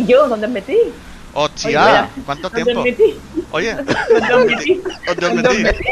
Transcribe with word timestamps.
¿Y 0.00 0.06
yo 0.06 0.28
dónde 0.28 0.46
os 0.46 0.52
metí? 0.52 0.78
¡Hostia! 1.32 2.10
Oye, 2.12 2.22
¿Cuánto 2.24 2.48
¿Dónde 2.50 2.72
tiempo? 2.72 2.80
os 2.80 2.84
metí? 2.86 3.22
Oye, 3.50 3.76
¿Dónde 3.76 4.34
os 4.34 4.46
metí? 4.46 4.82
¿dónde 5.06 5.26
os 5.26 5.34
¿Dónde 5.34 5.48
os 5.48 5.58
metí? 5.60 5.84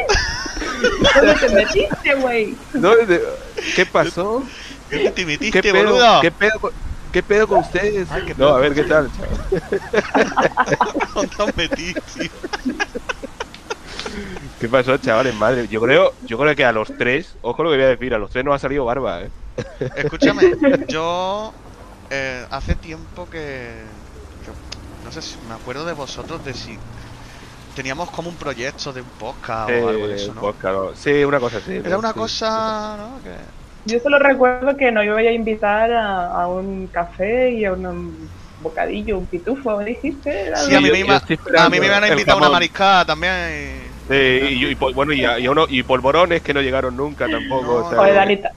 ¿Dónde 1.15 1.35
te 1.35 1.49
metiste, 1.51 2.15
güey? 2.21 2.59
No, 2.73 2.97
de- 2.97 3.21
¿Qué 3.75 3.87
pasó? 3.87 4.43
¿Qué 4.89 5.11
te 5.11 5.25
¿Qué 5.25 5.27
metiste, 5.27 5.73
pedo? 5.73 5.85
boludo? 5.85 6.21
¿Qué 6.21 6.31
pedo, 6.33 6.53
con, 6.61 6.71
¿Qué 7.13 7.23
pedo 7.23 7.47
con 7.47 7.59
ustedes? 7.61 8.09
Ay, 8.11 8.23
qué 8.25 8.35
no, 8.37 8.49
a 8.49 8.59
ver, 8.59 8.75
¿qué 8.75 8.85
tal? 8.85 9.11
¿Dónde 11.15 11.33
os 11.39 11.57
metí, 11.57 11.95
tío? 11.95 12.31
¿Qué 14.59 14.69
pasó, 14.69 14.97
chavales? 14.99 15.35
Madre, 15.35 15.69
yo 15.69 15.81
creo, 15.81 16.13
yo 16.21 16.39
creo 16.39 16.55
que 16.57 16.65
a 16.65 16.73
los 16.73 16.95
tres, 16.97 17.39
ojo 17.43 17.63
lo 17.63 17.71
que 17.71 17.77
voy 17.77 17.85
a 17.85 17.89
decir, 17.89 18.15
a 18.15 18.19
los 18.19 18.31
tres 18.31 18.45
nos 18.45 18.55
ha 18.55 18.59
salido 18.59 18.85
barba, 18.85 19.23
¿eh? 19.23 19.33
Escúchame, 19.95 20.57
yo 20.89 21.55
eh, 22.11 22.47
hace 22.51 22.77
tiempo 22.77 23.29
que- 23.29 23.98
no 25.09 25.13
sé 25.13 25.23
si 25.23 25.39
me 25.41 25.55
acuerdo 25.55 25.87
de 25.87 25.95
vosotros 25.95 26.43
de 26.43 26.53
si 26.53 26.79
teníamos 27.75 28.11
como 28.11 28.29
un 28.29 28.37
proyecto 28.37 28.93
de 28.93 29.01
un 29.01 29.11
podcast 29.11 29.71
o 29.71 29.89
algo 29.89 30.07
de 30.07 30.17
eso, 30.17 30.35
¿no? 30.35 30.53
claro. 30.59 30.95
Sí, 30.95 31.25
una 31.25 31.41
cosa 31.41 31.57
así. 31.59 31.77
Era 31.77 31.97
una 31.97 32.13
sí. 32.13 32.21
cosa, 32.21 32.97
¿no? 32.99 33.23
Que... 33.23 33.39
Yo 33.85 33.99
solo 34.01 34.19
recuerdo 34.19 34.77
que 34.77 34.93
nos 34.93 35.03
iba 35.05 35.17
a 35.17 35.33
invitar 35.33 35.91
a, 35.93 36.27
a 36.43 36.49
un 36.49 36.89
café 36.89 37.53
y 37.53 37.65
a 37.65 37.73
un, 37.73 38.31
bocadillo, 38.59 39.19
un 39.19 39.29
pitufo, 39.29 39.79
¿me 39.79 39.87
dijiste? 39.87 40.31
Era 40.49 40.59
Sí, 40.61 40.75
a 40.75 40.81
mí, 40.81 40.89
yo- 40.89 40.93
me 40.93 40.99
yo 40.99 41.05
iba, 41.07 41.17
a 41.57 41.71
mí 41.71 41.81
me 41.81 41.87
iban 41.87 42.05
a 42.05 42.09
invitar 42.09 42.35
a 42.35 42.39
una 42.39 42.51
mariscada 42.51 43.07
también. 43.07 43.95
Sí, 44.09 44.15
y, 44.15 44.67
y 44.67 44.75
pol- 44.75 44.93
bueno, 44.95 45.13
y, 45.15 45.25
a- 45.25 45.39
y, 45.39 45.47
a 45.47 45.51
uno- 45.51 45.67
y 45.69 45.83
polvorones 45.85 46.43
que 46.43 46.53
no 46.53 46.61
llegaron 46.61 46.97
nunca 46.97 47.29
tampoco. 47.31 47.63
No, 47.65 47.75
o 47.87 47.91
sea, 47.91 47.99
Joder, 47.99 48.15
Danita. 48.15 48.51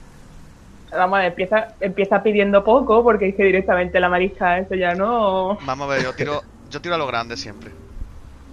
Vamos 0.92 1.16
a 1.18 1.22
ver, 1.22 1.28
empieza, 1.30 1.76
empieza 1.80 2.22
pidiendo 2.22 2.62
poco 2.64 3.02
porque 3.02 3.34
que 3.34 3.44
directamente 3.44 3.98
la 4.00 4.08
marisca, 4.08 4.58
eso 4.58 4.74
ya 4.74 4.94
no. 4.94 5.58
Vamos 5.58 5.86
a 5.88 5.94
ver, 5.94 6.02
yo 6.02 6.14
tiro, 6.14 6.44
yo 6.64 6.80
tiro 6.80 6.94
a 6.94 6.98
lo 6.98 7.06
grande 7.06 7.36
siempre. 7.36 7.74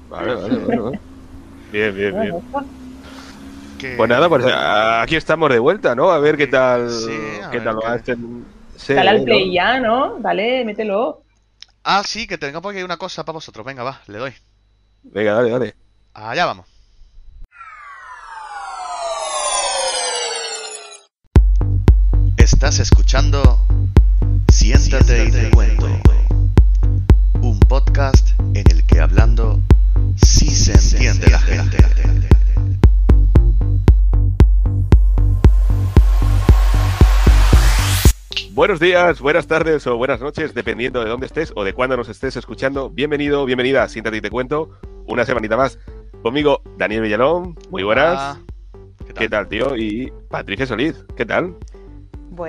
Vale, 0.10 0.36
vale, 0.36 0.58
vale, 0.60 0.80
vale. 0.80 1.00
Bien, 1.72 1.96
bien, 1.96 2.18
bien. 2.20 2.44
Que- 3.78 3.96
Pues 3.96 4.10
nada, 4.10 4.30
pues 4.30 4.44
aquí 4.48 5.16
estamos 5.16 5.50
de 5.50 5.60
vuelta, 5.60 5.96
¿no? 5.96 6.12
A 6.12 6.20
ver 6.20 6.38
qué 6.38 6.48
tal, 6.48 6.88
Sí, 6.90 7.12
qué 7.50 7.58
ver 7.58 7.62
tal 7.62 7.76
lo 7.76 7.86
qué- 7.86 7.88
hacen. 7.88 8.48
Sí, 8.76 8.94
Dale 8.94 9.10
al 9.12 9.24
¿no? 9.24 9.24
play 9.24 9.54
ya, 9.54 9.80
¿no? 9.80 10.20
Dale, 10.20 10.66
mételo. 10.66 11.26
Ah, 11.84 12.04
sí, 12.06 12.28
que 12.28 12.38
tengo 12.38 12.62
por 12.62 12.74
aquí 12.74 12.84
una 12.84 12.98
cosa 12.98 13.24
para 13.26 13.34
vosotros. 13.36 13.66
Venga, 13.66 13.84
va, 13.84 14.02
le 14.08 14.18
doy. 14.18 14.34
Venga, 15.04 15.34
dale, 15.36 15.52
dale. 15.52 15.76
Allá 16.14 16.46
vamos. 16.48 16.68
Estás 22.60 22.80
escuchando 22.80 23.58
Siéntate 24.52 25.24
y 25.24 25.32
te 25.32 25.50
cuento. 25.50 25.88
Un 27.42 27.58
podcast 27.58 28.38
en 28.54 28.70
el 28.70 28.86
que 28.86 29.00
hablando 29.00 29.62
sí 30.18 30.50
se 30.50 30.74
entiende 30.74 31.30
la 31.30 31.40
gente. 31.40 31.78
Buenos 38.52 38.82
días, 38.82 39.22
buenas 39.22 39.48
tardes 39.48 39.88
o 39.88 39.96
buenas 39.96 40.20
noches, 40.20 40.54
dependiendo 40.54 41.02
de 41.02 41.10
dónde 41.10 41.28
estés 41.28 41.54
o 41.56 41.64
de 41.64 41.72
cuándo 41.72 41.96
nos 41.96 42.10
estés 42.10 42.36
escuchando. 42.36 42.90
Bienvenido, 42.90 43.46
bienvenida 43.46 43.84
a 43.84 43.88
Siéntate 43.88 44.18
y 44.18 44.22
te 44.22 44.30
cuento. 44.30 44.78
Una 45.08 45.24
semanita 45.24 45.56
más. 45.56 45.80
Conmigo, 46.22 46.62
Daniel 46.78 47.04
Villalón. 47.04 47.58
Muy 47.70 47.84
buenas. 47.84 48.38
¿qué 49.08 49.14
tal? 49.14 49.16
¿Qué 49.16 49.30
tal, 49.30 49.48
tío? 49.48 49.78
Y 49.78 50.12
Patricia 50.30 50.66
Solís. 50.66 51.06
¿Qué 51.16 51.26
tal? 51.26 51.56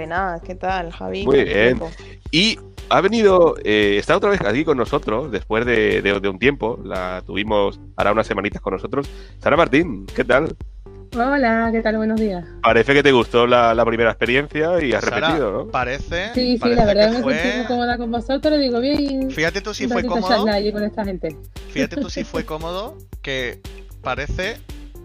Buenas, 0.01 0.41
¿qué 0.43 0.55
tal, 0.55 0.93
Javi? 0.93 1.25
Muy 1.27 1.35
¿Cuánto 1.39 1.53
bien. 1.53 1.67
tiempo? 1.79 1.91
Y 2.31 2.57
ha 2.91 3.01
venido, 3.01 3.57
eh, 3.65 3.97
está 3.99 4.17
otra 4.17 4.31
vez 4.31 4.41
aquí 4.43 4.65
con 4.65 4.77
nosotros, 4.77 5.33
después 5.33 5.67
de, 5.67 6.01
de- 6.01 6.21
de 6.21 6.29
un 6.29 6.39
tiempo. 6.39 6.79
La 6.85 7.25
tuvimos 7.27 7.81
ahora 7.97 8.13
unas 8.13 8.29
semanitas 8.29 8.63
con 8.63 8.75
nosotros. 8.75 9.11
Sara 9.41 9.57
Martín, 9.57 10.07
¿qué 10.15 10.23
tal? 10.25 10.55
Hola, 11.17 11.71
¿qué 11.73 11.81
tal? 11.83 11.97
Buenos 11.97 12.21
días. 12.21 12.47
Parece 12.63 12.95
que 12.95 13.03
te 13.03 13.11
gustó 13.11 13.49
la, 13.49 13.75
la 13.75 13.85
primera 13.85 14.11
experiencia 14.11 14.81
y 14.81 14.93
has 14.93 15.03
Sara, 15.03 15.17
repetido, 15.27 15.51
¿no? 15.51 15.67
Parece. 15.67 16.29
Sí, 16.35 16.53
sí, 16.53 16.59
parece 16.59 16.77
la 16.81 16.87
verdad 16.87 17.07
que 17.11 17.17
me 17.17 17.23
fue- 17.25 17.35
sentí 17.41 17.57
muy 17.59 17.67
cómoda 17.67 17.99
con 17.99 18.11
vosotros, 18.13 18.61
digo 18.61 18.79
bien. 18.81 19.29
Fíjate 19.33 19.61
tú 19.61 19.75
si 19.75 19.89
fue 19.89 20.05
cómodo. 20.05 20.47
con 20.73 20.85
esta 20.85 21.05
gente. 21.05 21.37
Fíjate 21.71 21.97
tú 21.97 22.09
si 22.09 22.23
fue 22.33 22.45
cómodo 22.45 22.97
que 23.23 23.61
parece 24.03 24.59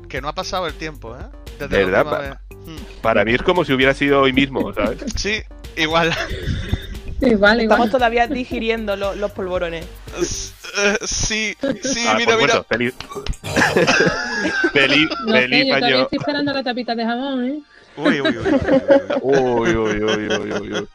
que 0.09 0.21
no 0.21 0.27
ha 0.27 0.33
pasado 0.35 0.67
el 0.67 0.75
tiempo, 0.75 1.15
¿eh? 1.15 1.23
Desde 1.59 1.85
la 1.87 2.03
¿Verdad? 2.03 2.19
vez. 2.49 2.57
Hmm. 2.65 3.01
Para 3.01 3.23
mí 3.25 3.33
es 3.33 3.41
como 3.41 3.63
si 3.65 3.73
hubiera 3.73 3.93
sido 3.93 4.21
hoy 4.21 4.33
mismo, 4.33 4.73
¿sabes? 4.73 4.99
Sí, 5.15 5.41
igual. 5.77 6.11
Igual, 7.21 7.61
Estamos 7.61 7.85
igual. 7.87 7.91
todavía 7.91 8.27
digiriendo 8.27 8.95
lo- 8.97 9.15
los 9.15 9.31
polvorones. 9.31 9.85
Eh, 10.77 10.97
sí, 11.05 11.55
sí, 11.83 12.05
Ah, 12.07 12.15
mira, 12.17 12.35
pues 12.37 12.47
mira. 12.53 12.63
feliz. 12.63 12.93
feliz, 14.73 15.09
No 15.25 15.33
sé, 15.33 15.41
feliz 15.41 15.65
yo 15.67 15.75
todavía 15.75 15.87
año. 15.95 16.03
estoy 16.03 16.17
esperando 16.19 16.53
la 16.53 16.63
tapita 16.63 16.95
de 16.95 17.05
jamón, 17.05 17.45
¿eh? 17.45 17.59
Uy, 17.97 18.21
uy, 18.21 18.37
uy. 18.37 18.45
uy, 19.21 19.75
uy. 19.75 20.01
Uy, 20.03 20.27
uy, 20.27 20.51
uy, 20.51 20.73
uy. 20.73 20.87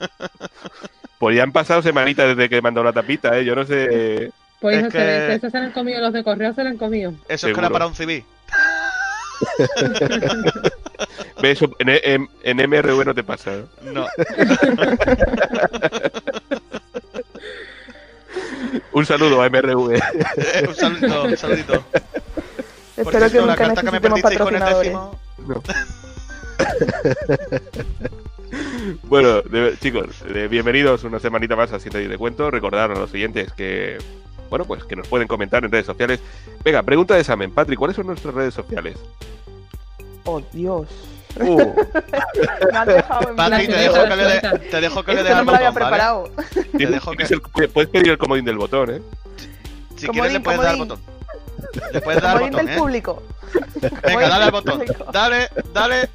Pues 1.18 1.36
ya 1.36 1.42
han 1.42 1.52
pasado 1.52 1.82
semanitas 1.82 2.28
desde 2.36 2.48
que 2.48 2.60
mandó 2.62 2.82
la 2.84 2.92
tapita, 2.92 3.38
¿eh? 3.38 3.44
Yo 3.44 3.54
no 3.54 3.64
sé. 3.64 4.30
Pues 4.60 4.84
Es 4.84 4.92
que- 4.92 5.50
se 5.50 5.58
lo 5.58 5.64
han 5.64 5.72
comido, 5.72 6.00
los 6.00 6.12
de 6.12 6.22
correo 6.22 6.52
se 6.54 6.62
lo 6.62 6.68
han 6.70 6.76
comido. 6.76 7.10
Eso 7.12 7.16
es 7.28 7.40
que 7.40 7.46
Seguro. 7.48 7.60
era 7.66 7.70
para 7.70 7.86
un 7.86 7.94
civil. 7.94 8.22
¿Ves? 11.42 11.62
En, 11.62 11.88
en, 11.88 12.28
en 12.42 12.56
MRV 12.70 13.04
no 13.06 13.14
te 13.14 13.22
pasa. 13.24 13.52
¿no? 13.82 13.92
No. 13.92 14.06
Un 18.92 19.06
saludo 19.06 19.42
a 19.42 19.48
MRV. 19.48 19.94
Eh, 19.94 20.02
un 20.68 20.74
saludito, 20.74 21.22
un 21.24 21.36
saludito. 21.36 21.82
Por 21.82 22.02
Espero 23.14 23.24
que 23.24 23.30
cierto, 23.30 23.46
la 23.46 23.52
nunca 23.52 23.64
carta 23.66 23.82
que 23.82 23.90
me 23.90 24.00
perdisteis 24.00 24.38
con 24.38 24.54
el. 24.54 24.62
Bueno, 29.04 29.42
de- 29.42 29.76
chicos, 29.80 30.06
bienvenidos 30.50 31.04
una 31.04 31.18
semanita 31.20 31.54
más 31.56 31.72
a 31.72 31.78
Siente 31.80 32.02
y 32.02 32.08
de 32.08 32.18
Cuento. 32.18 32.50
Recordar 32.50 32.90
a 32.90 32.94
los 32.94 33.12
oyentes 33.12 33.52
que, 33.52 33.98
bueno, 34.50 34.64
pues 34.66 34.84
que 34.84 34.96
nos 34.96 35.08
pueden 35.08 35.26
comentar 35.28 35.64
en 35.64 35.70
redes 35.70 35.86
sociales. 35.86 36.20
Venga, 36.64 36.82
pregunta 36.82 37.14
de 37.14 37.20
examen. 37.20 37.52
Patrick, 37.52 37.78
¿cuáles 37.78 37.96
son 37.96 38.06
nuestras 38.08 38.34
redes 38.34 38.52
sociales? 38.52 38.96
Oh, 40.24 40.42
Dios. 40.52 40.88
Uh, 41.40 41.56
Me 42.72 42.78
has 42.78 42.86
dejado 42.86 43.30
en 43.30 43.36
Patri, 43.36 43.66
te 43.68 43.72
dejo 43.76 44.02
que 44.04 44.16
le 44.16 44.40
te 44.58 44.80
dejo 44.80 45.02
que 45.04 45.14
le 45.14 45.30
no 45.30 45.44
me 45.44 45.52
lo 45.52 45.56
había 45.56 45.72
preparado. 45.72 46.30
Te 46.76 46.86
dejo 46.86 47.12
que 47.12 47.22
el- 47.22 47.40
puedes 47.72 47.88
pedir 47.88 48.10
el 48.10 48.18
comodín 48.18 48.44
del 48.44 48.58
botón, 48.58 48.90
¿eh? 48.90 49.02
si 49.96 50.06
Comodín, 50.08 50.12
quieres 50.12 50.32
le 50.32 50.40
puedes 50.40 50.60
dar 50.60 50.70
al 50.70 50.78
comodín. 50.78 50.88
botón. 50.88 51.92
Le 51.92 52.00
puedes 52.00 52.22
dar 52.22 52.30
al 52.32 52.38
Comodín 52.40 52.52
botón, 52.52 52.66
del 52.66 52.74
¿eh? 52.74 52.78
público. 52.78 53.22
Venga, 54.04 54.28
dale 54.28 54.44
al 54.44 54.50
botón. 54.50 54.82
Dale, 55.12 55.48
dale. 55.72 56.10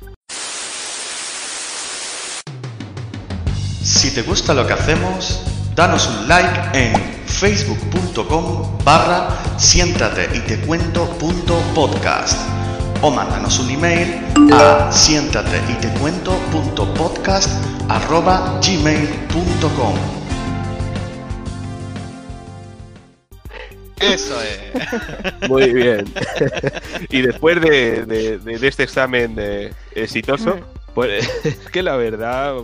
Si 3.81 4.13
te 4.13 4.21
gusta 4.23 4.53
lo 4.53 4.67
que 4.67 4.73
hacemos, 4.73 5.41
danos 5.75 6.07
un 6.07 6.27
like 6.27 6.59
en 6.73 6.93
facebook.com 7.27 8.77
barra 8.83 9.29
siéntate 9.57 10.29
y 10.35 10.39
te 10.41 10.57
cuento 10.61 11.05
punto 11.19 11.57
podcast 11.73 12.37
o 13.01 13.11
mándanos 13.11 13.59
un 13.59 13.69
email 13.71 14.21
a 14.53 14.91
siéntate 14.91 15.59
y 15.69 15.73
te 15.75 15.89
cuento 15.99 16.31
punto 16.51 16.85
podcast 16.93 17.49
arroba 17.89 18.59
gmail.com 18.65 19.95
Eso 23.99 24.35
es. 24.41 25.49
Muy 25.49 25.73
bien. 25.73 26.05
y 27.09 27.21
después 27.21 27.59
de, 27.61 28.05
de- 28.05 28.37
de- 28.39 28.67
este 28.67 28.83
examen 28.83 29.35
eh, 29.39 29.73
exitoso, 29.95 30.59
pues 30.93 31.27
es 31.45 31.55
que 31.71 31.81
la 31.81 31.95
verdad 31.95 32.55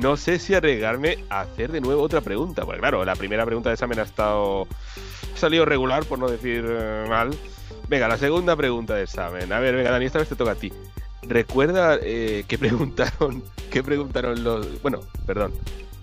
no 0.00 0.16
sé 0.16 0.38
si 0.38 0.54
arriesgarme 0.54 1.24
a 1.28 1.40
hacer 1.42 1.70
de 1.72 1.80
nuevo 1.80 2.02
otra 2.02 2.20
pregunta. 2.20 2.64
Pues 2.64 2.78
claro, 2.78 3.04
la 3.04 3.14
primera 3.16 3.44
pregunta 3.44 3.68
de 3.70 3.74
examen 3.74 3.98
ha 3.98 4.02
estado 4.02 4.66
ha 5.34 5.36
salido 5.36 5.64
regular, 5.64 6.04
por 6.04 6.18
no 6.18 6.28
decir 6.28 6.64
eh, 6.66 7.06
mal. 7.08 7.30
Venga, 7.88 8.08
la 8.08 8.16
segunda 8.18 8.56
pregunta 8.56 8.94
de 8.94 9.02
examen. 9.04 9.52
A 9.52 9.60
ver, 9.60 9.74
venga, 9.76 9.90
Dani, 9.90 10.06
esta 10.06 10.18
vez 10.18 10.28
te 10.28 10.36
toca 10.36 10.52
a 10.52 10.54
ti. 10.54 10.72
Recuerda 11.22 11.98
eh, 12.02 12.44
que 12.48 12.58
preguntaron, 12.58 13.44
qué 13.70 13.82
preguntaron 13.82 14.42
los, 14.42 14.80
bueno, 14.80 15.00
perdón, 15.26 15.52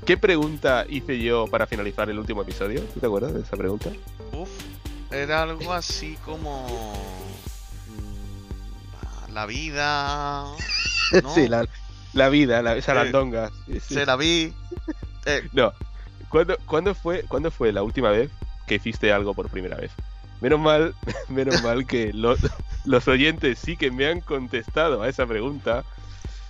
¿qué 0.05 0.15
pregunta 0.17 0.85
hice 0.87 1.19
yo 1.19 1.47
para 1.47 1.65
finalizar 1.65 2.09
el 2.09 2.19
último 2.19 2.43
episodio? 2.43 2.81
¿Tú 2.93 2.99
te 2.99 3.05
acuerdas 3.07 3.33
de 3.33 3.41
esa 3.41 3.57
pregunta? 3.57 3.89
Uf, 4.31 4.49
era 5.11 5.41
algo 5.43 5.73
así 5.73 6.17
como. 6.23 6.67
mm, 9.29 9.33
La 9.33 9.45
vida. 9.47 10.45
¿no? 11.23 11.33
Sí, 11.33 11.47
la, 11.47 11.65
la 12.17 12.29
vida, 12.29 12.61
la, 12.61 12.75
esa 12.75 12.91
Eh, 12.91 12.95
landonga. 12.95 13.49
Sí, 13.65 13.79
sí. 13.79 13.93
Se 13.95 14.05
la 14.05 14.15
vi. 14.15 14.53
Eh, 15.25 15.49
No. 15.51 15.73
¿Cuándo, 16.29 16.57
cuándo 16.65 16.93
fue, 16.93 17.23
¿Cuándo 17.27 17.51
fue 17.51 17.71
la 17.73 17.83
última 17.83 18.09
vez 18.11 18.29
que 18.65 18.75
hiciste 18.75 19.11
algo 19.11 19.33
por 19.33 19.49
primera 19.49 19.75
vez? 19.77 19.91
Menos 20.41 20.59
mal, 20.59 20.93
menos 21.29 21.61
mal 21.61 21.85
que 21.85 22.11
los, 22.13 22.39
los 22.85 23.07
oyentes 23.07 23.59
sí 23.59 23.75
que 23.77 23.91
me 23.91 24.07
han 24.07 24.21
contestado 24.21 25.01
a 25.01 25.09
esa 25.09 25.25
pregunta 25.25 25.83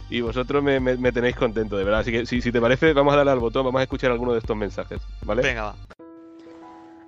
y 0.10 0.22
vosotros 0.22 0.64
me, 0.64 0.80
me- 0.80 0.98
me 0.98 1.12
tenéis 1.12 1.36
contento, 1.36 1.76
de 1.78 1.84
verdad. 1.84 2.02
Así 2.02 2.12
que 2.12 2.26
si, 2.26 2.42
si 2.42 2.52
te 2.52 2.62
parece, 2.62 2.94
vamos 2.94 3.14
a 3.14 3.18
darle 3.18 3.32
al 3.32 3.40
botón, 3.40 3.66
vamos 3.66 3.80
a 3.80 3.84
escuchar 3.84 4.12
alguno 4.12 4.34
de 4.34 4.40
estos 4.40 4.56
mensajes, 4.58 5.00
¿vale? 5.24 5.42
venga, 5.42 5.64
va. 5.64 5.76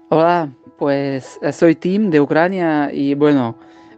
Hola, 0.09 0.49
pues 0.77 1.37
eh, 1.41 1.51
soy 1.53 1.75
Tim 1.75 2.09
de 2.09 2.19
Ucrania 2.19 2.89
y 2.91 3.13
bueno, 3.13 3.57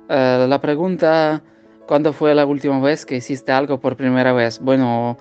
eh, 0.10 0.46
la 0.48 0.60
pregunta, 0.60 1.42
¿cuándo 1.88 2.14
fue 2.14 2.34
la 2.36 2.46
última 2.46 2.80
vez 2.80 3.06
que 3.06 3.18
hiciste 3.18 3.52
algo 3.52 3.80
por 3.80 3.96
primera 3.96 4.34
vez? 4.34 4.60
Bueno, 4.60 5.18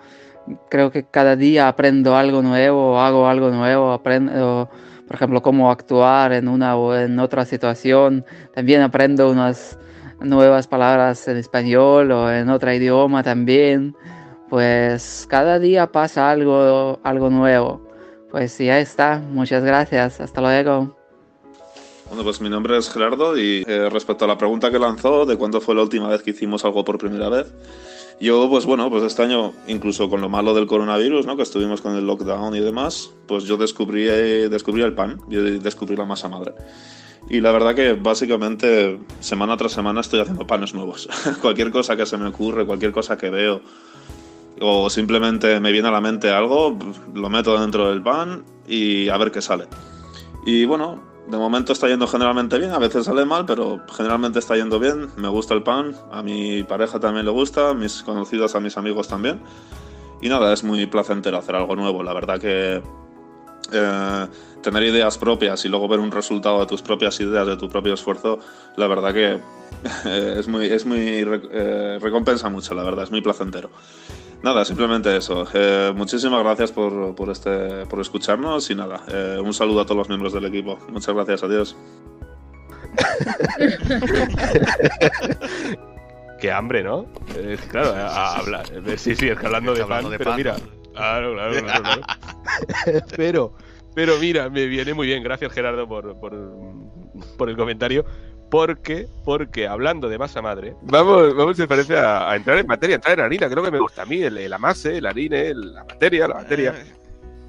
creo 0.69 0.91
que 0.91 1.05
cada 1.05 1.37
día 1.37 1.69
aprendo 1.69 2.17
algo 2.17 2.43
nuevo, 2.43 2.99
hago 3.01 3.27
algo 3.29 3.51
nuevo, 3.51 3.93
aprendo, 3.93 4.69
por 5.07 5.17
ejemplo, 5.17 5.43
cómo 5.43 5.71
actuar 5.71 6.33
en 6.33 6.49
una 6.49 6.77
o 6.77 6.95
en 6.95 7.19
otra 7.19 7.45
situación. 7.45 8.25
También 8.55 8.83
aprendo 8.83 9.31
unas 9.31 9.79
nuevas 10.21 10.67
palabras 10.67 11.27
en 11.29 11.37
español 11.37 12.13
o 12.13 12.31
en 12.33 12.49
otro 12.49 12.73
idioma 12.73 13.23
también. 13.23 13.95
Pues 14.49 15.27
cada 15.31 15.59
día 15.59 15.87
pasa 15.93 16.31
algo, 16.31 17.01
algo 17.05 17.31
nuevo. 17.31 17.81
Pues 18.31 18.57
ya 18.59 18.79
está. 18.81 19.19
Muchas 19.19 19.65
gracias. 19.65 20.21
Hasta 20.21 20.41
luego. 20.41 21.00
Bueno, 22.11 22.25
pues 22.25 22.41
mi 22.41 22.51
nombre 22.51 22.77
es 22.77 22.91
Gerardo 22.91 23.39
y 23.39 23.63
eh, 23.69 23.89
respecto 23.89 24.25
a 24.25 24.29
la 24.29 24.37
pregunta 24.37 24.73
que 24.73 24.81
lanzó 24.81 25.27
de 25.27 25.37
cuándo 25.37 25.61
fue 25.61 25.77
la 25.77 25.83
última 25.83 26.09
vez 26.09 26.25
que 26.25 26.31
hicimos 26.31 26.65
algo 26.65 26.85
por 26.85 26.99
primera 26.99 27.29
vez, 27.29 27.55
yo 28.21 28.51
pues 28.51 28.67
bueno, 28.67 28.91
pues 28.91 29.05
este 29.05 29.23
año, 29.23 29.53
incluso 29.69 30.11
con 30.11 30.21
lo 30.21 30.29
malo 30.29 30.53
del 30.53 30.67
coronavirus, 30.67 31.25
¿no? 31.25 31.37
que 31.37 31.45
estuvimos 31.45 31.81
con 31.81 31.95
el 31.95 32.09
lockdown 32.09 32.57
y 32.57 32.59
demás, 32.59 33.13
pues 33.29 33.45
yo 33.45 33.57
descubrí, 33.57 34.09
eh, 34.09 34.49
descubrí 34.49 34.83
el 34.83 34.93
pan, 34.93 35.21
yo 35.29 35.41
descubrí 35.45 35.95
la 35.95 36.05
masa 36.05 36.29
madre. 36.29 36.53
Y 37.29 37.41
la 37.41 37.53
verdad 37.53 37.77
que 37.77 37.93
básicamente 37.93 38.99
semana 39.21 39.57
tras 39.57 39.71
semana 39.71 40.01
estoy 40.01 40.19
haciendo 40.19 40.45
panes 40.49 40.75
nuevos. 40.75 41.09
cualquier 41.41 41.71
cosa 41.71 41.97
que 41.97 42.07
se 42.07 42.19
me 42.19 42.27
ocurre, 42.27 42.67
cualquier 42.67 42.91
cosa 42.91 43.17
que 43.17 43.31
veo, 43.31 43.61
o 44.61 44.91
simplemente 44.91 45.61
me 45.61 45.71
viene 45.71 45.87
a 45.87 45.93
la 45.93 46.01
mente 46.01 46.29
algo, 46.29 46.77
lo 47.15 47.31
meto 47.31 47.57
dentro 47.61 47.89
del 47.89 48.03
pan 48.03 48.43
y 48.67 49.09
a 49.09 49.17
ver 49.17 49.31
qué 49.31 49.41
sale. 49.41 49.69
Y 50.45 50.65
bueno, 50.65 51.10
de 51.29 51.37
momento 51.37 51.73
está 51.73 51.89
yendo 51.89 52.07
generalmente 52.07 52.59
bien, 52.59 52.73
a 52.73 52.79
veces 52.79 53.05
sale 53.05 53.25
mal, 53.25 53.47
pero 53.47 53.81
generalmente 53.93 54.39
está 54.39 54.57
yendo 54.57 54.79
bien. 54.79 55.11
Me 55.17 55.29
gusta 55.29 55.55
el 55.55 55.63
pan, 55.63 55.95
a 56.11 56.23
mi 56.23 56.63
pareja 56.63 56.99
también 56.99 57.25
le 57.25 57.33
gusta, 57.33 57.71
a 57.71 57.75
mis 57.75 58.03
conocidos, 58.03 58.55
a 58.55 58.61
mis 58.61 58.77
amigos 58.77 59.09
también. 59.09 59.41
Y 60.21 60.29
nada, 60.29 60.53
es 60.53 60.65
muy 60.65 60.87
placentero 60.87 61.39
hacer 61.39 61.55
algo 61.55 61.77
nuevo. 61.77 62.03
La 62.03 62.13
verdad 62.13 62.41
que 62.41 62.83
eh, 63.73 64.27
tener 64.63 64.83
ideas 64.83 65.17
propias 65.19 65.65
y 65.65 65.69
luego 65.69 65.89
ver 65.89 66.01
un 66.01 66.11
resultado 66.11 66.61
de 66.61 66.67
tus 66.67 66.83
propias 66.83 67.19
ideas, 67.21 67.47
de 67.47 67.57
tu 67.57 67.69
propio 67.69 67.95
esfuerzo, 67.95 68.39
la 68.77 68.87
verdad 68.87 69.15
que 69.15 69.41
es 70.39 70.49
muy, 70.49 70.67
es 70.67 70.85
muy 70.85 71.25
eh, 71.53 71.99
recompensa 72.01 72.51
mucho, 72.51 72.75
la 72.75 72.83
verdad, 72.83 73.05
es 73.05 73.11
muy 73.11 73.21
placentero. 73.23 73.71
Nada, 74.43 74.65
simplemente 74.65 75.15
eso. 75.17 75.47
Eh, 75.53 75.93
muchísimas 75.95 76.43
gracias 76.43 76.73
por, 76.73 77.15
por, 77.15 77.29
este, 77.31 77.85
por 77.87 78.01
escucharnos 78.01 78.71
y 78.71 78.75
nada, 78.75 79.03
eh, 79.09 79.39
un 79.43 79.53
saludo 79.53 79.83
a 79.83 79.85
todos 79.85 79.99
los 79.99 80.09
miembros 80.09 80.33
del 80.33 80.47
equipo. 80.47 80.79
Muchas 80.89 81.15
gracias, 81.15 81.43
adiós. 81.43 81.77
Qué 86.41 86.51
hambre, 86.51 86.83
¿no? 86.83 87.07
Eh, 87.37 87.59
claro, 87.71 87.91
a, 87.91 88.07
a 88.07 88.39
hablar. 88.39 88.65
Sí, 88.97 89.15
sí, 89.15 89.29
es 89.29 89.39
que 89.39 89.47
hablando 89.47 89.75
de 89.75 89.83
hablando 89.83 90.09
pan, 90.09 90.13
de 90.13 90.19
pero 90.19 90.31
pan. 90.31 90.37
mira. 90.39 90.57
Claro, 90.95 91.35
claro, 91.35 91.63
claro, 91.63 91.83
claro. 91.83 92.03
pero, 93.17 93.53
pero 93.95 94.17
mira, 94.19 94.49
me 94.49 94.67
viene 94.67 94.95
muy 94.95 95.07
bien. 95.07 95.23
Gracias, 95.23 95.53
Gerardo, 95.53 95.87
por, 95.87 96.19
por, 96.19 96.33
por 97.37 97.51
el 97.51 97.57
comentario. 97.57 98.07
Porque, 98.51 99.07
porque 99.25 99.67
hablando 99.69 100.09
de 100.09 100.19
masa 100.19 100.43
madre, 100.43 100.75
vamos, 100.83 101.35
vamos 101.37 101.57
si 101.57 101.67
parece 101.67 101.97
a, 101.97 102.31
a 102.31 102.37
entrar 102.37 102.59
en 102.59 102.67
materia, 102.67 102.97
entrar 102.97 103.19
en 103.19 103.25
harina. 103.25 103.49
Creo 103.49 103.63
que 103.63 103.71
me 103.71 103.79
gusta 103.79 104.03
a 104.03 104.07
mí 104.07 104.21
el, 104.23 104.37
el 104.39 104.53
amase, 104.53 104.99
el 104.99 105.07
harine, 105.07 105.49
el- 105.49 105.73
la 105.75 105.85
materia, 105.85 106.27
la 106.29 106.35
materia. 106.35 106.75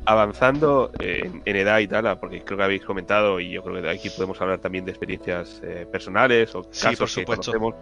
avanzando 0.05 0.91
eh, 0.99 1.21
en, 1.25 1.41
en 1.45 1.55
edad 1.55 1.79
y 1.79 1.87
tal, 1.87 2.19
porque 2.19 2.41
creo 2.43 2.57
que 2.57 2.63
habéis 2.63 2.83
comentado 2.83 3.39
y 3.39 3.51
yo 3.51 3.63
creo 3.63 3.81
que 3.81 3.89
aquí 3.89 4.09
podemos 4.09 4.39
hablar 4.41 4.59
también 4.59 4.85
de 4.85 4.91
experiencias 4.91 5.61
eh, 5.63 5.85
personales 5.91 6.53
o 6.55 6.63
Sí, 6.71 6.83
casos 6.83 6.99
por 6.99 7.07
que 7.07 7.13
supuesto. 7.13 7.51
conocemos. 7.53 7.75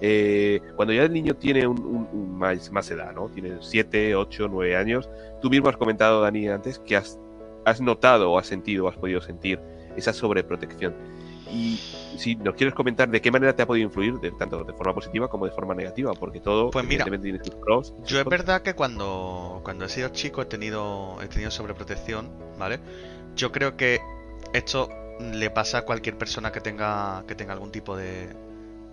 Eh, 0.00 0.60
cuando 0.76 0.92
ya 0.92 1.04
el 1.04 1.12
niño 1.12 1.34
tiene 1.34 1.66
un, 1.66 1.78
un- 1.80 2.08
un 2.12 2.38
más, 2.38 2.70
más 2.70 2.90
edad, 2.90 3.12
¿no? 3.12 3.28
Tiene 3.28 3.56
7, 3.60 4.14
8, 4.16 4.48
9 4.50 4.76
años. 4.76 5.08
Tú 5.40 5.48
mismo 5.50 5.68
has 5.68 5.76
comentado, 5.76 6.20
Dani, 6.20 6.48
antes 6.48 6.78
que 6.80 6.96
has, 6.96 7.18
has 7.64 7.80
notado 7.80 8.32
o 8.32 8.38
has 8.38 8.46
sentido 8.46 8.84
o 8.84 8.88
has 8.88 8.96
podido 8.96 9.20
sentir 9.20 9.60
esa 9.96 10.12
sobreprotección. 10.12 10.94
Y 11.50 11.76
si 12.16 12.36
nos 12.36 12.54
quieres 12.54 12.74
comentar 12.74 13.08
de 13.08 13.20
qué 13.20 13.30
manera 13.30 13.54
te 13.54 13.62
ha 13.62 13.66
podido 13.66 13.86
influir, 13.86 14.14
de, 14.14 14.30
tanto 14.32 14.64
de 14.64 14.72
forma 14.72 14.94
positiva 14.94 15.28
como 15.28 15.46
de 15.46 15.52
forma 15.52 15.74
negativa, 15.74 16.12
porque 16.14 16.40
todo 16.40 16.70
Pues 16.70 16.86
mira, 16.86 17.04
tiene 17.04 17.38
sus 17.38 17.54
pros. 17.54 17.94
Yo 18.04 18.18
es 18.18 18.24
verdad 18.24 18.62
que 18.62 18.74
cuando, 18.74 19.60
cuando 19.64 19.84
he 19.84 19.88
sido 19.88 20.08
chico 20.08 20.42
he 20.42 20.46
tenido, 20.46 21.18
he 21.22 21.28
tenido 21.28 21.50
sobreprotección, 21.50 22.30
¿vale? 22.58 22.80
Yo 23.36 23.52
creo 23.52 23.76
que 23.76 24.00
esto 24.52 24.88
le 25.20 25.50
pasa 25.50 25.78
a 25.78 25.82
cualquier 25.82 26.16
persona 26.16 26.50
que 26.50 26.60
tenga, 26.60 27.24
que 27.26 27.34
tenga 27.34 27.52
algún 27.52 27.70
tipo 27.70 27.96
de, 27.96 28.28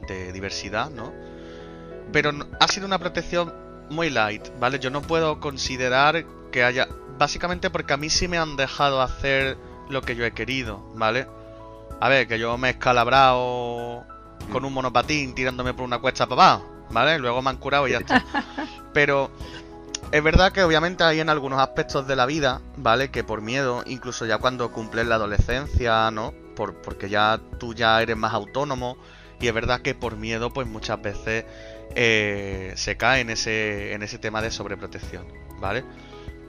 de 0.08 0.32
diversidad, 0.32 0.90
¿no? 0.90 1.14
Pero 2.12 2.32
ha 2.60 2.68
sido 2.68 2.86
una 2.86 3.00
protección 3.00 3.54
muy 3.90 4.10
light, 4.10 4.48
¿vale? 4.60 4.80
Yo 4.80 4.90
no 4.90 5.02
puedo 5.02 5.40
considerar 5.40 6.26
que 6.52 6.64
haya... 6.64 6.88
Básicamente 7.18 7.70
porque 7.70 7.94
a 7.94 7.98
mí 7.98 8.10
sí 8.10 8.28
me 8.28 8.40
han 8.40 8.56
dejado 8.56 9.02
hacer 9.02 9.58
lo 9.90 10.02
que 10.02 10.16
yo 10.16 10.26
he 10.26 10.32
querido, 10.32 10.84
¿vale? 10.96 11.28
A 12.02 12.10
ver, 12.10 12.28
que 12.28 12.40
yo 12.40 12.58
me 12.58 12.70
he 12.70 12.72
escalabrado 12.72 14.08
con 14.52 14.66
un 14.66 14.74
monopatín 14.74 15.36
tirándome 15.36 15.76
por 15.76 15.86
una 15.86 16.00
cuesta 16.00 16.28
para 16.28 16.54
abajo, 16.54 16.86
¿vale? 16.90 17.20
Luego 17.20 17.44
me 17.44 17.52
han 17.52 17.58
curado 17.58 17.88
y 17.88 17.92
ya 17.92 18.00
está. 18.00 18.26
Pero 18.94 19.30
es 20.12 20.24
verdad 20.24 20.52
que 20.52 20.64
obviamente 20.64 21.04
hay 21.04 21.20
en 21.20 21.30
algunos 21.30 21.60
aspectos 21.60 22.08
de 22.08 22.16
la 22.16 22.26
vida, 22.26 22.60
¿vale? 22.76 23.12
Que 23.12 23.24
por 23.24 23.42
miedo, 23.42 23.84
incluso 23.86 24.26
ya 24.26 24.40
cuando 24.40 24.72
cumples 24.72 25.06
la 25.06 25.16
adolescencia, 25.16 26.10
¿no? 26.10 26.34
Por, 26.56 26.82
porque 26.82 27.08
ya 27.08 27.40
tú 27.60 27.76
ya 27.76 28.02
eres 28.02 28.18
más 28.18 28.34
autónomo. 28.34 28.98
Y 29.40 29.48
es 29.48 29.54
verdad 29.54 29.82
que 29.82 29.94
por 29.94 30.18
miedo, 30.18 30.52
pues 30.52 30.68
muchas 30.68 31.00
veces 31.04 31.46
eh, 31.94 32.74
se 32.78 32.98
cae 32.98 33.22
en 33.22 33.30
ese, 33.30 33.94
en 33.94 34.02
ese 34.02 34.18
tema 34.18 34.42
de 34.42 34.50
sobreprotección, 34.50 35.28
¿vale? 35.60 35.84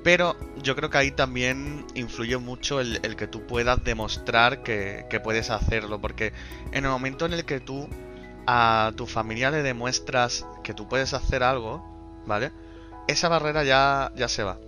Pero 0.02 0.36
yo 0.62 0.74
creo 0.74 0.90
que 0.90 0.98
ahí 0.98 1.10
también 1.12 1.86
influye 1.94 2.36
mucho 2.38 2.80
el, 2.80 3.00
que 3.16 3.26
tú 3.26 3.46
puedas 3.46 3.82
demostrar 3.84 4.62
que, 4.62 5.06
que 5.08 5.20
puedes 5.20 5.50
hacerlo. 5.50 6.00
Porque 6.00 6.32
en 6.72 6.84
el 6.84 6.90
momento 6.90 7.26
en 7.26 7.34
el 7.34 7.44
que 7.44 7.60
tú 7.60 7.88
a 8.46 8.92
tu 8.96 9.06
familia 9.06 9.50
le 9.50 9.62
demuestras 9.62 10.46
que 10.62 10.74
tú 10.74 10.88
puedes 10.88 11.14
hacer 11.14 11.42
algo, 11.42 11.84
¿vale? 12.26 12.52
Esa 13.08 13.28
barrera 13.28 13.64
ya, 13.64 14.12
ya 14.16 14.28
se 14.28 14.42
va. 14.42 14.58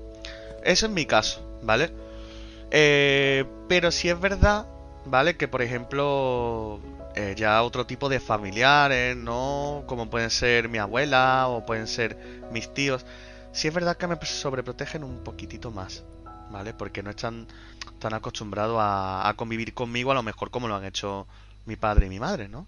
Eso 0.64 0.86
es 0.86 0.92
mi 0.92 1.06
caso, 1.06 1.58
¿vale? 1.62 1.92
Eh, 2.70 3.44
pero 3.68 3.90
si 3.90 4.08
es 4.08 4.20
verdad, 4.20 4.66
¿vale? 5.04 5.36
Que 5.36 5.48
por 5.48 5.62
ejemplo, 5.62 6.80
eh, 7.14 7.34
ya 7.36 7.62
otro 7.62 7.86
tipo 7.86 8.08
de 8.08 8.20
familiares, 8.20 9.16
¿no? 9.16 9.84
Como 9.86 10.08
pueden 10.10 10.30
ser 10.30 10.68
mi 10.68 10.78
abuela 10.78 11.48
o 11.48 11.64
pueden 11.66 11.86
ser 11.86 12.16
mis 12.50 12.72
tíos. 12.72 13.04
Si 13.54 13.68
es 13.68 13.74
verdad 13.74 13.96
que 13.96 14.06
me 14.06 14.16
sobreprotegen 14.24 15.04
un 15.04 15.22
poquitito 15.24 15.70
más, 15.70 16.02
¿vale? 16.50 16.74
Porque 16.74 17.02
no 17.02 17.10
están 17.10 17.46
tan 18.00 18.12
acostumbrados 18.12 18.78
a, 18.80 19.28
a 19.28 19.34
convivir 19.34 19.72
conmigo 19.74 20.10
a 20.10 20.14
lo 20.14 20.22
mejor 20.22 20.50
como 20.50 20.68
lo 20.68 20.74
han 20.76 20.84
hecho 20.84 21.26
mi 21.66 21.76
padre 21.76 22.06
y 22.06 22.08
mi 22.10 22.18
madre, 22.20 22.48
¿no? 22.48 22.66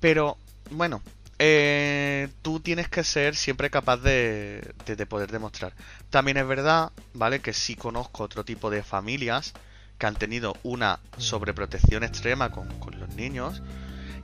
Pero, 0.00 0.36
bueno, 0.70 1.02
eh, 1.38 2.28
tú 2.42 2.60
tienes 2.60 2.88
que 2.88 3.04
ser 3.04 3.36
siempre 3.36 3.70
capaz 3.70 3.98
de, 3.98 4.74
de- 4.86 4.96
de 4.96 5.06
poder 5.06 5.30
demostrar. 5.30 5.74
También 6.10 6.36
es 6.38 6.46
verdad, 6.46 6.90
¿vale? 7.14 7.40
Que 7.40 7.52
sí 7.52 7.74
conozco 7.76 8.24
otro 8.24 8.44
tipo 8.44 8.70
de 8.70 8.82
familias 8.82 9.52
que 9.98 10.06
han 10.06 10.16
tenido 10.16 10.56
una 10.62 10.98
sobreprotección 11.18 12.02
extrema 12.02 12.50
con, 12.50 12.66
con 12.80 12.98
los 12.98 13.10
niños 13.10 13.62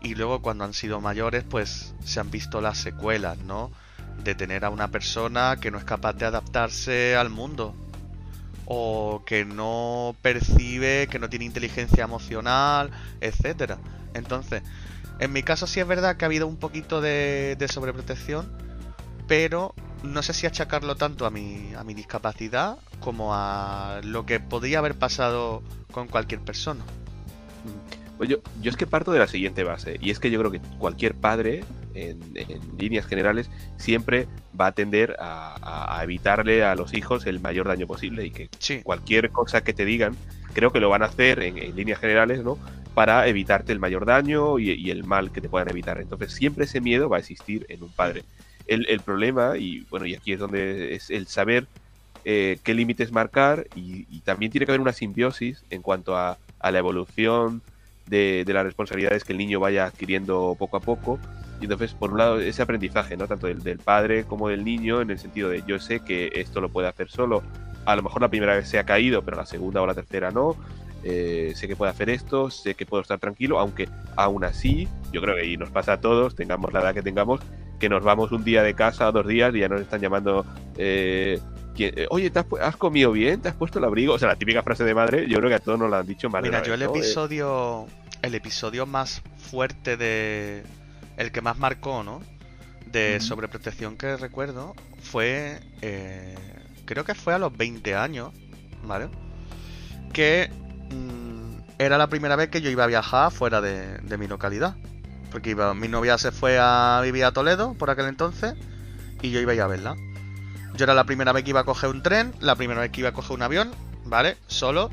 y 0.01 0.15
luego 0.15 0.41
cuando 0.43 0.65
han 0.65 0.75
sido 0.75 1.01
mayores 1.01 1.45
pues 1.49 1.95
se 2.05 2.21
han 2.21 2.31
visto 2.31 2.61
las 2.61 2.79
secuelas, 2.79 3.39
¿no? 3.39 3.71
De 4.25 4.35
tener 4.35 4.65
a 4.65 4.71
una 4.71 4.89
persona 4.89 5.59
que 5.61 5.71
no 5.71 5.79
es 5.79 5.85
capaz 5.85 6.15
de 6.15 6.27
adaptarse 6.27 7.17
al 7.17 7.31
mundo 7.31 7.75
o 8.67 9.23
que 9.25 9.45
no 9.45 10.15
percibe, 10.21 11.09
que 11.11 11.19
no 11.19 11.31
tiene 11.31 11.47
inteligencia 11.47 12.05
emocional, 12.05 12.91
etcétera. 13.21 13.79
Entonces, 14.13 14.63
en 15.19 15.33
mi 15.33 15.43
caso 15.43 15.67
sí 15.67 15.81
es 15.81 15.87
verdad 15.87 16.17
que 16.17 16.25
ha 16.25 16.27
habido 16.27 16.47
un 16.47 16.57
poquito 16.57 17.01
de, 17.01 17.57
de 17.59 17.69
sobreprotección, 17.69 18.47
pero 19.27 19.75
no 20.03 20.23
sé 20.23 20.33
si 20.33 20.47
achacarlo 20.47 20.97
tanto 20.97 21.27
a 21.27 21.31
mi, 21.31 21.73
a 21.75 21.85
mi 21.85 21.95
discapacidad 21.95 22.79
como 23.01 23.35
a 23.35 24.01
lo 24.05 24.27
que 24.27 24.41
podría 24.41 24.79
haber 24.79 24.95
pasado 24.95 25.63
con 25.91 26.09
cualquier 26.09 26.41
persona. 26.41 26.85
Pues 28.17 28.29
yo, 28.29 28.39
yo 28.61 28.71
es 28.71 28.77
que 28.77 28.87
parto 28.87 29.13
de 29.13 29.19
la 29.19 29.29
siguiente 29.29 29.65
base, 29.65 29.97
y 30.01 30.11
es 30.11 30.19
que 30.19 30.31
yo 30.31 30.39
creo 30.41 30.51
que 30.51 30.61
cualquier 30.79 31.15
padre, 31.15 31.65
en, 31.95 32.33
en 32.37 32.77
líneas 32.77 33.07
generales, 33.07 33.51
siempre 33.77 34.29
va 34.59 34.67
a 34.69 34.73
tender 34.73 35.17
a, 35.19 35.57
a- 35.63 35.99
a 35.99 36.05
evitarle 36.05 36.65
a 36.65 36.75
los 36.75 36.95
hijos 36.95 37.27
el 37.27 37.41
mayor 37.41 37.69
daño 37.69 37.87
posible 37.87 38.25
y 38.27 38.31
que 38.31 38.51
Sí, 38.59 38.83
cualquier 38.83 39.31
cosa 39.31 39.61
que 39.63 39.75
te 39.75 39.85
digan, 39.85 40.17
creo 40.53 40.73
que 40.73 40.81
lo 40.81 40.89
van 40.91 41.03
a 41.03 41.07
hacer 41.07 41.43
en, 41.43 41.59
en 41.59 41.77
líneas 41.77 41.99
generales, 42.01 42.43
¿no? 42.45 42.59
Para 42.95 43.27
evitarte 43.29 43.73
el 43.73 43.79
mayor 43.81 44.07
daño 44.07 44.59
y, 44.59 44.71
y 44.73 44.91
el 44.91 45.05
mal 45.05 45.31
que 45.33 45.41
te 45.41 45.49
puedan 45.49 45.69
evitar. 45.69 46.01
Entonces 46.01 46.33
siempre 46.33 46.65
ese 46.65 46.81
miedo 46.81 47.09
va 47.09 47.17
a 47.19 47.21
existir 47.21 47.65
en 47.69 47.83
un 47.83 47.93
padre. 47.95 48.25
El, 48.67 48.87
el 48.89 49.01
problema, 49.03 49.57
y 49.59 49.85
bueno, 49.87 50.07
y 50.07 50.15
aquí 50.15 50.33
es 50.33 50.39
donde 50.41 50.95
es 50.95 51.11
el 51.11 51.27
saber 51.29 51.69
eh, 52.25 52.61
qué 52.65 52.75
límites 52.75 53.13
marcar 53.13 53.67
y, 53.75 54.07
y 54.15 54.23
también 54.23 54.51
tiene 54.53 54.67
que 54.67 54.73
haber 54.73 54.81
una 54.81 54.93
simbiosis 54.93 55.65
en 55.71 55.83
cuanto 55.83 56.17
a 56.17 56.39
a 56.61 56.73
la 56.73 56.81
evolución 56.81 57.63
de, 58.05 58.43
de 58.45 58.53
las 58.53 58.65
responsabilidades 58.65 59.23
que 59.23 59.31
el 59.33 59.39
niño 59.39 59.61
vaya 59.61 59.87
adquiriendo 59.87 60.57
poco 60.59 60.77
a 60.77 60.81
poco. 60.83 61.21
Y 61.61 61.65
entonces, 61.65 61.93
por 61.95 62.13
un 62.13 62.19
lado, 62.19 62.41
ese 62.41 62.63
aprendizaje, 62.63 63.17
¿no? 63.17 63.27
Tanto 63.27 63.47
del, 63.49 63.63
del 63.63 63.79
padre 63.79 64.25
como 64.25 64.49
del 64.49 64.65
niño, 64.65 65.01
en 65.01 65.11
el 65.11 65.19
sentido 65.19 65.49
de 65.51 65.63
yo 65.67 65.79
sé 65.79 66.01
que 66.01 66.31
esto 66.35 66.61
lo 66.61 66.69
puede 66.69 66.89
hacer 66.89 67.11
solo. 67.11 67.43
A 67.85 67.97
lo 67.97 68.03
mejor 68.03 68.23
la 68.23 68.29
primera 68.29 68.55
vez 68.55 68.69
se 68.69 68.79
ha 68.79 68.85
caído, 68.85 69.23
pero 69.23 69.37
la 69.37 69.47
segunda 69.47 69.81
o 69.83 69.87
la 69.87 69.95
tercera 69.95 70.31
no. 70.31 70.57
Eh, 71.05 71.53
sé 71.55 71.69
que 71.69 71.77
puedo 71.77 71.91
hacer 71.91 72.11
esto, 72.11 72.51
sé 72.51 72.75
que 72.75 72.85
puedo 72.85 73.01
estar 73.03 73.19
tranquilo, 73.19 73.59
aunque 73.61 73.89
aún 74.17 74.45
así, 74.45 74.89
yo 75.13 75.21
creo 75.23 75.37
que 75.37 75.47
y 75.47 75.57
nos 75.57 75.71
pasa 75.71 75.95
a 75.95 76.01
todos, 76.01 76.35
tengamos 76.35 76.73
la 76.73 76.81
edad 76.81 76.93
que 76.95 77.03
tengamos, 77.03 77.41
que 77.79 77.89
nos 77.89 78.03
vamos 78.03 78.33
un 78.33 78.43
día 78.43 78.63
de 78.65 78.75
casa 78.75 79.09
o 79.09 79.13
dos 79.13 79.27
días 79.27 79.55
y 79.55 79.61
ya 79.61 79.69
nos 79.69 79.81
están 79.81 80.01
llamando. 80.01 80.45
eh, 80.77 81.39
¿quién- 81.77 81.95
eh, 81.97 82.07
Oye, 82.11 82.31
¿te 82.31 82.41
has, 82.61 82.77
comido 82.77 83.13
bien? 83.13 83.41
¿Te 83.41 83.49
has 83.49 83.55
puesto 83.55 83.79
el 83.79 83.85
abrigo? 83.85 84.15
O 84.15 84.19
sea, 84.19 84.29
la 84.29 84.37
típica 84.37 84.63
frase 84.65 84.83
de 84.85 84.95
madre, 84.95 85.27
yo 85.29 85.39
creo 85.39 85.49
que 85.49 85.55
a 85.55 85.61
todos 85.61 85.79
nos 85.79 85.89
la 85.91 86.01
han 86.01 86.07
dicho 86.07 86.29
más 86.29 86.43
Mira, 86.43 86.63
yo 86.65 86.75
el 86.75 86.81
vez, 86.81 86.89
¿no? 86.89 86.95
Episodio. 86.97 87.87
El 88.21 88.35
episodio 88.35 88.85
más 88.85 89.23
fuerte 89.39 89.97
de. 89.97 90.65
El 91.19 91.31
que 91.33 91.43
más 91.43 91.59
marcó, 91.59 92.03
¿no? 92.03 92.23
De 92.87 93.21
sobreprotección 93.21 93.97
que 93.99 94.17
recuerdo 94.17 94.75
fue. 95.03 95.61
eh, 95.83 96.35
creo 96.87 97.05
que 97.05 97.15
fue 97.15 97.35
a 97.35 97.39
los 97.39 97.55
20 97.55 97.95
años, 97.95 98.33
¿vale? 98.83 99.09
Que. 100.13 100.51
mm, 100.91 101.39
era 101.79 101.97
la 101.99 102.09
primera 102.09 102.35
vez 102.35 102.49
que 102.49 102.61
yo 102.61 102.71
iba 102.71 102.85
a 102.85 102.87
viajar 102.89 103.31
fuera 103.31 103.61
de, 103.61 103.99
de 103.99 104.19
mi 104.19 104.27
localidad. 104.27 104.75
Porque 105.31 105.51
iba, 105.51 105.75
mi 105.75 105.89
novia 105.89 106.17
se 106.19 106.33
fue 106.33 106.59
a 106.59 107.01
vivir 107.05 107.25
a 107.25 107.33
Toledo 107.33 107.75
por 107.75 107.91
aquel 107.91 108.07
entonces. 108.07 108.55
Y 109.21 109.31
yo 109.31 109.41
iba 109.41 109.53
a 109.53 109.55
ir 109.55 109.61
a 109.63 109.67
verla. 109.67 109.97
Yo 110.75 110.85
era 110.85 110.95
la 110.95 111.05
primera 111.05 111.33
vez 111.33 111.45
que 111.45 111.51
iba 111.51 111.61
a 111.61 111.65
coger 111.65 111.91
un 111.91 112.03
tren, 112.03 112.33
la 112.41 112.57
primera 112.57 112.81
vez 112.81 112.91
que 112.91 113.01
iba 113.01 113.11
a 113.11 113.13
coger 113.13 113.33
un 113.37 113.43
avión, 113.43 113.71
¿vale? 114.05 114.37
Solo. 114.47 114.91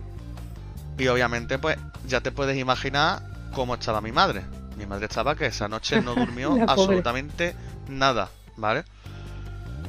Y 0.97 1.07
obviamente, 1.07 1.57
pues, 1.59 1.77
ya 2.07 2.21
te 2.21 2.31
puedes 2.31 2.57
imaginar 2.57 3.21
cómo 3.53 3.75
estaba 3.75 4.01
mi 4.01 4.11
madre. 4.11 4.43
Mi 4.75 4.85
madre 4.85 5.05
estaba 5.05 5.35
que 5.35 5.45
esa 5.47 5.67
noche 5.67 6.01
no 6.01 6.15
durmió 6.15 6.57
absolutamente 6.67 7.55
nada, 7.87 8.29
¿vale? 8.57 8.83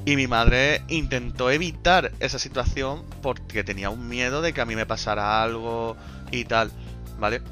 Y 0.04 0.16
mi 0.16 0.26
madre 0.26 0.82
intentó 0.88 1.50
evitar 1.50 2.12
esa 2.20 2.38
situación 2.38 3.04
porque 3.22 3.64
tenía 3.64 3.90
un 3.90 4.08
miedo 4.08 4.40
de 4.40 4.52
que 4.52 4.60
a 4.60 4.64
mí 4.64 4.76
me 4.76 4.86
pasara 4.86 5.42
algo 5.42 5.96
y 6.30 6.44
tal, 6.44 6.70
¿vale? 7.18 7.42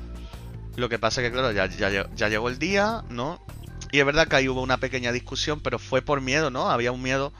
Lo 0.76 0.88
que 0.88 0.98
pasa 0.98 1.20
que, 1.20 1.32
claro, 1.32 1.52
ya, 1.52 1.66
ya 1.66 2.28
llegó 2.28 2.48
el 2.48 2.58
día, 2.58 3.02
¿no? 3.08 3.40
Y 3.94 4.00
es 4.00 4.06
verdad 4.06 4.26
que 4.26 4.34
ahí 4.34 4.48
hubo 4.48 4.60
una 4.60 4.78
pequeña 4.78 5.12
discusión, 5.12 5.60
pero 5.60 5.78
fue 5.78 6.02
por 6.02 6.20
miedo, 6.20 6.50
¿no? 6.50 6.68
Había 6.68 6.90
un 6.90 7.00
miedo. 7.00 7.32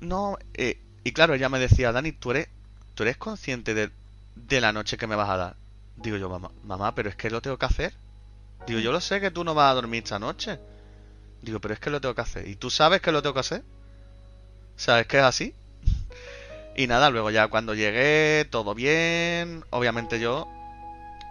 No, 0.00 0.36
eh, 0.54 0.80
y 1.04 1.12
claro, 1.12 1.34
ella 1.34 1.48
me 1.48 1.60
decía, 1.60 1.92
Dani, 1.92 2.10
¿tú 2.10 2.32
eres, 2.32 2.48
tú 2.96 3.04
eres 3.04 3.16
consciente 3.16 3.74
de, 3.74 3.90
de 4.34 4.60
la 4.60 4.72
noche 4.72 4.96
que 4.96 5.06
me 5.06 5.14
vas 5.14 5.30
a 5.30 5.36
dar? 5.36 5.56
Digo 5.94 6.16
yo, 6.16 6.28
mamá, 6.28 6.50
mamá, 6.64 6.96
pero 6.96 7.08
es 7.08 7.14
que 7.14 7.30
lo 7.30 7.40
tengo 7.42 7.58
que 7.58 7.66
hacer. 7.66 7.94
Digo, 8.68 8.80
yo 8.80 8.92
lo 8.92 9.00
sé 9.00 9.20
que 9.20 9.30
tú 9.30 9.44
no 9.44 9.54
vas 9.54 9.70
a 9.70 9.74
dormir 9.74 10.02
esta 10.04 10.18
noche. 10.18 10.58
Digo, 11.42 11.60
pero 11.60 11.74
es 11.74 11.80
que 11.80 11.90
lo 11.90 12.00
tengo 12.00 12.14
que 12.14 12.20
hacer. 12.20 12.46
¿Y 12.46 12.56
tú 12.56 12.70
sabes 12.70 13.00
que 13.00 13.12
lo 13.12 13.22
tengo 13.22 13.34
que 13.34 13.40
hacer? 13.40 13.62
¿Sabes 14.76 15.06
que 15.06 15.18
es 15.18 15.24
así? 15.24 15.54
Y 16.76 16.86
nada, 16.86 17.10
luego 17.10 17.30
ya 17.30 17.48
cuando 17.48 17.74
llegué, 17.74 18.46
todo 18.50 18.74
bien. 18.74 19.64
Obviamente 19.70 20.20
yo, 20.20 20.46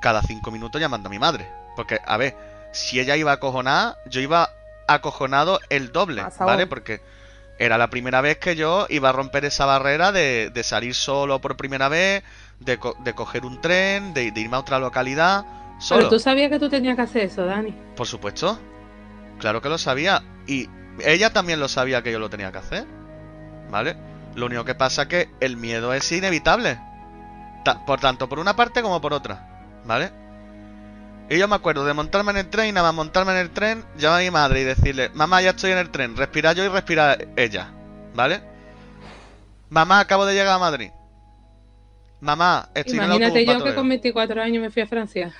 cada 0.01 0.21
cinco 0.21 0.51
minutos 0.51 0.81
llamando 0.81 1.07
a 1.07 1.11
mi 1.11 1.19
madre. 1.19 1.47
Porque, 1.75 1.99
a 2.05 2.17
ver, 2.17 2.35
si 2.73 2.99
ella 2.99 3.15
iba 3.15 3.31
acojonada, 3.31 3.97
yo 4.07 4.19
iba 4.19 4.49
acojonado 4.87 5.59
el 5.69 5.91
doble, 5.91 6.21
¿vale? 6.45 6.67
Porque 6.67 7.01
era 7.59 7.77
la 7.77 7.89
primera 7.89 8.21
vez 8.21 8.37
que 8.37 8.55
yo 8.55 8.87
iba 8.89 9.09
a 9.09 9.13
romper 9.13 9.45
esa 9.45 9.65
barrera 9.65 10.11
de, 10.11 10.51
de 10.53 10.63
salir 10.63 10.95
solo 10.95 11.39
por 11.39 11.57
primera 11.57 11.89
vez, 11.89 12.23
de, 12.59 12.77
co- 12.77 12.95
de 12.99 13.13
coger 13.13 13.45
un 13.45 13.61
tren, 13.61 14.13
de, 14.13 14.31
de 14.31 14.41
irme 14.41 14.57
a 14.57 14.59
otra 14.59 14.79
localidad, 14.79 15.45
solo. 15.79 15.99
Pero 16.01 16.09
tú 16.09 16.19
sabías 16.19 16.49
que 16.49 16.59
tú 16.59 16.69
tenías 16.69 16.95
que 16.95 17.01
hacer 17.03 17.23
eso, 17.23 17.45
Dani. 17.45 17.73
Por 17.95 18.07
supuesto. 18.07 18.59
Claro 19.39 19.61
que 19.61 19.69
lo 19.69 19.77
sabía. 19.77 20.23
Y 20.47 20.69
ella 21.05 21.31
también 21.31 21.59
lo 21.59 21.67
sabía 21.67 22.01
que 22.01 22.11
yo 22.11 22.19
lo 22.19 22.29
tenía 22.29 22.51
que 22.51 22.57
hacer. 22.57 22.85
¿Vale? 23.69 23.95
Lo 24.35 24.45
único 24.45 24.65
que 24.65 24.75
pasa 24.75 25.07
que 25.07 25.29
el 25.39 25.57
miedo 25.57 25.93
es 25.93 26.11
inevitable. 26.11 26.79
Ta- 27.65 27.85
por 27.85 27.99
tanto, 27.99 28.29
por 28.29 28.39
una 28.39 28.55
parte 28.55 28.81
como 28.81 29.01
por 29.01 29.13
otra. 29.13 29.47
¿Vale? 29.85 30.11
Y 31.29 31.37
yo 31.37 31.47
me 31.49 31.55
acuerdo 31.55 31.83
de 31.85 31.93
montarme 31.93 32.31
en 32.31 32.37
el 32.37 32.49
tren 32.49 32.67
y 32.67 32.71
nada 32.71 32.87
más 32.87 32.95
montarme 32.95 33.33
en 33.33 33.39
el 33.39 33.49
tren, 33.51 33.83
llamar 33.97 34.21
a 34.21 34.23
mi 34.23 34.31
madre 34.31 34.61
y 34.61 34.63
decirle, 34.63 35.09
mamá, 35.13 35.41
ya 35.41 35.49
estoy 35.49 35.71
en 35.71 35.77
el 35.77 35.89
tren, 35.89 36.15
respira 36.15 36.53
yo 36.53 36.63
y 36.63 36.69
respira 36.69 37.17
ella. 37.35 37.69
¿Vale? 38.15 38.41
Mamá, 39.69 39.99
acabo 39.99 40.25
de 40.25 40.33
llegar 40.33 40.53
a 40.55 40.59
Madrid. 40.59 40.89
Mamá, 42.19 42.69
estoy 42.73 42.97
en 42.97 43.03
el 43.03 43.09
Imagínate 43.09 43.39
autobús 43.39 43.45
yo 43.45 43.53
que 43.53 43.59
Toledo". 43.59 43.75
con 43.75 43.89
24 43.89 44.41
años 44.41 44.61
me 44.61 44.71
fui 44.71 44.81
a 44.81 44.87
Francia. 44.87 45.33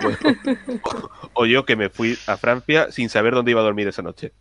Bueno, 0.00 0.18
o 1.34 1.46
yo 1.46 1.64
que 1.64 1.76
me 1.76 1.88
fui 1.88 2.18
a 2.26 2.36
Francia 2.36 2.90
sin 2.90 3.08
saber 3.08 3.34
dónde 3.34 3.52
iba 3.52 3.60
a 3.60 3.64
dormir 3.64 3.88
esa 3.88 4.02
noche. 4.02 4.32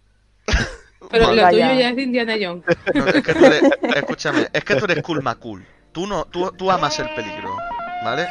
Pero 1.10 1.34
lo 1.34 1.42
Vaya. 1.42 1.50
tuyo 1.50 1.80
ya 1.80 1.90
es 1.90 1.96
de 1.96 2.02
Indiana 2.04 2.36
Jones. 2.40 2.64
No, 2.94 3.08
es 3.08 3.24
que 3.24 3.34
tú 3.34 3.46
eres, 3.46 3.64
escúchame, 3.96 4.48
es 4.52 4.64
que 4.64 4.76
tú 4.76 4.86
eres 4.86 5.04
cool 5.04 5.24
cool. 5.40 5.66
Tú 5.92 6.08
no, 6.08 6.26
tú, 6.26 6.52
tú 6.52 6.72
amas 6.72 6.98
el 7.00 7.10
peligro, 7.16 7.56
¿vale? 8.04 8.28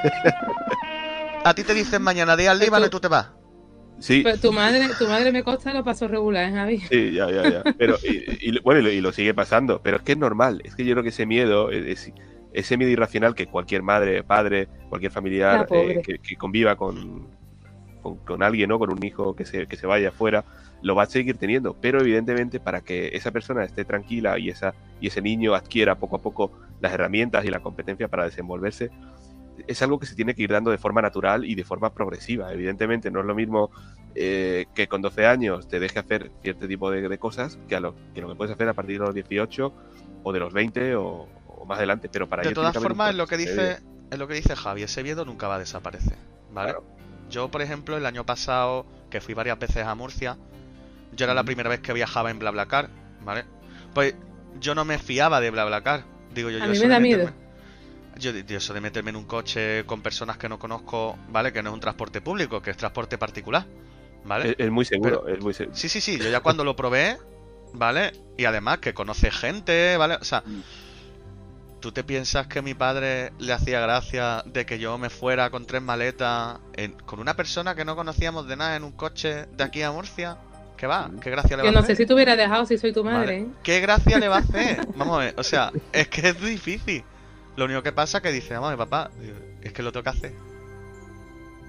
A 1.44 1.54
ti 1.54 1.62
te 1.62 1.74
dicen 1.74 2.02
mañana 2.02 2.36
día 2.36 2.52
al 2.52 2.58
Líbano 2.58 2.86
y 2.86 2.90
tú 2.90 3.00
te 3.00 3.08
vas. 3.08 3.39
Sí, 4.00 4.22
Pero 4.22 4.38
tu 4.38 4.52
madre, 4.52 4.88
tu 4.98 5.06
madre 5.06 5.30
me 5.30 5.42
consta 5.42 5.72
lo 5.74 5.84
pasó 5.84 6.08
regular, 6.08 6.48
¿eh, 6.48 6.52
Javi. 6.52 6.78
sí, 6.78 7.12
ya, 7.12 7.30
ya, 7.30 7.46
ya. 7.46 7.74
Pero, 7.78 7.96
y, 8.02 8.48
y- 8.50 8.60
bueno, 8.60 8.80
y 8.80 8.82
lo, 8.84 8.90
y 8.90 9.00
lo 9.00 9.12
sigue 9.12 9.34
pasando. 9.34 9.80
Pero 9.82 9.98
es 9.98 10.02
que 10.02 10.12
es 10.12 10.18
normal. 10.18 10.60
Es 10.64 10.74
que 10.74 10.84
yo 10.84 10.92
creo 10.94 11.02
que 11.02 11.10
ese 11.10 11.26
miedo, 11.26 11.70
es- 11.70 12.12
ese 12.52 12.76
miedo 12.76 12.90
irracional 12.90 13.34
que 13.34 13.46
cualquier 13.46 13.82
madre, 13.82 14.24
padre, 14.24 14.68
cualquier 14.88 15.12
familiar 15.12 15.68
eh, 15.70 16.00
que, 16.04 16.18
que 16.18 16.36
conviva 16.36 16.76
con, 16.76 17.28
con, 18.02 18.16
con 18.18 18.42
alguien, 18.42 18.68
¿no? 18.70 18.78
Con 18.78 18.90
un 18.90 19.04
hijo 19.04 19.36
que 19.36 19.44
se, 19.44 19.66
que 19.66 19.76
se 19.76 19.86
vaya 19.86 20.08
afuera, 20.08 20.44
lo 20.82 20.94
va 20.94 21.02
a 21.04 21.06
seguir 21.06 21.36
teniendo. 21.36 21.74
Pero 21.80 22.00
evidentemente 22.00 22.58
para 22.58 22.80
que 22.80 23.10
esa 23.12 23.30
persona 23.30 23.64
esté 23.64 23.84
tranquila 23.84 24.38
y, 24.38 24.48
esa, 24.48 24.74
y 25.00 25.08
ese 25.08 25.20
niño 25.22 25.54
adquiera 25.54 25.96
poco 25.96 26.16
a 26.16 26.22
poco 26.22 26.52
las 26.80 26.92
herramientas 26.92 27.44
y 27.44 27.50
la 27.50 27.60
competencia 27.60 28.08
para 28.08 28.24
desenvolverse, 28.24 28.90
es 29.66 29.82
algo 29.82 29.98
que 29.98 30.06
se 30.06 30.14
tiene 30.14 30.34
que 30.34 30.42
ir 30.42 30.50
dando 30.50 30.70
de 30.70 30.78
forma 30.78 31.02
natural 31.02 31.44
y 31.44 31.54
de 31.54 31.64
forma 31.64 31.92
progresiva. 31.92 32.52
Evidentemente 32.52 33.10
no 33.10 33.20
es 33.20 33.26
lo 33.26 33.34
mismo 33.34 33.70
eh, 34.14 34.66
que 34.74 34.88
con 34.88 35.02
12 35.02 35.26
años 35.26 35.68
te 35.68 35.80
deje 35.80 35.98
hacer 35.98 36.30
cierto 36.42 36.66
tipo 36.66 36.90
de, 36.90 37.08
de 37.08 37.18
cosas 37.18 37.58
que, 37.68 37.76
a 37.76 37.80
lo, 37.80 37.94
que 38.14 38.20
lo 38.20 38.28
que 38.28 38.34
puedes 38.34 38.54
hacer 38.54 38.68
a 38.68 38.74
partir 38.74 38.98
de 38.98 39.06
los 39.06 39.14
18 39.14 39.72
o 40.22 40.32
de 40.32 40.38
los 40.40 40.52
20 40.52 40.96
o, 40.96 41.28
o 41.46 41.64
más 41.64 41.78
adelante. 41.78 42.08
Pero 42.10 42.28
para 42.28 42.42
De 42.42 42.48
ello 42.48 42.54
todas 42.54 42.76
formas, 42.76 43.10
es 43.10 43.16
lo 43.16 43.26
que 43.26 43.36
dice, 43.36 43.78
es 44.10 44.18
lo 44.18 44.26
que 44.26 44.34
dice 44.34 44.56
Javi, 44.56 44.82
ese 44.82 45.02
miedo 45.02 45.24
nunca 45.24 45.48
va 45.48 45.56
a 45.56 45.58
desaparecer, 45.58 46.16
¿vale? 46.52 46.72
Claro. 46.72 46.84
Yo, 47.30 47.50
por 47.50 47.62
ejemplo, 47.62 47.96
el 47.96 48.06
año 48.06 48.26
pasado, 48.26 48.86
que 49.08 49.20
fui 49.20 49.34
varias 49.34 49.58
veces 49.58 49.84
a 49.86 49.94
Murcia, 49.94 50.36
yo 51.14 51.24
era 51.24 51.34
la 51.34 51.44
primera 51.44 51.68
vez 51.68 51.80
que 51.80 51.92
viajaba 51.92 52.30
en 52.30 52.38
BlaBlaCar, 52.38 52.90
¿vale? 53.24 53.44
Pues 53.94 54.14
yo 54.58 54.74
no 54.74 54.84
me 54.84 54.98
fiaba 54.98 55.40
de 55.40 55.50
BlaBlaCar. 55.50 56.04
Digo 56.34 56.50
yo, 56.50 56.58
A 56.62 56.66
yo 56.66 56.72
mí 56.72 56.78
me 56.78 56.84
de 56.84 56.88
da 56.88 57.00
miedo. 57.00 57.30
Yo, 58.20 58.32
yo 58.32 58.56
eso 58.58 58.74
de 58.74 58.80
meterme 58.80 59.10
en 59.10 59.16
un 59.16 59.24
coche 59.24 59.84
con 59.86 60.02
personas 60.02 60.36
que 60.38 60.48
no 60.48 60.58
conozco, 60.58 61.16
¿vale? 61.30 61.52
Que 61.52 61.62
no 61.62 61.70
es 61.70 61.74
un 61.74 61.80
transporte 61.80 62.20
público, 62.20 62.60
que 62.62 62.70
es 62.70 62.76
transporte 62.76 63.18
particular, 63.18 63.66
¿vale? 64.24 64.50
Es, 64.50 64.56
es 64.58 64.70
muy 64.70 64.84
seguro, 64.84 65.26
es 65.26 65.40
muy 65.40 65.54
seguro. 65.54 65.76
Sí, 65.76 65.88
sí, 65.88 66.00
sí, 66.00 66.18
yo 66.20 66.28
ya 66.30 66.40
cuando 66.40 66.64
lo 66.64 66.76
probé, 66.76 67.18
¿vale? 67.72 68.12
Y 68.36 68.44
además 68.44 68.78
que 68.78 68.94
conoce 68.94 69.30
gente, 69.30 69.96
¿vale? 69.96 70.16
O 70.20 70.24
sea, 70.24 70.42
Mm. 70.46 70.60
¿tú 71.80 71.92
te 71.92 72.04
piensas 72.04 72.46
que 72.46 72.60
mi 72.62 72.74
padre 72.74 73.32
le 73.38 73.52
hacía 73.52 73.80
gracia 73.80 74.42
de 74.46 74.66
que 74.66 74.78
yo 74.78 74.98
me 74.98 75.08
fuera 75.08 75.50
con 75.50 75.66
tres 75.66 75.80
maletas 75.82 76.58
en- 76.74 76.92
con 77.06 77.20
una 77.20 77.34
persona 77.36 77.74
que 77.74 77.84
no 77.84 77.96
conocíamos 77.96 78.46
de 78.46 78.56
nada 78.56 78.76
en 78.76 78.84
un 78.84 78.92
coche 78.92 79.46
de 79.46 79.64
aquí 79.64 79.82
a 79.82 79.90
Murcia? 79.92 80.36
¿Qué 80.76 80.86
va? 80.86 81.08
Mm. 81.08 81.20
¿Qué 81.20 81.30
gracia 81.30 81.56
le 81.56 81.62
va 81.62 81.66
Yo 81.66 81.70
a 81.70 81.72
no 81.72 81.78
hacer? 81.80 81.96
sé 81.96 82.02
si 82.02 82.06
te 82.06 82.14
hubiera 82.14 82.36
dejado 82.36 82.66
si 82.66 82.76
soy 82.78 82.92
tu 82.92 83.02
Vale. 83.02 83.16
madre, 83.18 83.38
¿eh? 83.38 83.46
¿Qué 83.62 83.80
gracia 83.80 84.18
le 84.18 84.28
va 84.28 84.36
a 84.36 84.40
hacer? 84.40 84.86
Vamos 84.94 85.16
a 85.16 85.20
ver, 85.20 85.34
o 85.38 85.42
sea, 85.42 85.72
es 85.92 86.08
que 86.08 86.28
es 86.28 86.40
difícil. 86.40 87.04
Lo 87.56 87.64
único 87.66 87.82
que 87.82 87.92
pasa 87.92 88.18
es 88.18 88.22
que 88.22 88.32
dice, 88.32 88.54
vamos 88.54 88.68
a 88.68 88.70
ver, 88.70 88.78
papá, 88.78 89.10
es 89.62 89.72
que 89.72 89.82
lo 89.82 89.92
tengo 89.92 90.04
que 90.04 90.10
hacer. 90.10 90.32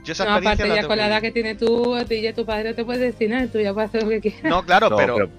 Yo 0.04 0.14
esa 0.14 0.26
No, 0.26 0.32
aparte 0.36 0.68
ya 0.68 0.76
tengo 0.76 0.88
con 0.88 0.98
la 0.98 1.08
edad 1.08 1.22
que 1.22 1.32
tienes 1.32 1.58
tú, 1.58 1.96
a 1.96 2.06
ti 2.06 2.22
ya 2.22 2.34
tu 2.34 2.46
padre 2.46 2.70
no 2.70 2.76
te 2.76 2.84
puede 2.86 3.00
decir 3.00 3.30
nada, 3.30 3.48
tú 3.48 3.60
ya 3.60 3.74
puedes 3.74 3.90
hacer 3.90 4.04
lo 4.04 4.10
que 4.10 4.22
quieras. 4.22 4.44
No, 4.44 4.66
claro, 4.66 4.90
No, 4.90 4.96
pero, 4.98 5.16
pero- 5.16 5.30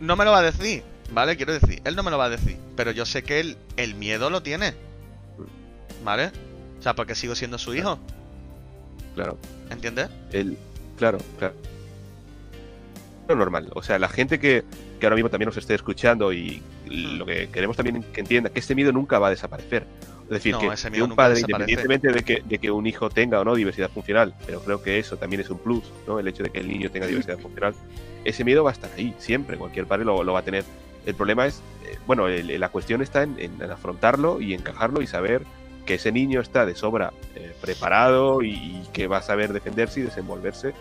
no 0.00 0.16
me 0.16 0.24
lo 0.24 0.30
va 0.32 0.38
a 0.38 0.42
decir, 0.42 0.82
¿vale? 1.12 1.36
Quiero 1.36 1.52
decir, 1.52 1.80
él 1.84 1.96
no 1.96 2.02
me 2.02 2.10
lo 2.10 2.18
va 2.18 2.26
a 2.26 2.30
decir, 2.30 2.56
pero 2.76 2.90
yo 2.92 3.06
sé 3.06 3.22
que 3.24 3.40
él 3.40 3.56
el 3.76 3.94
miedo 3.94 4.30
lo 4.30 4.42
tiene, 4.42 4.74
¿vale? 6.04 6.30
O 6.78 6.82
sea, 6.82 6.94
porque 6.94 7.14
sigo 7.14 7.34
siendo 7.34 7.58
su 7.58 7.74
hijo, 7.74 7.98
Claro. 9.14 9.38
¿entiendes? 9.70 10.08
El, 10.32 10.56
claro, 10.98 11.18
claro. 11.38 11.54
Lo 13.28 13.36
normal. 13.36 13.70
O 13.74 13.82
sea, 13.82 13.98
la 13.98 14.08
gente 14.08 14.38
que, 14.38 14.64
que 15.00 15.06
ahora 15.06 15.16
mismo 15.16 15.30
también 15.30 15.46
nos 15.46 15.56
esté 15.56 15.74
escuchando 15.74 16.32
y. 16.32 16.62
lo 16.88 17.24
que 17.26 17.48
queremos 17.48 17.76
también 17.76 18.02
que 18.12 18.20
entienda 18.20 18.50
que 18.50 18.60
este 18.60 18.74
miedo 18.74 18.92
nunca 18.92 19.18
va 19.18 19.28
a 19.28 19.30
desaparecer. 19.30 19.86
Es 20.24 20.30
decir, 20.30 20.52
No, 20.52 20.60
que, 20.60 20.66
que 20.66 21.02
un 21.02 21.10
padre, 21.16 21.34
independientemente 21.40 22.08
de 22.12 22.22
que, 22.24 22.42
de 22.48 22.58
que 22.58 22.70
un 22.70 22.86
hijo 22.86 23.10
tenga 23.10 23.40
o 23.40 23.44
no 23.44 23.54
diversidad 23.54 23.90
funcional, 23.90 24.34
pero 24.46 24.60
creo 24.60 24.82
que 24.82 24.98
eso 24.98 25.16
también 25.18 25.40
es 25.42 25.50
un 25.50 25.58
plus, 25.58 25.84
¿no? 26.06 26.18
El 26.18 26.26
hecho 26.28 26.42
de 26.42 26.50
que 26.50 26.60
el 26.60 26.68
niño 26.68 26.90
tenga 26.90 27.06
diversidad 27.06 27.38
funcional, 27.38 27.74
ese 28.24 28.42
miedo 28.44 28.64
va 28.64 28.70
a 28.70 28.72
estar 28.72 28.90
ahí, 28.96 29.14
siempre. 29.18 29.58
Cualquier 29.58 29.86
padre 29.86 30.04
lo, 30.06 30.22
lo 30.24 30.32
va 30.32 30.38
a 30.38 30.42
tener. 30.44 30.64
El 31.04 31.14
problema 31.14 31.46
es, 31.46 31.60
eh, 31.86 31.98
bueno, 32.06 32.28
el- 32.28 32.58
la 32.58 32.70
cuestión 32.70 33.02
está 33.02 33.22
en, 33.22 33.36
en 33.38 33.62
afrontarlo 33.70 34.40
y 34.40 34.54
encajarlo 34.54 35.02
y 35.02 35.06
saber 35.06 35.42
que 35.84 35.94
ese 35.94 36.10
niño 36.10 36.40
está 36.40 36.64
de 36.64 36.74
sobra 36.74 37.12
eh, 37.36 37.52
preparado 37.60 38.40
y, 38.42 38.52
y 38.54 38.82
que 38.94 39.06
va 39.06 39.18
a 39.18 39.22
saber 39.22 39.52
defenderse 39.52 40.00
y 40.00 40.04
desenvolverse 40.04 40.72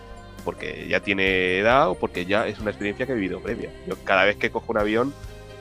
porque 0.45 0.87
ya 0.89 1.01
tiene 1.01 1.57
edad 1.59 1.89
o 1.89 1.95
porque 1.95 2.25
ya 2.25 2.47
es 2.47 2.59
una 2.59 2.69
experiencia 2.69 3.05
que 3.05 3.11
he 3.11 3.15
vivido 3.15 3.41
previa. 3.41 3.69
Yo 3.87 3.95
cada 4.05 4.23
vez 4.23 4.37
que 4.37 4.49
cojo 4.49 4.71
un 4.71 4.77
avión, 4.77 5.13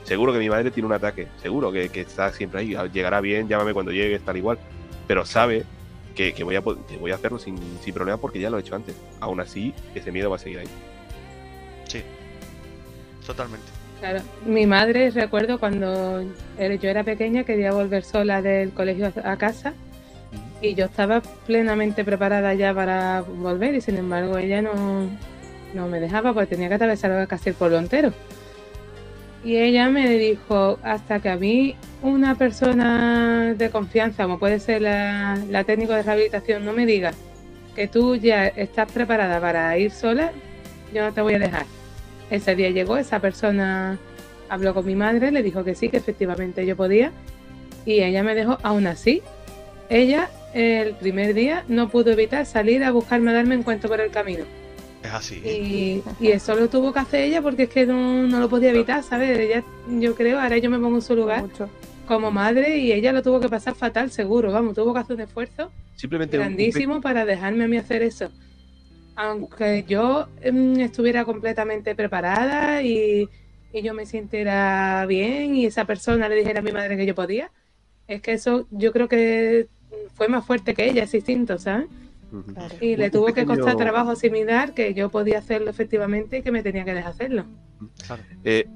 seguro 0.04 0.32
que 0.32 0.38
mi 0.38 0.48
madre 0.50 0.70
tiene 0.70 0.86
un 0.86 0.92
ataque, 0.92 1.28
seguro 1.42 1.70
que, 1.72 1.88
que 1.88 2.00
está 2.02 2.32
siempre 2.32 2.60
ahí, 2.60 2.74
"Ah, 2.74 2.86
llegará 2.86 3.20
bien, 3.20 3.48
llámame 3.48 3.72
cuando 3.72 3.92
llegue, 3.92 4.18
tal 4.18 4.36
igual, 4.36 4.58
pero 5.06 5.24
sabe 5.24 5.64
que, 6.14 6.32
que 6.34 6.44
voy, 6.44 6.56
a, 6.56 6.62
po- 6.62 6.76
que 6.86 6.96
voy 6.98 7.10
a 7.10 7.14
hacerlo 7.14 7.38
sin, 7.38 7.56
sin 7.82 7.94
problema 7.94 8.18
porque 8.18 8.38
ya 8.40 8.50
lo 8.50 8.58
he 8.58 8.60
hecho 8.60 8.74
antes. 8.74 8.94
Aún 9.20 9.40
así, 9.40 9.72
ese 9.94 10.12
miedo 10.12 10.28
va 10.30 10.36
a 10.36 10.38
seguir 10.38 10.58
ahí. 10.60 10.68
Sí. 11.88 12.02
Totalmente. 13.26 13.66
Claro, 14.00 14.20
mi 14.44 14.66
madre, 14.66 15.10
recuerdo 15.10 15.58
cuando 15.60 16.22
yo 16.22 16.88
era 16.90 17.04
pequeña, 17.04 17.44
quería 17.44 17.72
volver 17.72 18.02
sola 18.02 18.42
del 18.42 18.72
colegio 18.72 19.12
a 19.24 19.32
a 19.32 19.36
casa 19.36 19.74
y 20.60 20.74
yo 20.74 20.86
estaba 20.86 21.20
plenamente 21.46 22.04
preparada 22.04 22.52
ya 22.54 22.74
para 22.74 23.20
volver 23.20 23.74
y 23.76 23.80
sin 23.80 23.96
embargo 23.96 24.38
ella 24.38 24.60
no, 24.60 25.08
no 25.74 25.88
me 25.88 26.00
dejaba 26.00 26.32
porque 26.34 26.48
tenía 26.54 26.68
que 26.68 26.74
atravesar 26.74 27.26
casi 27.28 27.50
el 27.50 27.54
pueblo 27.54 27.78
entero. 27.78 28.12
Y 29.44 29.56
ella 29.56 29.88
me 29.88 30.08
dijo, 30.18 30.78
hasta 30.82 31.18
que 31.20 31.28
a 31.28 31.36
mí 31.36 31.74
una 32.02 32.36
persona 32.36 33.54
de 33.54 33.70
confianza, 33.70 34.24
como 34.24 34.38
puede 34.38 34.60
ser 34.60 34.82
la, 34.82 35.36
la 35.50 35.64
técnico 35.64 35.92
de 35.94 36.02
rehabilitación, 36.02 36.64
no 36.64 36.72
me 36.72 36.86
diga 36.86 37.12
que 37.74 37.88
tú 37.88 38.16
ya 38.16 38.46
estás 38.46 38.90
preparada 38.92 39.40
para 39.40 39.76
ir 39.78 39.90
sola, 39.90 40.32
yo 40.94 41.02
no 41.02 41.12
te 41.12 41.22
voy 41.22 41.34
a 41.34 41.38
dejar. 41.38 41.66
Ese 42.30 42.54
día 42.54 42.70
llegó, 42.70 42.96
esa 42.96 43.20
persona 43.20 43.98
habló 44.48 44.74
con 44.74 44.86
mi 44.86 44.94
madre, 44.94 45.30
le 45.32 45.42
dijo 45.42 45.64
que 45.64 45.74
sí, 45.74 45.88
que 45.88 45.96
efectivamente 45.96 46.64
yo 46.66 46.76
podía, 46.76 47.10
y 47.84 48.02
ella 48.02 48.22
me 48.22 48.34
dejó, 48.34 48.58
aún 48.62 48.86
así, 48.86 49.22
ella 49.88 50.30
el 50.54 50.94
primer 50.94 51.34
día 51.34 51.64
no 51.68 51.88
pudo 51.88 52.10
evitar 52.12 52.46
salir 52.46 52.84
a 52.84 52.90
buscarme 52.90 53.30
a 53.30 53.34
darme 53.34 53.54
encuentro 53.54 53.88
por 53.88 54.00
el 54.00 54.10
camino. 54.10 54.44
Es 55.02 55.12
así. 55.12 55.34
Y, 55.44 56.02
y 56.20 56.28
eso 56.30 56.54
lo 56.54 56.68
tuvo 56.68 56.92
que 56.92 57.00
hacer 57.00 57.22
ella 57.24 57.42
porque 57.42 57.64
es 57.64 57.68
que 57.70 57.86
no, 57.86 58.22
no 58.26 58.38
lo 58.40 58.48
podía 58.48 58.70
evitar, 58.70 59.02
¿sabes? 59.02 59.36
Ella, 59.38 59.62
yo 60.00 60.14
creo, 60.14 60.38
ahora 60.40 60.58
yo 60.58 60.70
me 60.70 60.78
pongo 60.78 60.96
en 60.96 61.02
su 61.02 61.16
lugar 61.16 61.42
Mucho. 61.42 61.68
como 62.06 62.30
madre 62.30 62.76
y 62.78 62.92
ella 62.92 63.12
lo 63.12 63.22
tuvo 63.22 63.40
que 63.40 63.48
pasar 63.48 63.74
fatal, 63.74 64.10
seguro, 64.10 64.52
vamos, 64.52 64.74
tuvo 64.74 64.94
que 64.94 65.00
hacer 65.00 65.16
un 65.16 65.22
esfuerzo 65.22 65.70
Simplemente 65.96 66.36
un- 66.38 66.42
un 66.44 66.48
grandísimo 66.56 67.00
para 67.00 67.24
dejarme 67.24 67.64
a 67.64 67.68
mí 67.68 67.76
hacer 67.76 68.02
eso. 68.02 68.30
Aunque 69.14 69.84
yo 69.86 70.28
em, 70.40 70.80
estuviera 70.80 71.24
completamente 71.24 71.94
preparada 71.94 72.82
y, 72.82 73.28
y 73.72 73.82
yo 73.82 73.92
me 73.94 74.06
sintiera 74.06 75.04
bien 75.06 75.54
y 75.54 75.66
esa 75.66 75.84
persona 75.84 76.28
le 76.28 76.36
dijera 76.36 76.60
a 76.60 76.62
mi 76.62 76.72
madre 76.72 76.96
que 76.96 77.04
yo 77.06 77.14
podía, 77.14 77.50
es 78.08 78.22
que 78.22 78.32
eso 78.32 78.66
yo 78.70 78.92
creo 78.92 79.08
que 79.08 79.66
fue 80.14 80.28
más 80.28 80.46
fuerte 80.46 80.74
que 80.74 80.88
ella, 80.88 81.02
es 81.04 81.12
distinto, 81.12 81.58
¿sabes? 81.58 81.86
Claro. 82.54 82.74
Y 82.80 82.96
le 82.96 83.10
tuvo 83.10 83.26
que 83.26 83.32
pequeño- 83.42 83.56
costar 83.56 83.76
trabajo 83.76 84.10
asimilar 84.10 84.74
que 84.74 84.94
yo 84.94 85.10
podía 85.10 85.38
hacerlo 85.38 85.70
efectivamente 85.70 86.38
y 86.38 86.42
que 86.42 86.50
me 86.52 86.62
tenía 86.62 86.84
que 86.84 86.94
dejar 86.94 87.12
hacerlo. 87.12 87.44
Claro. 88.06 88.22
Eh, 88.44 88.66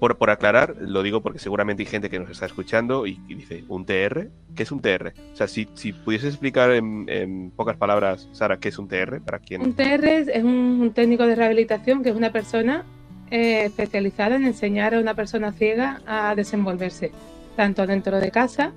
por, 0.00 0.18
por 0.18 0.30
aclarar, 0.30 0.74
lo 0.80 1.04
digo 1.04 1.22
porque 1.22 1.38
seguramente 1.38 1.84
hay 1.84 1.86
gente 1.86 2.10
que 2.10 2.18
nos 2.18 2.30
está 2.30 2.46
escuchando 2.46 3.06
y, 3.06 3.20
y 3.28 3.34
dice, 3.36 3.64
¿un 3.68 3.86
TR? 3.86 4.30
¿Qué 4.56 4.64
es 4.64 4.72
un 4.72 4.80
TR? 4.80 5.12
O 5.32 5.36
sea, 5.36 5.46
si, 5.46 5.68
si 5.74 5.92
pudieses 5.92 6.30
explicar 6.30 6.72
en, 6.72 7.04
en 7.08 7.52
pocas 7.52 7.76
palabras, 7.76 8.28
Sara, 8.32 8.58
¿qué 8.58 8.70
es 8.70 8.78
un 8.80 8.88
TR? 8.88 9.20
Para 9.20 9.38
quien... 9.38 9.62
Un 9.62 9.74
TR 9.74 10.04
es 10.04 10.42
un, 10.42 10.80
un 10.80 10.90
técnico 10.92 11.24
de 11.26 11.36
rehabilitación 11.36 12.02
que 12.02 12.08
es 12.10 12.16
una 12.16 12.32
persona 12.32 12.84
eh, 13.30 13.64
especializada 13.66 14.34
en 14.34 14.44
enseñar 14.44 14.94
a 14.96 14.98
una 15.00 15.14
persona 15.14 15.52
ciega 15.52 16.00
a 16.04 16.34
desenvolverse, 16.34 17.12
tanto 17.54 17.86
dentro 17.86 18.18
de 18.18 18.30
casa 18.32 18.72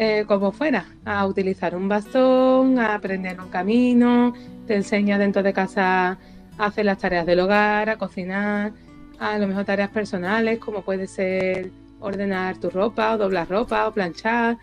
eh, 0.00 0.24
como 0.28 0.52
fuera, 0.52 0.86
a 1.04 1.26
utilizar 1.26 1.74
un 1.74 1.88
bastón, 1.88 2.78
a 2.78 2.94
aprender 2.94 3.38
un 3.40 3.48
camino, 3.48 4.32
te 4.66 4.76
enseña 4.76 5.18
dentro 5.18 5.42
de 5.42 5.52
casa 5.52 6.16
a 6.56 6.64
hacer 6.66 6.84
las 6.86 6.98
tareas 6.98 7.26
del 7.26 7.40
hogar, 7.40 7.90
a 7.90 7.96
cocinar, 7.98 8.72
a 9.18 9.36
lo 9.38 9.48
mejor 9.48 9.64
tareas 9.64 9.90
personales 9.90 10.58
como 10.60 10.82
puede 10.82 11.06
ser 11.08 11.70
ordenar 12.00 12.58
tu 12.58 12.70
ropa 12.70 13.14
o 13.14 13.18
doblar 13.18 13.48
ropa 13.48 13.88
o 13.88 13.92
planchar, 13.92 14.56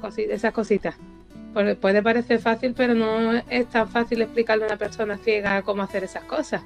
cosi- 0.00 0.28
esas 0.30 0.52
cositas. 0.52 0.96
Pu- 1.54 1.76
Puede 1.78 2.02
parecer 2.02 2.38
fácil, 2.38 2.74
pero 2.76 2.94
no 2.94 3.32
es 3.48 3.66
tan 3.70 3.88
fácil 3.88 4.20
explicarle 4.22 4.64
a 4.64 4.66
una 4.68 4.76
persona 4.76 5.16
ciega 5.16 5.62
cómo 5.62 5.82
hacer 5.82 6.04
esas 6.04 6.24
cosas. 6.24 6.62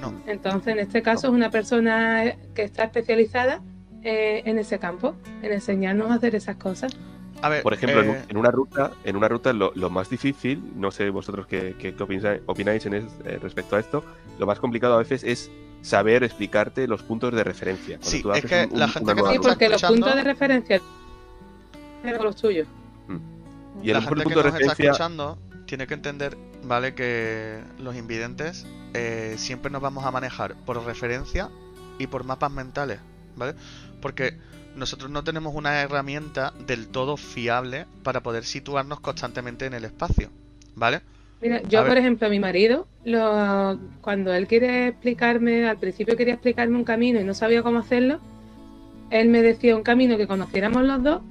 No. 0.00 0.12
Entonces, 0.26 0.72
en 0.74 0.80
este 0.80 1.02
caso, 1.02 1.28
es 1.28 1.32
una 1.32 1.50
persona 1.50 2.34
que 2.54 2.62
está 2.62 2.84
especializada 2.84 3.60
eh, 4.02 4.42
en 4.44 4.58
ese 4.58 4.78
campo, 4.80 5.14
en 5.42 5.52
enseñarnos 5.52 6.10
a 6.10 6.14
hacer 6.14 6.34
esas 6.34 6.56
cosas. 6.56 6.92
A 7.42 7.48
ver, 7.48 7.62
Por 7.62 7.72
ejemplo, 7.72 8.02
eh, 8.02 8.24
en 8.28 8.36
una 8.36 8.50
ruta, 8.50 8.90
en 9.04 9.16
una 9.16 9.28
ruta 9.28 9.52
lo, 9.52 9.70
lo 9.74 9.90
más 9.90 10.10
difícil, 10.10 10.60
no 10.74 10.90
sé 10.90 11.08
vosotros 11.10 11.46
qué, 11.46 11.76
qué- 11.78 11.94
qué 11.94 12.02
opináis, 12.02 12.40
opináis 12.46 12.84
en 12.86 12.94
es- 12.94 13.04
eh, 13.24 13.38
respecto 13.40 13.76
a 13.76 13.80
esto, 13.80 14.04
lo 14.38 14.46
más 14.46 14.58
complicado 14.58 14.94
a 14.94 14.98
veces 14.98 15.22
es 15.22 15.50
saber 15.82 16.24
explicarte 16.24 16.88
los 16.88 17.02
puntos 17.02 17.32
de 17.32 17.44
referencia. 17.44 17.98
Cuando 17.98 18.10
Sí, 18.10 18.22
tú 18.22 18.32
es 18.32 18.44
que 18.44 18.68
la 18.74 18.88
gente 18.88 19.14
que 19.14 19.20
Sí, 19.32 19.38
porque 19.40 19.68
los 19.68 19.82
puntos 19.82 20.14
de 20.16 20.24
referencia 20.24 20.78
son 22.02 22.24
los 22.24 22.36
tuyos. 22.36 22.66
Y 23.82 23.90
en 23.90 23.92
la 23.92 23.98
el 24.00 24.04
gente 24.06 24.24
que 24.24 24.34
de 24.34 24.42
nos 24.42 24.60
está 24.60 24.72
escuchando 24.72 25.38
tiene 25.66 25.86
que 25.86 25.94
entender, 25.94 26.36
¿vale? 26.64 26.94
Que 26.94 27.60
los 27.78 27.94
invidentes 27.94 28.66
eh, 28.94 29.34
siempre 29.38 29.70
nos 29.70 29.80
vamos 29.82 30.04
a 30.04 30.10
manejar 30.10 30.54
por 30.66 30.82
referencia 30.84 31.50
y 31.98 32.06
por 32.08 32.24
mapas 32.24 32.50
mentales, 32.50 32.98
¿vale? 33.36 33.54
Porque 34.00 34.36
nosotros 34.78 35.10
no 35.10 35.22
tenemos 35.24 35.54
una 35.54 35.80
herramienta 35.82 36.52
del 36.66 36.88
todo 36.88 37.16
fiable 37.16 37.86
para 38.02 38.20
poder 38.22 38.44
situarnos 38.44 39.00
constantemente 39.00 39.66
en 39.66 39.74
el 39.74 39.84
espacio, 39.84 40.30
¿vale? 40.74 41.00
Mira, 41.40 41.62
yo, 41.68 41.86
por 41.86 41.96
ejemplo, 41.96 42.26
a 42.26 42.30
mi 42.30 42.40
marido, 42.40 42.86
lo- 43.04 43.78
cuando 44.00 44.32
él 44.34 44.46
quiere 44.48 44.88
explicarme, 44.88 45.68
al 45.68 45.78
principio 45.78 46.16
quería 46.16 46.34
explicarme 46.34 46.76
un 46.76 46.84
camino 46.84 47.20
y 47.20 47.24
no 47.24 47.34
sabía 47.34 47.62
cómo 47.62 47.78
hacerlo, 47.78 48.18
él 49.10 49.28
me 49.28 49.42
decía 49.42 49.76
un 49.76 49.82
camino 49.82 50.16
que 50.16 50.26
conociéramos 50.26 50.82
los 50.84 51.02
dos 51.02 51.22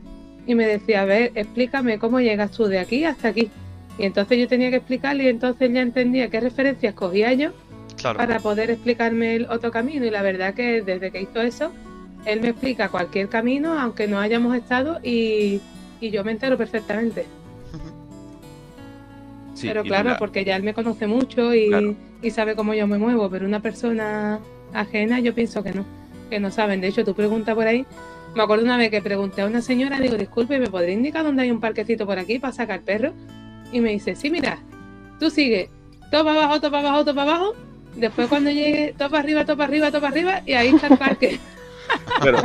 y 0.45 0.55
me 0.55 0.65
decía, 0.65 1.01
a 1.01 1.05
ver, 1.05 1.31
explícame 1.35 1.99
cómo 1.99 2.19
llegas 2.21 2.51
tú 2.51 2.65
de 2.65 2.79
aquí 2.79 3.03
hasta 3.03 3.27
aquí. 3.27 3.49
Y 3.99 4.05
entonces 4.05 4.37
yo 4.39 4.47
tenía 4.47 4.69
que 4.69 4.77
explicarle 4.77 5.25
y 5.25 5.27
entonces 5.27 5.71
ya 5.73 5.81
entendía 5.81 6.29
qué 6.29 6.39
referencias 6.39 6.93
cogía 6.93 7.33
yo 7.33 7.51
Claro. 7.97 8.17
para 8.19 8.39
poder 8.39 8.69
explicarme 8.69 9.35
el 9.35 9.47
otro 9.49 9.71
camino. 9.71 10.05
Y 10.05 10.09
la 10.11 10.21
verdad 10.21 10.53
que 10.53 10.81
desde 10.83 11.11
que 11.11 11.21
hizo 11.21 11.41
eso, 11.41 11.73
él 12.27 12.41
me 12.41 12.49
explica 12.49 12.89
cualquier 12.89 13.29
camino, 13.29 13.79
aunque 13.79 14.07
no 14.07 14.19
hayamos 14.19 14.55
estado, 14.55 14.99
y, 15.03 15.61
y 15.99 16.09
yo 16.11 16.23
me 16.23 16.31
entero 16.33 16.57
perfectamente. 16.57 17.25
sí, 19.53 19.67
pero 19.67 19.83
claro, 19.83 20.11
la- 20.11 20.17
porque 20.17 20.43
ya 20.45 20.55
él 20.55 20.63
me 20.63 20.73
conoce 20.73 21.07
mucho 21.07 21.53
y, 21.53 21.67
Claro. 21.69 21.95
y 22.21 22.31
sabe 22.31 22.55
cómo 22.55 22.73
yo 22.73 22.87
me 22.87 22.97
muevo, 22.97 23.29
pero 23.29 23.45
una 23.45 23.59
persona 23.61 24.39
ajena 24.73 25.19
yo 25.19 25.33
pienso 25.33 25.63
que 25.63 25.71
no, 25.73 25.85
que 26.29 26.39
no 26.39 26.51
saben. 26.51 26.81
De 26.81 26.87
hecho, 26.87 27.03
tu 27.03 27.13
pregunta 27.15 27.55
por 27.55 27.65
ahí, 27.67 27.85
me 28.35 28.43
acuerdo 28.43 28.63
una 28.65 28.77
vez 28.77 28.91
que 28.91 29.01
pregunté 29.01 29.41
a 29.41 29.47
una 29.47 29.61
señora, 29.61 29.99
digo, 29.99 30.15
disculpe, 30.17 30.59
¿me 30.59 30.67
podría 30.69 30.93
indicar 30.93 31.23
dónde 31.23 31.43
hay 31.43 31.51
un 31.51 31.59
parquecito 31.59 32.05
por 32.05 32.19
aquí 32.19 32.37
para 32.39 32.53
sacar 32.53 32.81
perro? 32.81 33.13
Y 33.71 33.79
me 33.81 33.91
dice, 33.91 34.15
sí, 34.15 34.29
mira, 34.29 34.59
tú 35.19 35.29
sigue, 35.29 35.69
todo 36.11 36.23
para 36.25 36.43
abajo, 36.43 36.59
todo 36.61 36.71
para 36.71 36.89
abajo, 36.89 37.03
todo 37.05 37.15
para 37.15 37.31
abajo, 37.35 37.53
después 37.95 38.27
cuando 38.27 38.51
llegue, 38.51 38.93
todo 38.97 39.09
para 39.09 39.23
arriba, 39.23 39.43
todo 39.45 39.57
para 39.57 39.67
arriba, 39.69 39.89
todo 39.91 40.01
para 40.01 40.11
arriba, 40.13 40.41
y 40.45 40.53
ahí 40.53 40.67
está 40.67 40.87
el 40.87 40.97
parque. 40.97 41.39
Claro. 42.21 42.39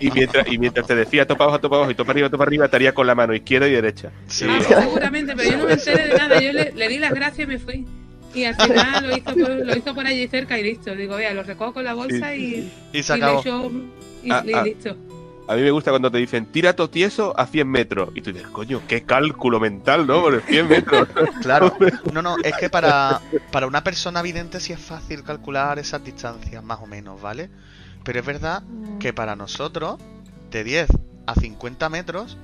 y, 0.00 0.10
mientras, 0.10 0.46
y 0.48 0.58
mientras 0.58 0.86
te 0.86 0.94
decía 0.94 1.26
topa 1.26 1.44
abajo, 1.44 1.60
topa 1.60 1.76
abajo 1.76 1.90
y 1.90 1.94
topa 1.94 2.12
arriba, 2.12 2.30
topa 2.30 2.44
arriba, 2.44 2.64
estaría 2.66 2.94
con 2.94 3.06
la 3.06 3.14
mano 3.14 3.34
izquierda 3.34 3.68
y 3.68 3.72
derecha. 3.72 4.10
Sí. 4.28 4.46
Vamos, 4.46 4.66
seguramente, 4.66 5.34
pero 5.36 5.50
yo 5.50 5.56
no 5.58 5.64
me 5.66 5.72
enteré 5.72 6.08
de 6.08 6.14
nada. 6.14 6.40
Yo 6.40 6.52
le, 6.52 6.72
le 6.72 6.88
di 6.88 6.98
las 6.98 7.12
gracias 7.12 7.46
y 7.46 7.46
me 7.46 7.58
fui. 7.58 7.86
Y 8.34 8.44
al 8.44 8.54
final 8.54 9.06
lo 9.08 9.16
hizo 9.16 9.34
por, 9.34 9.50
lo 9.66 9.76
hizo 9.76 9.94
por 9.94 10.06
allí 10.06 10.26
cerca 10.28 10.58
y 10.58 10.62
listo. 10.62 10.94
Digo, 10.94 11.16
vea, 11.16 11.34
lo 11.34 11.42
recojo 11.42 11.74
con 11.74 11.84
la 11.84 11.94
bolsa 11.94 12.34
y, 12.34 12.72
Y 12.92 13.02
se 13.02 13.14
y 13.14 13.18
le 13.18 13.24
acabó. 13.24 13.40
echo 13.40 13.72
y, 14.22 14.30
Ah, 14.30 14.42
y 14.46 14.52
ah. 14.52 14.62
listo. 14.62 14.96
A 15.48 15.56
mí 15.56 15.62
me 15.62 15.70
gusta 15.72 15.90
cuando 15.90 16.10
te 16.10 16.18
dicen, 16.18 16.46
tira 16.46 16.74
to 16.74 16.88
tieso 16.88 17.38
a 17.38 17.46
100 17.46 17.68
metros. 17.68 18.10
Y 18.14 18.22
tú 18.22 18.32
dices, 18.32 18.48
coño, 18.48 18.80
qué 18.86 19.02
cálculo 19.02 19.58
mental, 19.60 20.06
¿no? 20.06 20.22
Por 20.22 20.40
100 20.40 20.68
metros. 20.68 21.08
Claro, 21.42 21.76
no, 22.12 22.22
no, 22.22 22.36
es 22.42 22.56
que 22.56 22.70
para, 22.70 23.20
para 23.50 23.66
una 23.66 23.82
persona 23.84 24.22
vidente 24.22 24.60
sí 24.60 24.72
es 24.72 24.78
fácil 24.80 25.24
calcular 25.24 25.78
esas 25.80 26.02
distancias, 26.04 26.62
más 26.62 26.78
o 26.80 26.86
menos, 26.86 27.20
¿vale? 27.20 27.50
Pero 28.04 28.20
es 28.20 28.26
verdad 28.26 28.62
que 29.00 29.12
para 29.12 29.36
nosotros, 29.36 29.98
de 30.50 30.64
10 30.64 30.88
a 31.26 31.34
50 31.34 31.88
metros, 31.88 32.36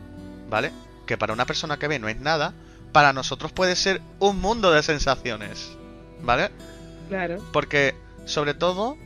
¿vale? 0.48 0.72
Que 1.06 1.16
para 1.18 1.32
una 1.32 1.46
persona 1.46 1.78
que 1.78 1.88
ve 1.88 1.98
no 1.98 2.08
es 2.08 2.18
nada, 2.20 2.52
para 2.92 3.12
nosotros 3.12 3.52
puede 3.52 3.76
ser 3.76 4.00
un 4.18 4.40
mundo 4.40 4.70
de 4.72 4.82
sensaciones, 4.82 5.70
¿vale? 6.22 6.50
Claro. 7.08 7.42
Porque, 7.52 7.94
sobre 8.24 8.54
todo, 8.54 8.96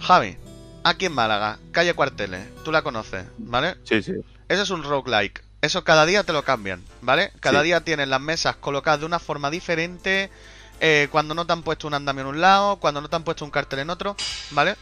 Javi, 0.00 0.36
aquí 0.84 1.06
en 1.06 1.12
Málaga, 1.12 1.58
calle 1.72 1.94
Cuarteles, 1.94 2.46
tú 2.64 2.72
la 2.72 2.82
conoces, 2.82 3.26
¿vale? 3.38 3.76
Sí, 3.84 4.02
sí. 4.02 4.12
Eso 4.48 4.62
es 4.62 4.70
un 4.70 4.82
roguelike. 4.84 5.42
Eso 5.62 5.82
cada 5.84 6.06
día 6.06 6.22
te 6.22 6.32
lo 6.32 6.44
cambian, 6.44 6.82
¿vale? 7.00 7.32
Cada 7.40 7.60
Sí. 7.60 7.66
día 7.66 7.80
tienes 7.80 8.08
las 8.08 8.20
mesas 8.20 8.56
colocadas 8.56 9.00
de 9.00 9.06
una 9.06 9.18
forma 9.18 9.50
diferente. 9.50 10.30
eh, 10.78 11.08
cuando 11.10 11.34
no 11.34 11.46
te 11.46 11.54
han 11.54 11.62
puesto 11.62 11.86
un 11.88 11.94
andamio 11.94 12.20
en 12.20 12.28
un 12.28 12.40
lado, 12.42 12.76
cuando 12.76 13.00
no 13.00 13.08
te 13.08 13.16
han 13.16 13.24
puesto 13.24 13.46
un 13.46 13.50
cartel 13.50 13.78
en 13.78 13.88
otro, 13.88 14.14
¿vale? 14.50 14.76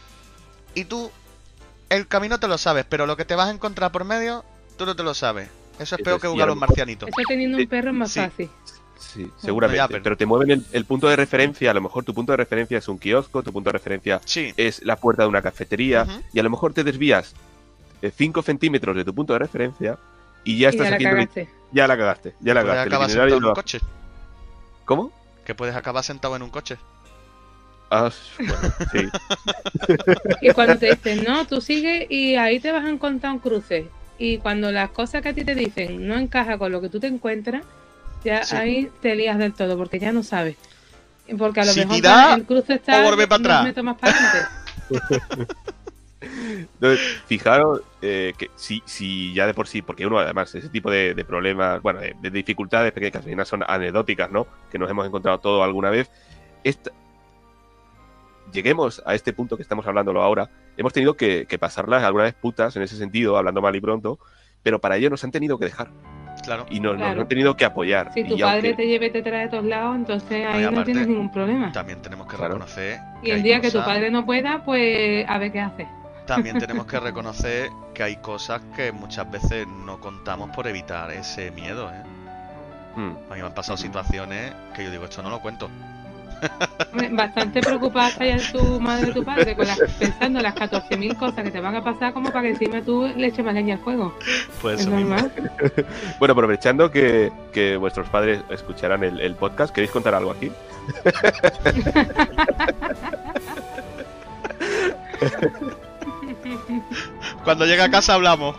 Y 0.75 0.85
tú 0.85 1.11
el 1.91 2.07
camino 2.09 2.39
te 2.41 2.49
lo 2.49 2.59
sabes, 2.59 2.85
pero 2.89 3.07
lo 3.07 3.17
que 3.17 3.25
te 3.25 3.35
vas 3.35 3.49
a 3.49 3.51
encontrar 3.53 3.93
por 3.93 4.05
medio, 4.05 4.45
tú 4.77 4.87
no 4.87 4.97
te 4.97 5.03
lo 5.03 5.15
sabes. 5.15 5.49
Eso 5.75 5.83
es 5.83 5.93
Eso 5.93 5.97
peor 6.05 6.17
es, 6.17 6.23
que 6.23 6.29
jugar 6.29 6.45
a 6.45 6.51
los 6.51 6.57
marcianitos. 6.57 7.09
Eso 7.09 7.17
teniendo 7.29 7.59
un 7.59 7.67
perro 7.67 7.91
es 7.91 7.95
más 7.97 8.11
Sí. 8.13 8.21
fácil. 8.21 8.51
Sí, 8.99 9.31
seguramente. 9.39 9.77
ya, 9.79 9.89
pero- 9.89 10.03
pero... 10.03 10.17
te 10.17 10.25
mueven 10.27 10.51
el, 10.51 10.67
el 10.73 10.85
punto 10.87 11.09
de 11.09 11.17
referencia. 11.17 11.71
A 11.71 11.75
lo 11.75 11.81
mejor 11.81 12.05
tu 12.05 12.15
punto 12.15 12.33
de 12.33 12.37
referencia 12.39 12.79
es 12.79 12.89
un 12.89 12.99
kiosco, 12.99 13.43
tu 13.43 13.53
punto 13.53 13.69
de 13.69 13.73
referencia 13.75 14.21
Sí. 14.25 14.53
es 14.57 14.83
la 14.85 14.97
puerta 14.97 15.23
de 15.23 15.29
una 15.29 15.43
cafetería. 15.43 16.07
Y 16.33 16.39
a 16.41 16.43
lo 16.43 16.51
mejor 16.51 16.73
te 16.73 16.83
desvías 16.85 17.35
5 18.17 18.43
centímetros 18.43 18.97
de 18.97 19.05
tu 19.05 19.15
punto 19.15 19.33
de 19.35 19.39
referencia 19.41 19.99
y 20.43 20.59
ya 20.59 20.69
Y 20.69 20.71
estás 20.71 20.87
ya 20.87 20.91
la 20.91 20.97
haciendo. 20.97 21.17
cagaste. 21.17 21.49
Ya 21.73 21.87
la 21.89 21.97
cagaste, 21.97 22.35
ya 22.41 22.55
la 22.55 22.63
cagaste. 22.63 23.09
sentado 23.13 23.29
en 23.29 23.35
un 23.35 23.43
lo- 23.43 23.53
coche. 23.55 23.81
¿Cómo? 24.85 25.13
Que 25.45 25.55
puedes 25.55 25.75
acabar 25.77 26.03
sentado 26.05 26.37
en 26.37 26.43
un 26.43 26.51
coche. 26.51 26.77
Ah, 27.91 28.11
bueno, 28.39 28.75
sí. 28.93 29.09
Y 30.41 30.51
cuando 30.53 30.77
te 30.77 30.91
dicen, 30.91 31.23
no, 31.25 31.47
tú 31.47 31.61
sigues 31.61 32.07
y 32.11 32.35
ahí 32.35 32.59
te 32.59 32.73
vas 32.73 32.85
a 32.85 32.89
encontrar 32.89 33.33
un 33.33 33.39
cruce. 33.39 33.89
Y 34.19 34.39
cuando 34.39 34.73
las 34.73 34.91
cosas 34.91 35.23
que 35.23 35.29
a 35.29 35.35
ti 35.35 35.45
te 35.45 35.55
dicen 35.55 36.07
no 36.09 36.17
encaja 36.17 36.59
con 36.59 36.73
lo 36.73 36.81
que 36.81 36.89
tú 36.89 36.99
te 37.01 37.07
encuentras, 37.07 37.63
ya 38.25 38.43
Sí. 38.45 38.57
ahí 38.57 38.91
te 39.01 39.15
lías 39.15 39.39
del 39.39 39.53
todo, 39.53 39.77
porque 39.77 39.99
ya 39.99 40.13
no 40.13 40.23
sabes. 40.23 40.57
Porque 41.39 41.61
a 41.61 41.65
lo 41.65 41.73
Si 41.73 41.81
mejor 41.81 41.97
el 42.39 42.45
cruce 42.45 42.75
está. 42.75 43.01
o 43.07 43.17
para 43.17 43.37
atrás. 43.37 43.85
más 43.85 43.97
para 43.99 44.13
adelante. 44.13 44.49
Entonces, 46.21 47.01
fijaros 47.27 47.83
eh, 48.01 48.33
que 48.37 48.51
si, 48.57 48.83
si 48.87 49.33
ya 49.35 49.47
de 49.47 49.53
por 49.55 49.69
sí, 49.69 49.83
porque 49.83 50.07
uno 50.07 50.19
además 50.19 50.55
ese 50.55 50.69
tipo 50.71 50.91
de, 50.91 51.15
de 51.15 51.25
problemas, 51.25 51.83
bueno, 51.83 52.01
de, 52.01 52.15
de 52.21 52.31
dificultades 52.31 52.93
pequeñas 52.93 53.13
que 53.13 53.19
al 53.19 53.25
final 53.25 53.47
son 53.47 53.63
anecdóticas, 53.67 54.31
¿no? 54.31 54.47
Que 54.71 54.79
nos 54.79 54.91
hemos 54.91 55.07
encontrado 55.07 55.39
todo 55.39 55.63
alguna 55.63 55.91
vez. 55.91 56.11
Esta- 56.63 56.91
Lleguemos 58.55 59.03
a 59.05 59.17
este 59.17 59.33
punto 59.33 59.57
que 59.57 59.63
estamos 59.65 59.85
hablándolo 59.85 60.23
ahora, 60.23 60.49
hemos 60.77 60.93
tenido 60.93 61.15
que, 61.17 61.45
que 61.47 61.59
pasarlas 61.59 62.05
alguna 62.05 62.23
vez 62.25 62.35
putas 62.35 62.77
en 62.77 62.83
ese 62.83 62.97
sentido, 62.97 63.37
hablando 63.37 63.61
mal 63.61 63.75
y 63.75 63.81
pronto, 63.81 64.21
pero 64.63 64.81
para 64.81 64.97
ello 64.97 65.11
nos 65.11 65.25
han 65.25 65.33
tenido 65.33 65.59
que 65.59 65.65
dejar 65.65 65.89
Claro. 66.45 66.65
y 66.71 66.79
nos, 66.79 67.01
han 67.01 67.27
tenido 67.27 67.57
que 67.57 67.65
apoyar. 67.65 68.13
Si 68.15 68.23
tu 68.23 68.37
Y 68.37 68.41
padre 68.43 68.69
aunque- 68.69 68.75
te 68.75 68.87
lleve 68.89 69.07
y 69.07 69.11
te 69.11 69.23
trae 69.23 69.43
de 69.47 69.49
todos 69.49 69.65
lados, 69.65 69.97
entonces 69.97 70.47
ahí 70.47 70.71
no 70.71 70.85
tienes 70.85 71.09
ningún 71.09 71.33
problema. 71.33 71.73
También 71.73 72.01
tenemos 72.01 72.29
que 72.29 72.37
Claro. 72.37 72.55
reconocer. 72.55 73.01
Y 73.25 73.31
el 73.31 73.43
día 73.43 73.61
que 73.61 73.73
tu 73.73 73.79
padre 73.79 74.09
no 74.13 74.25
pueda, 74.25 74.63
pues 74.65 75.29
a 75.29 75.39
ver 75.39 75.51
qué 75.51 75.61
hace. 75.61 75.89
También 76.27 76.59
tenemos 76.59 76.87
que 76.87 77.01
reconocer 77.01 77.71
que 77.93 78.05
hay 78.05 78.17
cosas 78.19 78.63
que 78.77 78.93
muchas 78.93 79.29
veces 79.33 79.67
no 79.67 79.99
contamos 79.99 80.51
por 80.51 80.69
evitar 80.69 81.11
ese 81.11 81.51
miedo, 81.51 81.91
¿eh? 81.91 82.03
Mm. 82.97 83.11
A 83.33 83.35
mí 83.35 83.41
me 83.41 83.47
han 83.47 83.55
pasado 83.55 83.77
situaciones 83.77 84.53
que 84.77 84.85
yo 84.85 84.91
digo, 84.93 85.05
esto 85.07 85.23
no 85.23 85.31
lo 85.31 85.41
cuento. 85.41 85.69
Bastante 87.13 87.61
preocupada 87.61 88.09
está 88.09 88.27
ya 88.27 88.39
tu 88.53 88.81
madre 88.81 89.11
y 89.11 89.13
tu 89.13 89.25
padre 89.25 89.57
con 89.57 89.67
las, 89.67 89.79
pensando 89.99 90.41
las 90.41 90.55
14.000 90.55 91.17
cosas 91.17 91.45
que 91.45 91.51
te 91.51 91.61
van 91.61 91.75
a 91.75 91.83
pasar 91.83 92.13
como 92.13 92.31
para 92.31 92.43
que 92.43 92.51
encima 92.51 92.83
tú 92.83 93.11
le 93.17 93.27
eches 93.27 93.45
más 93.45 93.55
leña 93.55 93.75
al 93.75 93.81
fuego. 93.81 94.17
Pues 94.61 94.81
es 94.81 94.87
normal. 94.87 95.33
Bueno, 96.19 96.33
aprovechando 96.33 96.91
que, 96.91 97.33
que 97.53 97.77
vuestros 97.77 98.09
padres 98.09 98.41
escucharán 98.51 99.05
el, 99.05 99.21
el 99.21 99.35
podcast, 99.35 99.75
¿queréis 99.75 99.91
contar 99.91 100.15
algo 100.15 100.31
aquí? 100.31 100.51
Cuando 107.45 107.67
llegue 107.67 107.83
a 107.83 107.91
casa 107.91 108.15
hablamos. 108.15 108.57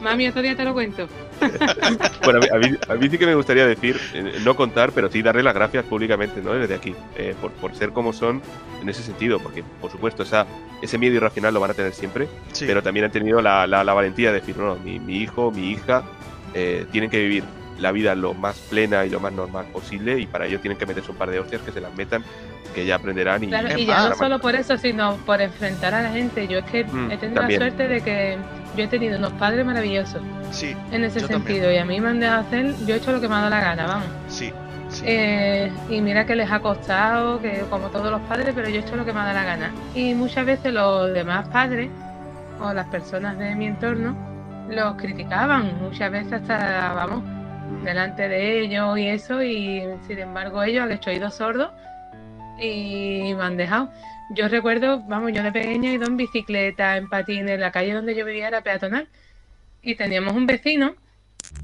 Mami, 0.00 0.28
otro 0.28 0.42
día 0.42 0.56
te 0.56 0.64
lo 0.64 0.72
cuento. 0.72 1.08
Bueno, 2.24 2.40
a 2.52 2.58
mí, 2.58 2.66
a 2.88 2.94
mí- 2.94 3.08
sí 3.10 3.18
que 3.18 3.26
me 3.26 3.34
gustaría 3.34 3.66
decir, 3.66 3.98
eh, 4.14 4.38
no 4.44 4.54
contar, 4.56 4.92
pero 4.92 5.10
sí 5.10 5.22
darle 5.22 5.42
las 5.42 5.54
gracias 5.54 5.84
públicamente, 5.84 6.40
¿no? 6.40 6.52
Desde 6.54 6.74
aquí, 6.74 6.94
eh, 7.16 7.34
por, 7.40 7.50
por 7.52 7.74
ser 7.74 7.92
como 7.92 8.12
son 8.12 8.40
en 8.80 8.88
ese 8.88 9.02
sentido, 9.02 9.38
porque 9.40 9.62
por 9.80 9.90
supuesto 9.90 10.22
esa, 10.22 10.46
ese 10.82 10.98
miedo 10.98 11.14
irracional 11.16 11.52
lo 11.54 11.60
van 11.60 11.70
a 11.72 11.74
tener 11.74 11.92
siempre, 11.92 12.28
Sí. 12.52 12.64
pero 12.66 12.82
también 12.82 13.04
han 13.06 13.12
tenido 13.12 13.40
la, 13.42 13.66
la- 13.66 13.84
la 13.84 13.92
valentía 13.94 14.32
de 14.32 14.40
decir, 14.40 14.56
no, 14.56 14.66
no, 14.66 14.76
mi, 14.76 14.98
mi 15.00 15.16
hijo, 15.18 15.50
mi 15.50 15.70
hija 15.70 16.04
eh, 16.54 16.86
tienen 16.92 17.10
que 17.10 17.18
vivir 17.20 17.44
la 17.78 17.90
vida 17.92 18.14
lo 18.14 18.34
más 18.34 18.56
plena 18.70 19.04
y 19.04 19.10
lo 19.10 19.18
más 19.20 19.32
normal 19.32 19.66
posible 19.72 20.18
y 20.18 20.26
para 20.26 20.46
ello 20.46 20.60
tienen 20.60 20.78
que 20.78 20.86
meterse 20.86 21.10
un 21.10 21.16
par 21.16 21.30
de 21.30 21.40
hostias 21.40 21.62
que 21.62 21.72
se 21.72 21.80
las 21.80 21.94
metan, 21.94 22.22
que 22.74 22.84
ya 22.86 22.96
aprenderán 22.96 23.42
y, 23.44 23.48
Claro, 23.48 23.68
Es 23.68 23.78
y 23.78 23.86
ya 23.86 24.08
no 24.08 24.14
solo 24.14 24.38
por 24.40 24.54
eso, 24.54 24.76
sino 24.78 25.16
por 25.26 25.40
enfrentar 25.40 25.94
a 25.94 26.02
la 26.02 26.10
gente. 26.10 26.46
Yo 26.48 26.58
es 26.58 26.64
que 26.66 26.84
Mm, 26.84 27.10
he 27.10 27.16
tenido 27.18 27.40
también. 27.40 27.60
la 27.60 27.66
suerte 27.66 27.88
de 27.88 28.00
que 28.02 28.38
yo 28.76 28.84
he 28.84 28.88
tenido 28.88 29.18
unos 29.18 29.32
padres 29.34 29.64
maravillosos 29.66 30.22
Sí, 30.50 30.76
en 30.90 31.04
ese 31.04 31.20
también. 31.20 31.42
sentido. 31.44 31.72
Y 31.72 31.78
a 31.78 31.84
mí 31.84 32.00
me 32.00 32.08
han 32.10 32.20
dejado 32.20 32.40
hacer, 32.42 32.74
yo 32.86 32.94
he 32.94 32.98
hecho 32.98 33.12
lo 33.12 33.20
que 33.20 33.28
me 33.28 33.34
ha 33.34 33.38
dado 33.38 33.50
la 33.50 33.60
gana, 33.60 33.86
vamos. 33.86 34.06
sí, 34.28 34.52
sí. 34.90 35.04
Eh, 35.06 35.72
y 35.88 36.00
mira 36.02 36.24
que 36.26 36.36
les 36.36 36.50
ha 36.50 36.60
costado, 36.60 37.40
que 37.40 37.64
como 37.70 37.88
todos 37.88 38.10
los 38.10 38.20
padres, 38.22 38.52
pero 38.54 38.68
yo 38.68 38.76
he 38.76 38.82
hecho 38.82 38.96
lo 38.96 39.04
que 39.04 39.12
me 39.12 39.20
ha 39.20 39.24
dado 39.24 39.34
la 39.38 39.44
gana. 39.44 39.72
Y 39.94 40.14
muchas 40.14 40.44
veces 40.46 40.72
los 40.72 41.12
demás 41.12 41.48
padres 41.48 41.88
o 42.60 42.72
las 42.72 42.86
personas 42.88 43.38
de 43.38 43.54
mi 43.56 43.66
entorno 43.66 44.14
los 44.70 44.94
criticaban, 44.96 45.78
muchas 45.82 46.10
veces 46.12 46.34
hasta, 46.34 46.92
vamos, 46.94 47.22
delante 47.84 48.28
de 48.28 48.60
ellos 48.60 48.98
y 48.98 49.08
eso, 49.08 49.42
y 49.42 49.82
sin 50.06 50.18
embargo 50.18 50.62
ellos 50.62 50.84
han 50.84 50.92
hecho 50.92 51.10
oídos 51.10 51.34
sordos 51.34 51.70
y 52.60 53.34
me 53.34 53.42
han 53.42 53.56
dejado. 53.56 53.90
Yo 54.34 54.48
recuerdo, 54.48 55.00
vamos, 55.00 55.32
yo 55.32 55.42
de 55.42 55.52
pequeña 55.52 55.90
he 55.90 55.94
ido 55.94 56.06
en 56.06 56.16
bicicleta, 56.16 56.96
en 56.96 57.08
patines, 57.08 57.58
la 57.58 57.72
calle 57.72 57.92
donde 57.92 58.14
yo 58.14 58.24
vivía 58.24 58.48
era 58.48 58.62
peatonal 58.62 59.08
y 59.82 59.94
teníamos 59.96 60.32
un 60.34 60.46
vecino 60.46 60.94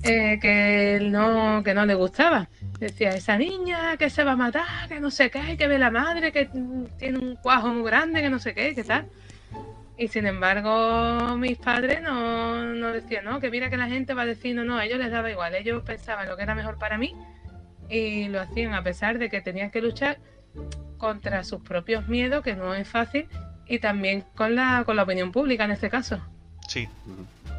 eh, 0.03 0.39
que 0.41 0.99
no 1.11 1.63
que 1.65 1.75
no 1.75 1.87
le 1.87 1.95
gustaba. 1.95 2.49
Decía, 2.79 3.11
esa 3.11 3.39
niña 3.39 3.97
que 3.97 4.11
se 4.11 4.25
va 4.25 4.33
a 4.33 4.37
matar, 4.37 4.89
que 4.89 5.01
no 5.01 5.11
sé 5.11 5.31
qué, 5.31 5.57
que 5.57 5.69
ve 5.69 5.79
la 5.79 5.91
madre, 5.91 6.33
que 6.33 6.49
tiene 6.99 7.19
un 7.19 7.37
cuajo 7.37 7.69
muy 7.69 7.85
grande, 7.85 8.21
que 8.21 8.31
no 8.31 8.39
sé 8.39 8.55
qué, 8.55 8.75
que 8.75 8.85
tal. 8.85 9.09
Y 9.99 10.07
sin 10.09 10.27
embargo, 10.27 11.37
mis 11.37 11.59
padres 11.59 12.01
no, 12.03 12.63
no 12.73 12.93
decían, 12.93 13.25
no, 13.25 13.41
que 13.41 13.51
mira 13.51 13.69
que 13.69 13.77
la 13.77 13.89
gente 13.89 14.15
va 14.15 14.23
a 14.23 14.27
decir, 14.27 14.55
no, 14.55 14.65
no, 14.65 14.77
a 14.79 14.85
ellos 14.85 14.99
les 15.01 15.11
daba 15.11 15.29
igual, 15.31 15.55
ellos 15.57 15.83
pensaban 15.85 16.29
lo 16.29 16.37
que 16.37 16.45
era 16.45 16.55
mejor 16.55 16.79
para 16.79 16.99
mí 16.99 17.15
y 17.89 18.29
lo 18.29 18.41
hacían 18.41 18.75
a 18.75 18.83
pesar 18.85 19.19
de 19.19 19.29
que 19.29 19.41
tenían 19.41 19.71
que 19.73 19.81
luchar 19.81 20.19
contra 20.99 21.43
sus 21.43 21.61
propios 21.63 22.07
miedos, 22.09 22.45
que 22.45 22.55
no 22.55 22.75
es 22.75 22.89
fácil, 22.89 23.29
y 23.67 23.79
también 23.81 24.25
con 24.37 24.55
la, 24.55 24.83
con 24.87 24.95
la 24.97 25.03
opinión 25.03 25.33
pública 25.33 25.65
en 25.65 25.73
este 25.73 25.91
caso. 25.91 26.21
Sí, 26.69 26.89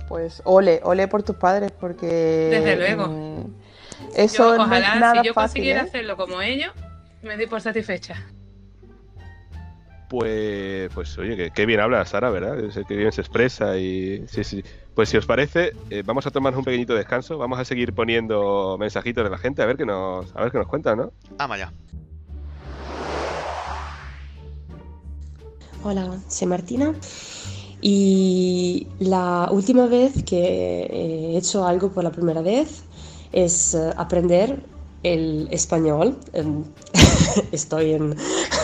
Pues 0.08 0.42
ole, 0.46 0.80
ole 0.84 1.08
por 1.08 1.24
tus 1.24 1.36
padres, 1.36 1.72
porque. 1.72 2.06
Desde 2.52 2.76
luego. 2.78 3.08
mm, 3.08 3.54
Eso 4.16 4.52
Yo, 4.52 4.58
no 4.58 4.64
ojalá, 4.64 4.94
es 4.96 5.00
nada 5.00 5.22
si 5.22 5.28
yo 5.28 5.34
fácil. 5.34 5.50
consiguiera 5.60 5.82
¿eh? 5.82 5.84
hacerlo 5.84 6.16
como 6.18 6.42
ellos, 6.42 6.72
me 7.22 7.36
doy 7.38 7.48
por 7.48 7.60
satisfecha. 7.62 8.16
Pues, 10.10 10.90
pues 10.94 11.16
oye, 11.20 11.38
que, 11.38 11.52
qué 11.52 11.68
bien 11.68 11.80
habla 11.80 12.04
Sara, 12.04 12.32
¿verdad? 12.32 12.58
Que 12.88 12.96
bien 12.96 13.12
se 13.12 13.22
expresa 13.22 13.78
y 13.78 14.28
sí, 14.28 14.44
sí. 14.44 14.64
Pues 14.96 15.10
si 15.10 15.18
os 15.18 15.28
parece, 15.28 15.74
eh, 15.92 16.02
vamos 16.04 16.26
a 16.26 16.32
tomarnos 16.32 16.58
un 16.58 16.66
pequeñito 16.66 16.96
descanso. 16.96 17.38
Vamos 17.38 17.60
a 17.60 17.64
seguir 17.64 17.94
poniendo 17.94 18.76
mensajitos 18.80 19.24
de 19.24 19.30
la 19.30 19.38
gente 19.38 19.62
a 19.62 19.68
ver 19.68 19.78
qué 19.78 19.86
nos, 19.86 20.36
a 20.36 20.42
ver 20.42 20.52
qué 20.52 20.58
nos 20.58 20.68
cuentan, 20.68 20.98
¿no? 20.98 21.12
ama 21.38 21.58
ya. 21.58 21.72
Hola, 25.84 26.20
soy 26.28 26.48
Martina 26.48 26.94
y 27.80 28.88
la 29.00 29.48
última 29.52 29.86
vez 29.86 30.24
que 30.24 30.88
he 30.92 31.38
hecho 31.38 31.66
algo 31.66 31.92
por 31.92 32.04
la 32.04 32.12
primera 32.12 32.42
vez 32.42 32.84
es 33.32 33.76
eh, 33.76 33.94
aprender 33.96 34.60
el 35.04 35.48
español. 35.52 36.18
Estoy 37.52 37.94
en, 37.94 38.16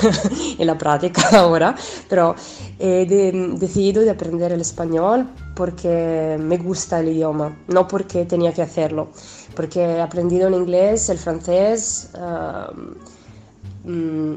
en 0.60 0.67
la 0.67 0.78
práctica 0.78 1.21
ahora, 1.39 1.75
pero 2.10 2.36
he 2.80 3.06
de- 3.06 3.56
decidido 3.58 4.01
de 4.04 4.10
aprender 4.12 4.51
el 4.51 4.62
español 4.62 5.30
porque 5.56 6.38
me 6.39 6.58
gusta 6.58 6.99
el 6.99 7.10
idioma, 7.10 7.58
no 7.67 7.88
porque 7.88 8.25
tenía 8.25 8.54
que 8.54 8.62
hacerlo, 8.62 9.10
porque 9.56 9.82
he 9.82 10.01
aprendido 10.01 10.47
el 10.47 10.56
inglés, 10.56 11.10
el 11.10 11.17
francés. 11.17 12.10
mm, 13.84 14.36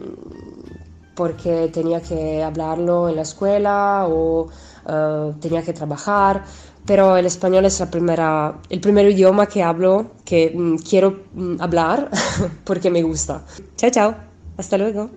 porque 1.15 1.69
tenía 1.73 2.01
que 2.01 2.43
hablarlo 2.45 3.09
en 3.09 3.17
la 3.17 3.23
escuela 3.23 4.07
o 4.09 4.49
eh, 4.89 5.33
tenía 5.41 5.63
que 5.63 5.73
trabajar, 5.73 6.45
pero 6.89 7.19
el 7.19 7.27
español 7.27 7.67
es 7.67 7.79
la 7.81 7.91
primera, 7.91 8.55
el 8.71 8.81
primer 8.81 9.07
idioma 9.11 9.47
que 9.47 9.63
hablo, 9.63 10.13
que 10.25 10.51
mm, 10.55 10.77
quiero 10.77 11.25
mm, 11.35 11.61
hablar 11.61 12.09
porque 12.65 12.91
me 12.91 13.03
gusta. 13.03 13.45
Chao, 13.77 13.91
chao, 13.91 14.17
hasta 14.57 14.79
luego. 14.79 15.11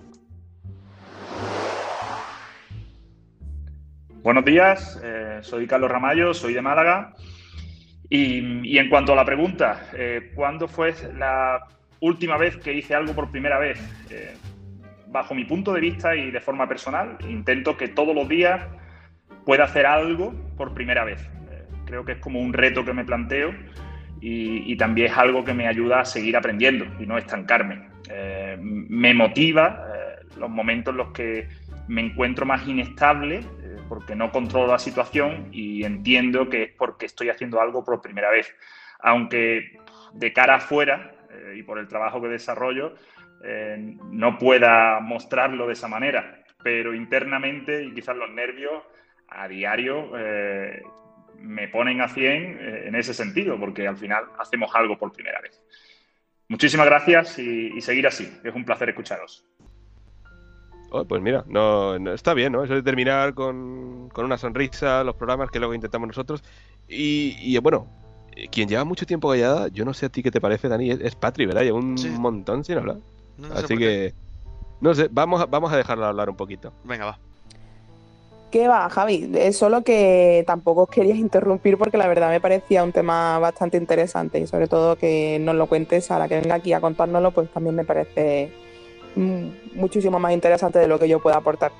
Buenos 4.21 4.43
días, 4.43 4.99
eh, 5.01 5.39
soy 5.41 5.65
Carlos 5.65 5.89
Ramallo, 5.89 6.33
soy 6.33 6.53
de 6.53 6.61
Málaga. 6.61 7.13
Y, 8.09 8.67
y 8.67 8.77
en 8.77 8.89
cuanto 8.89 9.13
a 9.13 9.15
la 9.15 9.23
pregunta, 9.23 9.87
eh, 9.93 10.33
¿cuándo 10.35 10.67
fue 10.67 10.93
la 11.17 11.67
última 12.01 12.37
vez 12.37 12.57
que 12.57 12.73
hice 12.73 12.93
algo 12.93 13.13
por 13.13 13.31
primera 13.31 13.57
vez? 13.57 13.79
Eh, 14.09 14.35
bajo 15.07 15.33
mi 15.33 15.45
punto 15.45 15.71
de 15.71 15.79
vista 15.79 16.13
y 16.17 16.31
de 16.31 16.41
forma 16.41 16.67
personal, 16.67 17.17
intento 17.29 17.77
que 17.77 17.87
todos 17.87 18.13
los 18.13 18.27
días 18.27 18.61
pueda 19.45 19.63
hacer 19.63 19.85
algo 19.85 20.33
por 20.57 20.73
primera 20.73 21.05
vez. 21.05 21.25
Creo 21.91 22.05
que 22.05 22.13
es 22.13 22.19
como 22.19 22.39
un 22.39 22.53
reto 22.53 22.85
que 22.85 22.93
me 22.93 23.03
planteo 23.03 23.53
y, 24.21 24.77
también 24.77 25.11
es 25.11 25.17
algo 25.17 25.43
que 25.43 25.53
me 25.53 25.67
ayuda 25.67 25.99
a 25.99 26.05
seguir 26.05 26.37
aprendiendo 26.37 26.85
y 27.01 27.05
no 27.05 27.17
estancarme. 27.17 27.89
Eh, 28.09 28.57
me 28.61 29.13
motiva 29.13 29.85
eh, 29.93 30.25
los 30.37 30.49
momentos 30.49 30.93
en 30.93 30.97
los 30.97 31.11
que 31.11 31.49
me 31.89 31.99
encuentro 31.99 32.45
más 32.45 32.65
inestable 32.65 33.39
eh, 33.39 33.75
porque 33.89 34.15
no 34.15 34.31
controlo 34.31 34.67
la 34.67 34.79
situación 34.79 35.49
y 35.51 35.83
entiendo 35.83 36.47
que 36.47 36.63
es 36.63 36.71
porque 36.77 37.07
estoy 37.07 37.27
haciendo 37.27 37.59
algo 37.59 37.83
por 37.83 38.01
primera 38.01 38.31
vez. 38.31 38.55
Aunque 39.01 39.77
de 40.13 40.31
cara 40.31 40.55
afuera 40.55 41.11
eh, 41.29 41.55
y 41.57 41.63
por 41.63 41.77
el 41.77 41.89
trabajo 41.89 42.21
que 42.21 42.29
desarrollo 42.29 42.93
no 44.11 44.37
pueda 44.37 45.01
mostrarlo 45.01 45.67
de 45.67 45.73
esa 45.73 45.89
manera, 45.89 46.41
pero 46.63 46.93
internamente 46.93 47.83
y 47.83 47.91
quizás 47.91 48.15
los 48.15 48.29
nervios 48.29 48.81
a 49.27 49.47
diario 49.49 50.11
me 51.39 51.67
ponen 51.67 52.01
a 52.01 52.07
100 52.07 52.59
en 52.87 52.95
ese 52.95 53.13
sentido, 53.13 53.59
porque 53.59 53.87
al 53.87 53.97
final 53.97 54.25
hacemos 54.39 54.69
algo 54.75 54.97
por 54.97 55.11
primera 55.11 55.39
vez. 55.41 55.59
Muchísimas 56.47 56.85
gracias 56.85 57.39
y, 57.39 57.71
y 57.75 57.81
seguir 57.81 58.07
así. 58.07 58.31
Es 58.43 58.53
un 58.53 58.65
placer 58.65 58.89
escucharos. 58.89 59.45
Oh, 60.93 61.05
pues 61.05 61.21
mira, 61.21 61.45
no, 61.47 61.97
no- 61.99 62.13
está 62.13 62.33
bien, 62.33 62.51
¿no? 62.51 62.63
Eso 62.65 62.73
de 62.73 62.83
terminar 62.83 63.33
con, 63.33 64.09
con 64.09 64.25
una 64.25 64.37
sonrisa 64.37 65.03
los 65.05 65.15
programas 65.15 65.49
que 65.49 65.59
luego 65.59 65.73
intentamos 65.73 66.07
nosotros. 66.07 66.43
Y, 66.89 67.37
y, 67.39 67.57
bueno, 67.59 67.87
eh, 68.35 68.49
quien 68.49 68.67
lleva 68.67 68.83
mucho 68.83 69.05
tiempo 69.05 69.29
callada, 69.29 69.69
yo 69.69 69.85
no 69.85 69.93
sé 69.93 70.07
a 70.07 70.09
ti 70.09 70.21
qué 70.21 70.31
te 70.31 70.41
parece, 70.41 70.67
Dani, 70.67 70.91
es, 70.91 70.99
es 70.99 71.15
Patri, 71.15 71.45
¿verdad? 71.45 71.61
Lleva 71.63 71.77
un 71.79 71.97
Sí. 71.97 72.09
montón 72.09 72.65
sin 72.65 72.77
hablar. 72.77 72.97
No, 73.37 73.47
Así 73.53 73.77
que, 73.77 74.13
no 74.81 74.93
sé, 74.93 75.07
vamos 75.09 75.39
a, 75.41 75.45
vamos 75.45 75.71
a 75.71 75.77
dejarla 75.77 76.09
hablar 76.09 76.29
un 76.29 76.35
poquito. 76.35 76.73
Venga, 76.83 77.05
va. 77.05 77.19
¿Qué 78.51 78.67
va, 78.67 78.89
Javi? 78.89 79.31
Es 79.33 79.57
solo 79.57 79.81
que 79.81 80.43
tampoco 80.45 80.83
os 80.83 80.89
querías 80.89 81.17
interrumpir 81.17 81.77
porque 81.77 81.97
la 81.97 82.07
verdad 82.07 82.29
me 82.29 82.41
parecía 82.41 82.83
un 82.83 82.91
tema 82.91 83.39
bastante 83.39 83.77
interesante 83.77 84.39
y 84.39 84.47
sobre 84.47 84.67
todo 84.67 84.97
que 84.97 85.39
nos 85.39 85.55
lo 85.55 85.67
cuentes 85.67 86.11
ahora 86.11 86.27
que 86.27 86.41
venga 86.41 86.55
aquí 86.55 86.73
a 86.73 86.81
contárnoslo, 86.81 87.31
pues 87.31 87.49
también 87.49 87.75
me 87.75 87.85
parece 87.85 88.51
mm, 89.15 89.79
muchísimo 89.79 90.19
más 90.19 90.33
interesante 90.33 90.79
de 90.79 90.87
lo 90.87 90.99
que 90.99 91.07
yo 91.07 91.21
pueda 91.21 91.37
aportar. 91.37 91.71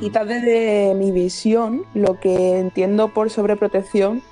Quizás 0.00 0.28
desde 0.28 0.94
mi 0.94 1.12
visión, 1.12 1.86
lo 1.94 2.20
que 2.20 2.58
entiendo 2.58 3.14
por 3.14 3.30
sobreprotección 3.30 4.22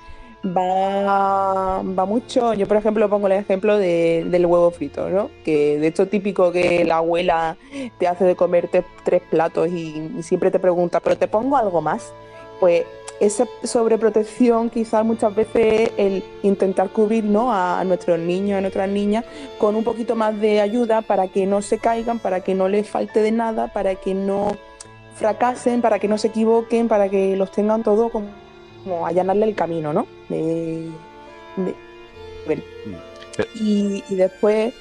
va, 0.45 1.81
va 1.83 2.05
mucho. 2.05 2.53
Yo, 2.53 2.67
por 2.67 2.77
ejemplo, 2.77 3.09
pongo 3.09 3.27
el 3.27 3.33
ejemplo 3.33 3.77
de- 3.77 4.25
del 4.29 4.45
huevo 4.45 4.71
frito, 4.71 5.09
¿no? 5.09 5.29
Que 5.43 5.77
de 5.79 5.87
hecho, 5.87 6.07
típico 6.07 6.51
que 6.51 6.83
la 6.85 6.97
abuela 6.97 7.57
te 7.97 8.07
hace 8.07 8.25
de 8.25 8.35
comerte 8.35 8.83
tres 9.03 9.21
platos 9.29 9.69
y, 9.69 10.21
siempre 10.21 10.51
te 10.51 10.59
pregunta, 10.59 10.99
¿pero 10.99 11.17
te 11.17 11.27
pongo 11.27 11.57
algo 11.57 11.81
más? 11.81 12.13
Pues 12.59 12.83
esa 13.19 13.45
sobreprotección, 13.63 14.69
quizás 14.69 15.05
muchas 15.05 15.33
veces 15.33 15.91
el 15.97 16.23
intentar 16.41 16.89
cubrir 16.89 17.23
¿no? 17.23 17.53
a, 17.53 17.79
a 17.79 17.83
nuestros 17.83 18.19
niños, 18.19 18.57
a 18.57 18.61
nuestras 18.61 18.89
niñas, 18.89 19.23
con 19.59 19.75
un 19.75 19.83
poquito 19.83 20.15
más 20.15 20.39
de 20.39 20.59
ayuda 20.61 21.01
para 21.01 21.27
que 21.27 21.45
no 21.45 21.61
se 21.61 21.77
caigan, 21.77 22.19
para 22.19 22.41
que 22.41 22.53
no 22.53 22.67
les 22.67 22.89
falte 22.89 23.21
de 23.21 23.31
nada, 23.31 23.71
para 23.71 23.95
que 23.95 24.13
no 24.13 24.57
fracasen, 25.15 25.81
para 25.81 25.99
que 25.99 26.07
no 26.07 26.17
se 26.17 26.27
equivoquen, 26.27 26.87
para 26.87 27.07
que 27.07 27.35
los 27.37 27.51
tengan 27.51 27.83
todo 27.83 28.09
como, 28.09 28.27
como 28.83 29.05
allanarle 29.07 29.45
el 29.45 29.55
camino, 29.55 29.93
¿no? 29.93 30.07
De- 30.29 30.89
Y, 33.55 34.03
y 34.09 34.15
después, 34.15 34.73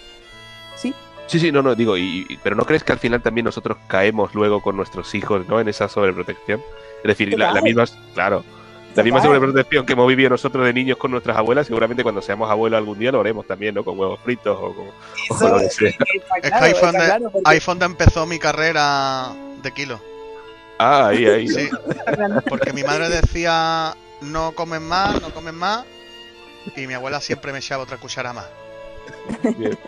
sí, 0.76 0.94
Sí, 1.26 1.38
sí, 1.38 1.50
no, 1.52 1.62
no, 1.62 1.74
digo, 1.74 1.96
y, 1.96 2.26
y- 2.28 2.36
pero 2.42 2.56
¿no 2.56 2.66
crees 2.66 2.84
que 2.84 2.92
al 2.92 2.98
final 2.98 3.22
también 3.22 3.44
nosotros 3.46 3.78
caemos 3.86 4.34
luego 4.34 4.60
con 4.60 4.76
nuestros 4.76 5.14
hijos, 5.14 5.46
¿no? 5.48 5.60
En 5.60 5.68
esa 5.68 5.88
sobreprotección. 5.88 6.60
Es 6.98 7.08
decir, 7.08 7.38
la, 7.38 7.58
misma, 7.62 7.84
claro, 8.12 8.44
la 8.94 9.02
misma 9.02 9.22
sobreprotección 9.22 9.86
que 9.86 9.94
hemos 9.94 10.06
vivido 10.08 10.28
nosotros 10.28 10.66
de 10.66 10.74
niños 10.74 10.98
con 10.98 11.10
nuestras 11.10 11.36
abuelas, 11.38 11.66
seguramente 11.68 12.02
cuando 12.02 12.20
seamos 12.20 12.50
abuelos 12.50 12.76
algún 12.76 12.98
día 12.98 13.12
lo 13.12 13.20
haremos 13.20 13.46
también, 13.46 13.74
¿no? 13.74 13.82
Con 13.84 13.98
huevos 13.98 14.20
fritos 14.20 14.58
o 14.60 14.74
con, 14.74 14.86
o 15.30 15.34
con 15.38 15.50
lo 15.52 15.58
que 15.60 15.70
sea. 15.70 15.88
Es 15.88 15.96
que 15.96 16.48
claro, 16.50 16.64
ahí 16.66 16.72
fue 16.72 16.80
está 16.80 16.86
donde, 16.86 17.04
claro, 17.06 17.30
porque- 17.30 17.42
ahí 17.50 17.60
fue 17.60 17.72
donde 17.74 17.86
empezó 17.86 18.26
mi 18.26 18.38
carrera 18.38 19.32
de 19.62 19.72
kilo. 19.72 20.00
Ah, 20.84 21.08
ahí, 21.08 21.26
ahí. 21.26 21.48
Sí, 21.48 21.68
porque 22.48 22.72
mi 22.72 22.82
madre 22.82 23.08
decía 23.08 23.94
no 24.20 24.52
comen 24.52 24.82
más, 24.82 25.20
no 25.22 25.32
comen 25.32 25.54
más, 25.54 25.84
y 26.76 26.86
mi 26.88 26.94
abuela 26.94 27.20
siempre 27.20 27.52
me 27.52 27.58
echaba 27.58 27.84
otra 27.84 27.98
cuchara 27.98 28.32
más. 28.32 28.46
Bien. 29.56 29.78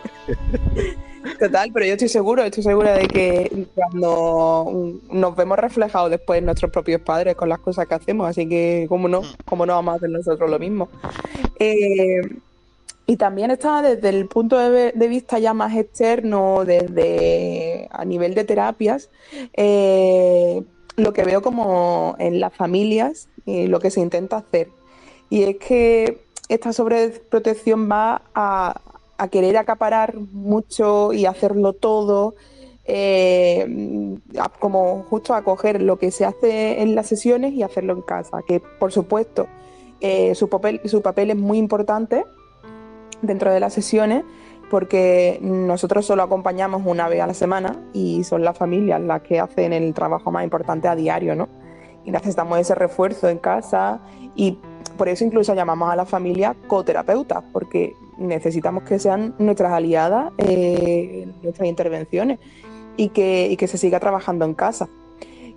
Total, 1.39 1.71
pero 1.73 1.85
yo 1.85 1.93
estoy 1.93 2.07
seguro, 2.07 2.43
estoy 2.43 2.63
segura 2.63 2.93
de 2.93 3.07
que 3.07 3.67
cuando 3.73 4.71
mm, 4.71 5.19
nos 5.19 5.35
vemos 5.35 5.57
reflejados 5.57 6.11
después 6.11 6.39
en 6.39 6.45
nuestros 6.45 6.71
propios 6.71 7.01
padres 7.01 7.35
con 7.35 7.49
las 7.49 7.59
cosas 7.59 7.87
que 7.87 7.95
hacemos, 7.95 8.29
así 8.29 8.47
que 8.47 8.85
cómo 8.87 9.09
no, 9.09 9.21
cómo 9.43 9.65
no 9.65 9.73
vamos 9.73 9.93
a 9.93 9.97
hacer 9.97 10.09
nosotros 10.09 10.49
lo 10.49 10.59
mismo. 10.59 10.87
Eh, 11.59 12.21
y 13.07 13.17
también 13.17 13.51
está 13.51 13.81
desde 13.81 14.09
el 14.09 14.27
punto 14.27 14.57
de, 14.57 14.91
de 14.93 15.07
vista 15.07 15.39
ya 15.39 15.53
más 15.53 15.75
externo, 15.75 16.63
desde 16.65 17.87
a 17.91 18.05
nivel 18.05 18.33
de 18.33 18.43
terapias, 18.45 19.09
eh, 19.53 20.63
lo 20.95 21.13
que 21.13 21.23
veo 21.23 21.41
como 21.41 22.15
en 22.19 22.39
las 22.39 22.53
familias 22.53 23.27
y 23.45 23.67
lo 23.67 23.79
que 23.79 23.91
se 23.91 24.01
intenta 24.01 24.37
hacer. 24.37 24.69
Y 25.29 25.43
es 25.43 25.57
que 25.57 26.25
esta 26.49 26.73
sobreprotección 26.73 27.89
va 27.89 28.21
a, 28.33 28.79
querer 29.31 29.57
acaparar 29.57 30.15
mucho 30.15 31.13
y 31.13 31.25
hacerlo 31.25 31.73
todo, 31.73 32.35
eh, 32.83 34.17
como 34.59 35.03
justo 35.09 35.33
a 35.33 35.43
coger 35.43 35.81
lo 35.81 35.97
que 35.97 36.11
se 36.11 36.25
hace 36.25 36.81
en 36.81 36.95
las 36.95 37.07
sesiones 37.07 37.53
y 37.53 37.63
hacerlo 37.63 37.93
en 37.93 38.01
casa, 38.01 38.41
que 38.45 38.59
por 38.59 38.91
supuesto 38.91 39.47
eh, 40.01 40.35
su, 40.35 40.49
papel, 40.49 40.81
su 40.85 41.01
papel 41.01 41.31
es 41.31 41.37
muy 41.37 41.57
importante 41.57 42.25
dentro 43.21 43.51
de 43.51 43.59
las 43.59 43.73
sesiones 43.73 44.23
porque 44.75 45.39
nosotros 45.41 46.05
solo 46.05 46.23
acompañamos 46.23 46.81
una 46.85 47.07
vez 47.07 47.21
a 47.21 47.27
la 47.27 47.33
semana 47.33 47.77
y 47.93 48.25
son 48.25 48.43
las 48.43 48.57
familias 48.57 48.99
las 48.99 49.21
que 49.21 49.39
hacen 49.39 49.71
el 49.71 49.93
trabajo 49.93 50.31
más 50.31 50.43
importante 50.43 50.89
a 50.89 50.97
diario, 50.97 51.33
¿no? 51.33 51.47
Y 52.03 52.11
necesitamos 52.11 52.59
ese 52.59 52.75
refuerzo 52.75 53.29
en 53.29 53.37
casa 53.37 54.01
y 54.35 54.59
por 54.97 55.07
eso 55.07 55.23
incluso 55.23 55.55
llamamos 55.55 55.89
a 55.89 55.95
la 55.95 56.05
familia 56.05 56.57
coterapeutas, 56.67 57.41
porque 57.53 57.95
necesitamos 58.17 58.83
que 58.83 58.99
sean 58.99 59.33
nuestras 59.39 59.71
aliadas 59.71 60.33
eh, 60.39 61.25
nuestras 61.41 61.69
intervenciones 61.69 62.39
y 62.97 63.07
que, 63.07 63.47
y 63.57 63.67
se 63.67 63.77
siga 63.77 64.01
trabajando 64.01 64.43
en 64.43 64.55
casa. 64.55 64.89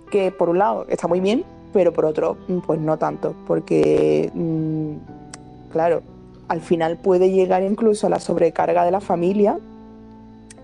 Que 0.09 0.31
por 0.31 0.47
un 0.47 0.59
lado 0.59 0.85
está 0.87 1.09
muy 1.09 1.19
bien, 1.19 1.43
pero 1.73 1.91
por 1.91 2.05
otro, 2.05 2.37
pues 2.65 2.79
no 2.79 2.97
tanto, 2.97 3.35
porque, 3.45 4.31
mm, 4.33 4.93
claro, 5.73 6.03
al 6.49 6.61
final 6.61 6.97
puede 6.97 7.31
llegar 7.31 7.63
incluso 7.63 8.07
a 8.07 8.09
la 8.09 8.19
sobrecarga 8.19 8.83
de 8.83 8.91
la 8.91 8.99
familia 8.99 9.59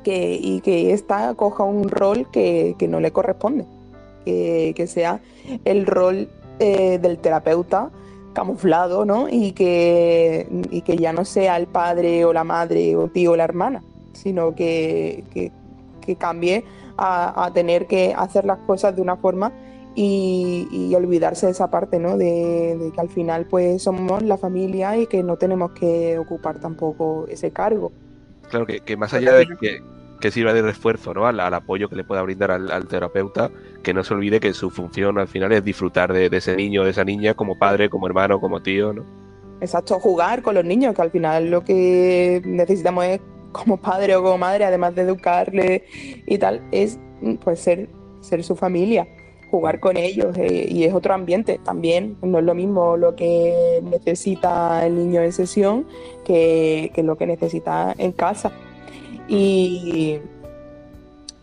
que, 0.04 0.38
y 0.42 0.62
que 0.62 0.94
ésta 0.94 1.34
coja 1.36 1.64
un 1.64 1.90
rol 1.90 2.30
que, 2.32 2.76
que 2.78 2.88
no 2.88 3.00
le 3.00 3.12
corresponde, 3.12 3.66
que, 4.26 4.74
que 4.76 4.88
sea 4.88 5.22
el 5.64 5.86
rol 5.86 6.30
eh, 6.60 7.00
del 7.00 7.20
terapeuta 7.20 7.92
camuflado, 8.34 9.06
¿no? 9.06 9.30
Y 9.30 9.54
que, 9.54 10.48
y 10.70 10.82
que 10.82 10.98
ya 10.98 11.14
no 11.14 11.24
sea 11.24 11.56
el 11.56 11.68
padre 11.68 12.26
o 12.26 12.34
la 12.34 12.44
madre 12.44 12.96
o 12.96 13.08
tío 13.08 13.32
o 13.32 13.36
la 13.36 13.46
hermana, 13.46 13.82
sino 14.14 14.54
que, 14.54 15.24
que, 15.34 15.52
cambie 16.18 16.64
a 16.98 17.50
tener 17.56 17.88
que 17.88 18.14
hacer 18.16 18.46
las 18.46 18.60
cosas 18.60 18.96
de 18.96 19.02
una 19.02 19.18
forma 19.18 19.52
y, 19.96 20.68
y 20.72 20.94
olvidarse 20.94 21.46
de 21.46 21.54
esa 21.54 21.72
parte, 21.72 22.00
¿no? 22.00 22.18
De, 22.18 22.78
de 22.78 22.92
que 22.92 23.02
al 23.02 23.10
final 23.10 23.46
pues 23.46 23.82
somos 23.84 24.22
la 24.22 24.38
familia 24.38 24.98
y 24.98 25.08
que 25.08 25.24
no 25.24 25.38
tenemos 25.38 25.72
que 25.72 26.20
ocupar 26.20 26.60
tampoco 26.60 27.26
ese 27.30 27.52
cargo. 27.52 27.92
Claro, 28.50 28.66
que, 28.66 28.82
que 28.82 28.98
más 28.98 29.14
allá 29.14 29.34
de 29.34 29.48
que, 29.60 29.82
que 30.20 30.32
sirva 30.32 30.54
de 30.54 30.62
refuerzo 30.62 31.14
¿no? 31.14 31.26
al, 31.26 31.40
al 31.40 31.54
apoyo 31.54 31.90
que 31.90 31.96
le 31.96 32.04
pueda 32.04 32.22
brindar 32.22 32.52
al, 32.52 32.70
al 32.72 32.88
terapeuta, 32.88 33.50
que 33.84 33.94
no 33.94 34.04
se 34.04 34.14
olvide 34.14 34.40
que 34.40 34.54
su 34.54 34.70
función 34.70 35.18
al 35.18 35.28
final 35.28 35.52
es 35.52 35.64
disfrutar 35.64 36.14
de, 36.14 36.30
de 36.30 36.38
ese 36.38 36.56
niño, 36.56 36.84
de 36.84 36.92
esa 36.92 37.04
niña, 37.04 37.34
como 37.34 37.58
padre, 37.58 37.90
como 37.90 38.08
hermano, 38.08 38.40
como 38.40 38.62
tío, 38.62 38.94
¿no? 38.94 39.04
Exacto, 39.62 40.00
jugar 40.00 40.42
con 40.42 40.56
los 40.56 40.66
niños, 40.66 40.94
que 40.94 41.02
al 41.02 41.12
final 41.12 41.50
lo 41.50 41.64
que 41.64 42.42
necesitamos 42.46 43.06
es 43.06 43.22
como 43.52 43.78
padre 43.78 44.16
o 44.18 44.22
como 44.22 44.38
madre, 44.38 44.66
además 44.66 44.94
de 44.96 45.04
educarle 45.04 45.86
y 46.28 46.38
tal, 46.38 46.62
es 46.72 47.00
pues 47.42 47.62
ser, 47.62 47.88
ser 48.20 48.44
su 48.44 48.56
familia, 48.56 49.08
jugar 49.50 49.80
con 49.80 49.98
ellos 49.98 50.38
eh, 50.38 50.68
y 50.70 50.84
es 50.84 50.94
otro 50.94 51.14
ambiente 51.14 51.60
también, 51.64 52.18
no 52.22 52.40
es 52.40 52.46
lo 52.46 52.56
mismo 52.56 52.98
lo 52.98 53.16
que 53.16 53.82
necesita 53.84 54.86
el 54.86 54.96
niño 54.96 55.22
en 55.22 55.32
sesión 55.32 55.86
que, 56.24 56.92
que 56.94 57.04
lo 57.04 57.18
que 57.18 57.28
necesita 57.28 57.94
en 57.98 58.12
casa. 58.12 58.52
Y, 59.28 60.20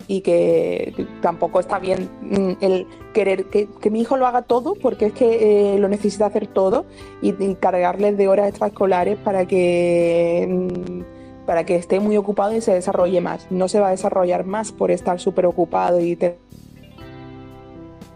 y 0.06 0.20
que 0.20 1.06
tampoco 1.20 1.58
está 1.60 1.78
bien 1.78 2.08
mm, 2.20 2.52
el 2.60 2.86
querer 3.12 3.46
que, 3.46 3.68
que 3.80 3.90
mi 3.90 4.00
hijo 4.00 4.16
lo 4.16 4.26
haga 4.26 4.42
todo 4.42 4.74
porque 4.74 5.06
es 5.06 5.12
que 5.12 5.74
eh, 5.74 5.78
lo 5.78 5.88
necesita 5.88 6.26
hacer 6.26 6.46
todo 6.46 6.84
y, 7.22 7.30
y 7.42 7.54
cargarles 7.54 8.16
de 8.16 8.28
horas 8.28 8.48
extraescolares 8.48 9.18
para 9.18 9.46
que 9.46 10.46
mm, 10.48 11.22
para 11.46 11.64
que 11.64 11.76
esté 11.76 12.00
muy 12.00 12.16
ocupado 12.16 12.54
y 12.54 12.60
se 12.60 12.72
desarrolle 12.72 13.20
más. 13.20 13.46
No 13.50 13.68
se 13.68 13.80
va 13.80 13.88
a 13.88 13.90
desarrollar 13.90 14.44
más 14.44 14.72
por 14.72 14.90
estar 14.90 15.18
súper 15.18 15.46
ocupado 15.46 16.00
y 16.00 16.16
tener 16.16 16.36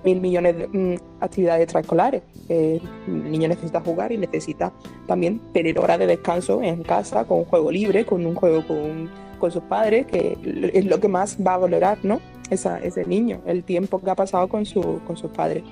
mil 0.07 0.21
millones 0.21 0.57
de 0.57 0.69
mm, 0.69 0.97
actividades 1.21 1.65
extraescolares. 1.65 2.23
El 2.49 2.81
niño 3.07 3.49
necesita 3.49 3.81
jugar 3.81 4.13
y 4.13 4.19
necesita 4.19 4.73
también 5.07 5.41
tener 5.53 5.79
horas 5.79 5.99
de 5.99 6.07
descanso 6.07 6.63
en 6.63 6.83
casa, 6.83 7.25
con 7.27 7.41
un 7.41 7.45
juego 7.45 7.71
libre, 7.71 8.07
con 8.07 8.25
un 8.25 8.35
juego 8.35 8.67
con, 8.67 9.11
con 9.39 9.51
sus 9.51 9.63
padres, 9.65 10.07
que 10.07 10.39
es 10.73 10.85
lo 10.87 11.01
que 11.01 11.09
más 11.09 11.37
va 11.45 11.55
a 11.55 11.59
valorar, 11.59 11.99
¿no? 12.03 12.21
esa, 12.51 12.79
ese 12.79 13.05
niño, 13.05 13.41
el 13.47 13.65
tiempo 13.65 14.01
que 14.01 14.11
ha 14.11 14.15
pasado 14.15 14.49
con, 14.49 14.65
su, 14.67 15.01
con 15.07 15.17
sus 15.17 15.31
padres. 15.31 15.63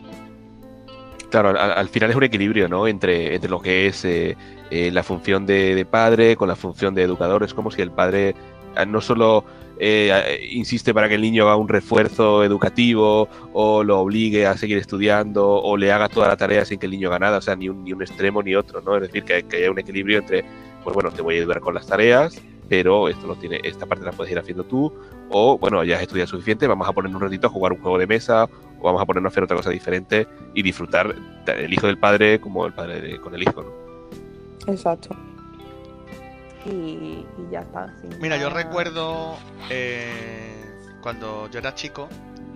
Claro, 1.31 1.51
al, 1.51 1.73
al 1.73 1.89
final 1.89 2.11
es 2.11 2.17
un 2.17 2.23
equilibrio, 2.23 2.69
¿no? 2.69 2.87
Entre, 2.87 3.35
entre 3.35 3.51
lo 3.51 3.61
que 3.61 3.89
es 3.89 4.05
eh, 4.05 4.37
eh, 4.71 4.91
la 4.93 5.03
función 5.03 5.47
de, 5.47 5.75
de 5.75 5.85
padre 5.85 6.37
con 6.37 6.49
la 6.49 6.57
función 6.57 6.95
de 6.95 7.03
educador. 7.03 7.43
Es 7.43 7.55
como 7.55 7.71
si 7.71 7.83
el 7.83 7.91
padre 7.91 8.35
eh, 8.77 8.87
no 8.87 9.01
solo 9.01 9.45
eh, 9.79 10.11
eh, 10.13 10.49
insiste 10.53 10.95
para 10.95 11.09
que 11.09 11.17
el 11.17 11.23
niño 11.23 11.45
haga 11.45 11.57
un 11.57 11.69
refuerzo 11.69 12.45
educativo 12.45 13.29
o 13.53 13.83
lo 13.83 14.01
obligue 14.01 14.47
a 14.47 14.57
seguir 14.57 14.79
estudiando 14.79 15.49
o 15.49 15.77
le 15.77 15.91
haga 15.93 16.09
toda 16.09 16.29
la 16.29 16.37
tarea 16.37 16.65
sin 16.65 16.79
que 16.79 16.87
el 16.87 16.93
niño 16.93 17.09
haga 17.09 17.19
nada, 17.19 17.39
o 17.39 17.43
sea, 17.43 17.57
ni 17.57 17.69
un, 17.69 17.85
ni 17.85 17.93
un 17.93 18.03
extremo 18.03 18.43
ni 18.43 18.55
otro, 18.55 18.81
¿no? 18.81 18.97
Es 18.97 19.03
decir, 19.03 19.25
que, 19.25 19.43
que 19.45 19.57
haya 19.59 19.71
un 19.71 19.79
equilibrio 19.79 20.19
entre, 20.19 20.45
pues 20.83 20.95
bueno, 20.95 21.11
te 21.11 21.23
voy 21.23 21.37
a 21.37 21.39
ayudar 21.41 21.61
con 21.61 21.75
las 21.75 21.87
tareas, 21.87 22.41
pero 22.69 23.09
esto 23.09 23.27
lo 23.27 23.35
tiene, 23.37 23.61
esta 23.63 23.85
parte 23.87 24.05
la 24.05 24.13
puedes 24.13 24.33
ir 24.33 24.39
haciendo 24.39 24.65
tú, 24.65 24.93
o 25.31 25.59
bueno, 25.59 25.83
ya 25.85 25.97
has 25.97 26.03
estudiado 26.03 26.29
suficiente, 26.29 26.67
vamos 26.67 26.89
a 26.89 26.93
poner 26.93 27.15
un 27.15 27.21
ratito 27.21 27.47
a 27.49 27.51
jugar 27.51 27.73
un 27.73 27.81
juego 27.81 27.99
de 27.99 28.07
mesa, 28.07 28.45
o 28.81 28.85
vamos 28.85 29.03
a 29.03 29.05
ponernos 29.07 29.31
a 29.31 29.33
hacer 29.33 29.45
otra 29.45 29.57
cosa 29.57 29.71
diferente 29.71 30.27
y 30.55 30.63
disfrutar 30.63 31.15
el 31.47 31.73
hijo 31.73 31.87
del 31.89 31.99
padre 31.99 32.41
como 32.41 32.65
el 32.67 32.73
padre 32.73 33.01
de- 33.01 33.21
con 33.21 33.35
el 33.35 33.43
hijo, 33.43 33.63
¿no? 33.63 34.73
Exacto. 34.73 35.15
Y, 36.65 36.71
y 36.71 37.27
ya 37.51 37.61
está. 37.61 37.95
sin 38.01 38.19
Mira, 38.21 38.37
yo 38.37 38.51
recuerdo 38.51 39.37
eh, 39.71 40.55
cuando 41.03 41.51
yo 41.51 41.59
era 41.59 41.75
chico, 41.75 42.09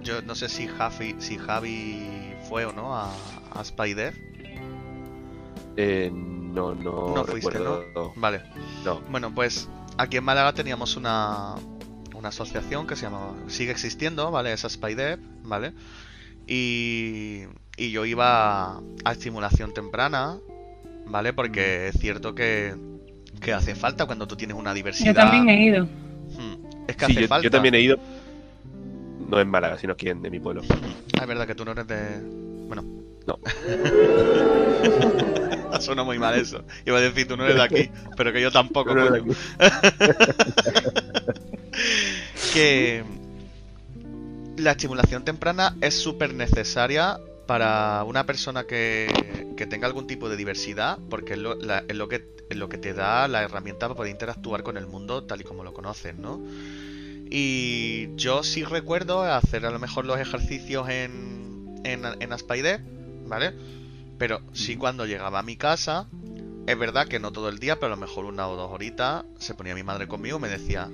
yo 0.03 0.23
no 0.23 0.35
sé 0.35 0.49
si 0.49 0.67
Javi, 0.67 1.17
si 1.19 1.37
Javi 1.37 2.35
fue 2.49 2.65
o 2.65 2.73
no 2.73 2.97
a, 2.97 3.13
a 3.53 3.61
Spider. 3.63 4.15
Eh, 5.77 6.11
no, 6.13 6.75
no, 6.75 7.15
No 7.15 7.25
fuiste, 7.25 7.59
recuerdo. 7.59 8.13
Vale. 8.17 8.43
No. 8.85 9.01
Bueno, 9.11 9.33
pues 9.35 9.69
aquí 9.97 10.17
en 10.17 10.25
Málaga 10.25 10.53
teníamos 10.53 10.97
una, 10.97 11.55
una 12.15 12.31
asociación 12.31 12.87
que 12.87 12.97
se 12.97 13.03
llama, 13.03 13.35
sigue 13.47 13.71
existiendo, 13.71 14.31
¿vale? 14.31 14.53
Es 14.53 14.65
Spider, 14.65 15.21
¿vale? 15.43 15.75
Y, 16.47 17.43
y 17.77 17.91
yo 17.91 18.07
iba 18.07 18.73
a, 18.77 18.81
a 19.05 19.13
estimulación 19.13 19.75
temprana, 19.75 20.39
¿vale? 21.07 21.33
Porque 21.33 21.89
es 21.89 21.99
cierto 22.01 22.35
que, 22.35 22.75
que 23.41 23.53
hace 23.53 23.75
falta 23.75 24.07
cuando 24.07 24.27
tú 24.27 24.37
tienes 24.37 24.57
una 24.57 24.73
diversidad. 24.75 25.09
Yo 25.09 25.15
también 25.15 25.49
he 25.49 25.65
ido. 25.65 25.85
Hmm, 25.85 26.67
Es 26.87 26.97
que 26.97 27.07
Sí, 27.07 27.13
hace 27.13 27.21
yo, 27.23 27.29
falta. 27.29 27.45
yo 27.45 27.51
también 27.51 27.75
he 27.75 27.81
ido, 27.81 27.99
no 29.29 29.41
en 29.41 29.49
Málaga, 29.49 29.79
sino 29.79 29.93
aquí 29.95 30.09
en 30.09 30.23
de 30.23 30.31
mi 30.31 30.41
pueblo. 30.41 30.63
Ah, 31.19 31.23
es 31.23 31.27
verdad 31.27 31.47
que 31.47 31.55
tú 31.55 31.65
no 31.65 31.73
eres 31.73 31.87
de. 31.87 32.21
Bueno. 32.69 32.85
No. 33.27 33.39
Suena 35.81 36.03
muy 36.03 36.19
mal 36.19 36.35
eso. 36.35 36.65
Iba 36.87 36.97
a 36.97 37.01
decir 37.03 37.29
tú 37.29 37.37
no 37.37 37.45
eres 37.45 37.57
de 37.57 37.63
aquí, 37.63 37.91
pero 38.17 38.33
que 38.33 38.41
yo 38.41 38.51
tampoco. 38.51 38.95
No 38.95 39.07
eres 39.07 39.23
coño. 39.23 39.35
que 42.55 43.05
la 44.57 44.73
estimulación 44.73 45.25
temprana 45.25 45.77
es 45.81 45.95
súper 45.95 46.35
necesaria 46.35 47.19
para 47.49 48.05
una 48.05 48.27
persona 48.27 48.65
que, 48.65 49.09
que 49.57 49.67
tenga 49.67 49.87
algún 49.87 50.07
tipo 50.07 50.29
de 50.29 50.37
diversidad, 50.37 50.99
porque 51.09 51.33
es 51.33 51.39
lo, 51.39 51.55
la- 51.55 51.83
es 51.89 51.97
lo 51.97 52.07
que, 52.07 52.23
es 52.51 52.57
lo 52.59 52.69
que 52.69 52.77
te 52.77 52.93
da 52.93 53.27
la 53.27 53.43
herramienta 53.43 53.89
para 53.89 53.97
poder 53.97 54.13
interactuar 54.13 54.63
con 54.63 54.77
el 54.77 54.87
mundo 54.87 55.25
tal 55.25 55.41
y 55.41 55.45
como 55.45 55.65
lo 55.65 55.73
conoces, 55.73 56.15
¿no? 56.15 56.43
Y 57.31 58.15
yo 58.17 58.43
sí 58.43 58.65
recuerdo 58.65 59.23
hacer 59.23 59.65
a 59.65 59.71
lo 59.71 59.79
mejor 59.79 60.05
los 60.05 60.21
ejercicios 60.21 60.91
en, 60.91 61.81
en, 61.85 62.03
en 62.05 62.31
¿vale? 63.27 63.55
Pero 64.19 64.43
sí 64.53 64.77
cuando 64.77 65.07
llegaba 65.07 65.39
a 65.39 65.43
mi 65.43 65.57
casa, 65.57 66.07
es 66.67 66.79
verdad 66.79 67.09
que 67.09 67.19
no 67.19 67.33
todo 67.33 67.49
el 67.49 67.59
día, 67.59 67.77
pero 67.77 67.87
a 67.87 67.97
lo 67.97 68.01
mejor 68.01 68.27
una 68.27 68.47
o 68.47 68.57
dos 68.57 68.71
horitas, 68.71 69.25
se 69.39 69.55
ponía 69.55 69.75
mi 69.75 69.85
madre 69.85 70.07
conmigo 70.07 70.37
y 70.37 70.43
me 70.43 70.49
decía, 70.49 70.91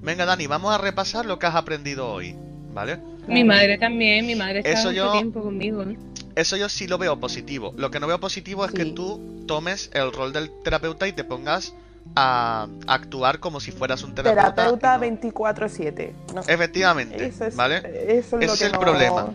venga 0.00 0.24
Dani, 0.24 0.46
vamos 0.46 0.74
a 0.74 0.78
repasar 0.78 1.26
lo 1.26 1.38
que 1.38 1.44
has 1.44 1.54
aprendido 1.54 2.08
hoy, 2.08 2.34
¿vale? 2.72 2.98
Mi 3.26 3.44
madre 3.44 3.78
también, 3.78 4.26
mi 4.26 4.34
madre 4.34 4.58
está 4.60 4.70
Eso 4.70 4.88
mucho 4.88 4.92
yo- 4.96 5.12
tiempo 5.12 5.42
conmigo. 5.42 5.84
¿no? 5.84 5.94
Eso 6.34 6.56
yo 6.56 6.68
sí 6.68 6.86
lo 6.86 6.98
veo 6.98 7.18
positivo. 7.18 7.74
Lo 7.76 7.90
que 7.90 7.98
no 8.00 8.06
veo 8.06 8.20
positivo 8.20 8.64
es 8.64 8.72
que 8.72 8.84
tú 8.86 9.42
tomes 9.46 9.90
el 9.92 10.12
rol 10.12 10.32
del 10.32 10.50
terapeuta 10.62 11.08
y 11.08 11.12
te 11.12 11.24
pongas 11.24 11.74
a 12.16 12.68
actuar 12.86 13.38
como 13.40 13.60
si 13.60 13.70
fueras 13.72 14.02
un 14.02 14.14
terapeuta. 14.14 14.54
Terapeuta 14.54 14.96
no. 14.98 15.04
24-7. 15.04 16.12
No. 16.34 16.42
Efectivamente, 16.46 17.26
Eso 17.26 17.44
es, 17.46 17.56
¿vale? 17.56 17.78
Eso 17.78 18.38
es, 18.38 18.44
Ese 18.44 18.46
lo 18.46 18.52
es 18.54 18.58
que 18.60 18.66
el 18.66 18.72
no- 18.72 18.80
problema. 18.80 19.30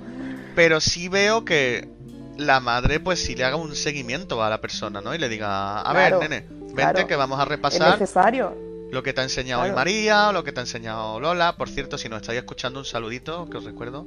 Pero 0.56 0.80
sí 0.80 1.08
veo 1.10 1.44
que 1.46 1.90
la 2.38 2.60
madre, 2.60 3.00
pues 3.00 3.20
sí 3.24 3.36
le 3.36 3.44
haga 3.44 3.58
un 3.58 3.76
seguimiento 3.76 4.42
a 4.44 4.50
la 4.50 4.60
persona, 4.62 5.02
¿no? 5.02 5.14
Y 5.14 5.18
le 5.18 5.30
diga, 5.30 5.82
a 5.82 5.92
Claro, 5.92 6.20
ver, 6.20 6.30
nene, 6.30 6.46
vente 6.50 6.74
claro. 6.74 7.08
que 7.08 7.16
vamos 7.16 7.40
a 7.40 7.44
Es 7.44 7.50
repasar 7.50 8.00
necesario. 8.00 8.56
Lo 8.94 9.04
que 9.04 9.14
te 9.14 9.22
ha 9.22 9.24
enseñado 9.24 9.64
hoy. 9.64 9.72
María, 9.72 10.30
o 10.30 10.34
lo 10.34 10.44
que 10.44 10.52
te 10.52 10.60
ha 10.60 10.64
enseñado 10.64 11.20
Lola. 11.20 11.56
Por 11.58 11.70
cierto, 11.70 11.98
si 11.98 12.10
nos 12.10 12.22
estáis 12.22 12.40
escuchando, 12.40 12.80
un 12.80 12.86
saludito, 12.86 13.50
que 13.50 13.58
os 13.58 13.64
recuerdo. 13.64 14.06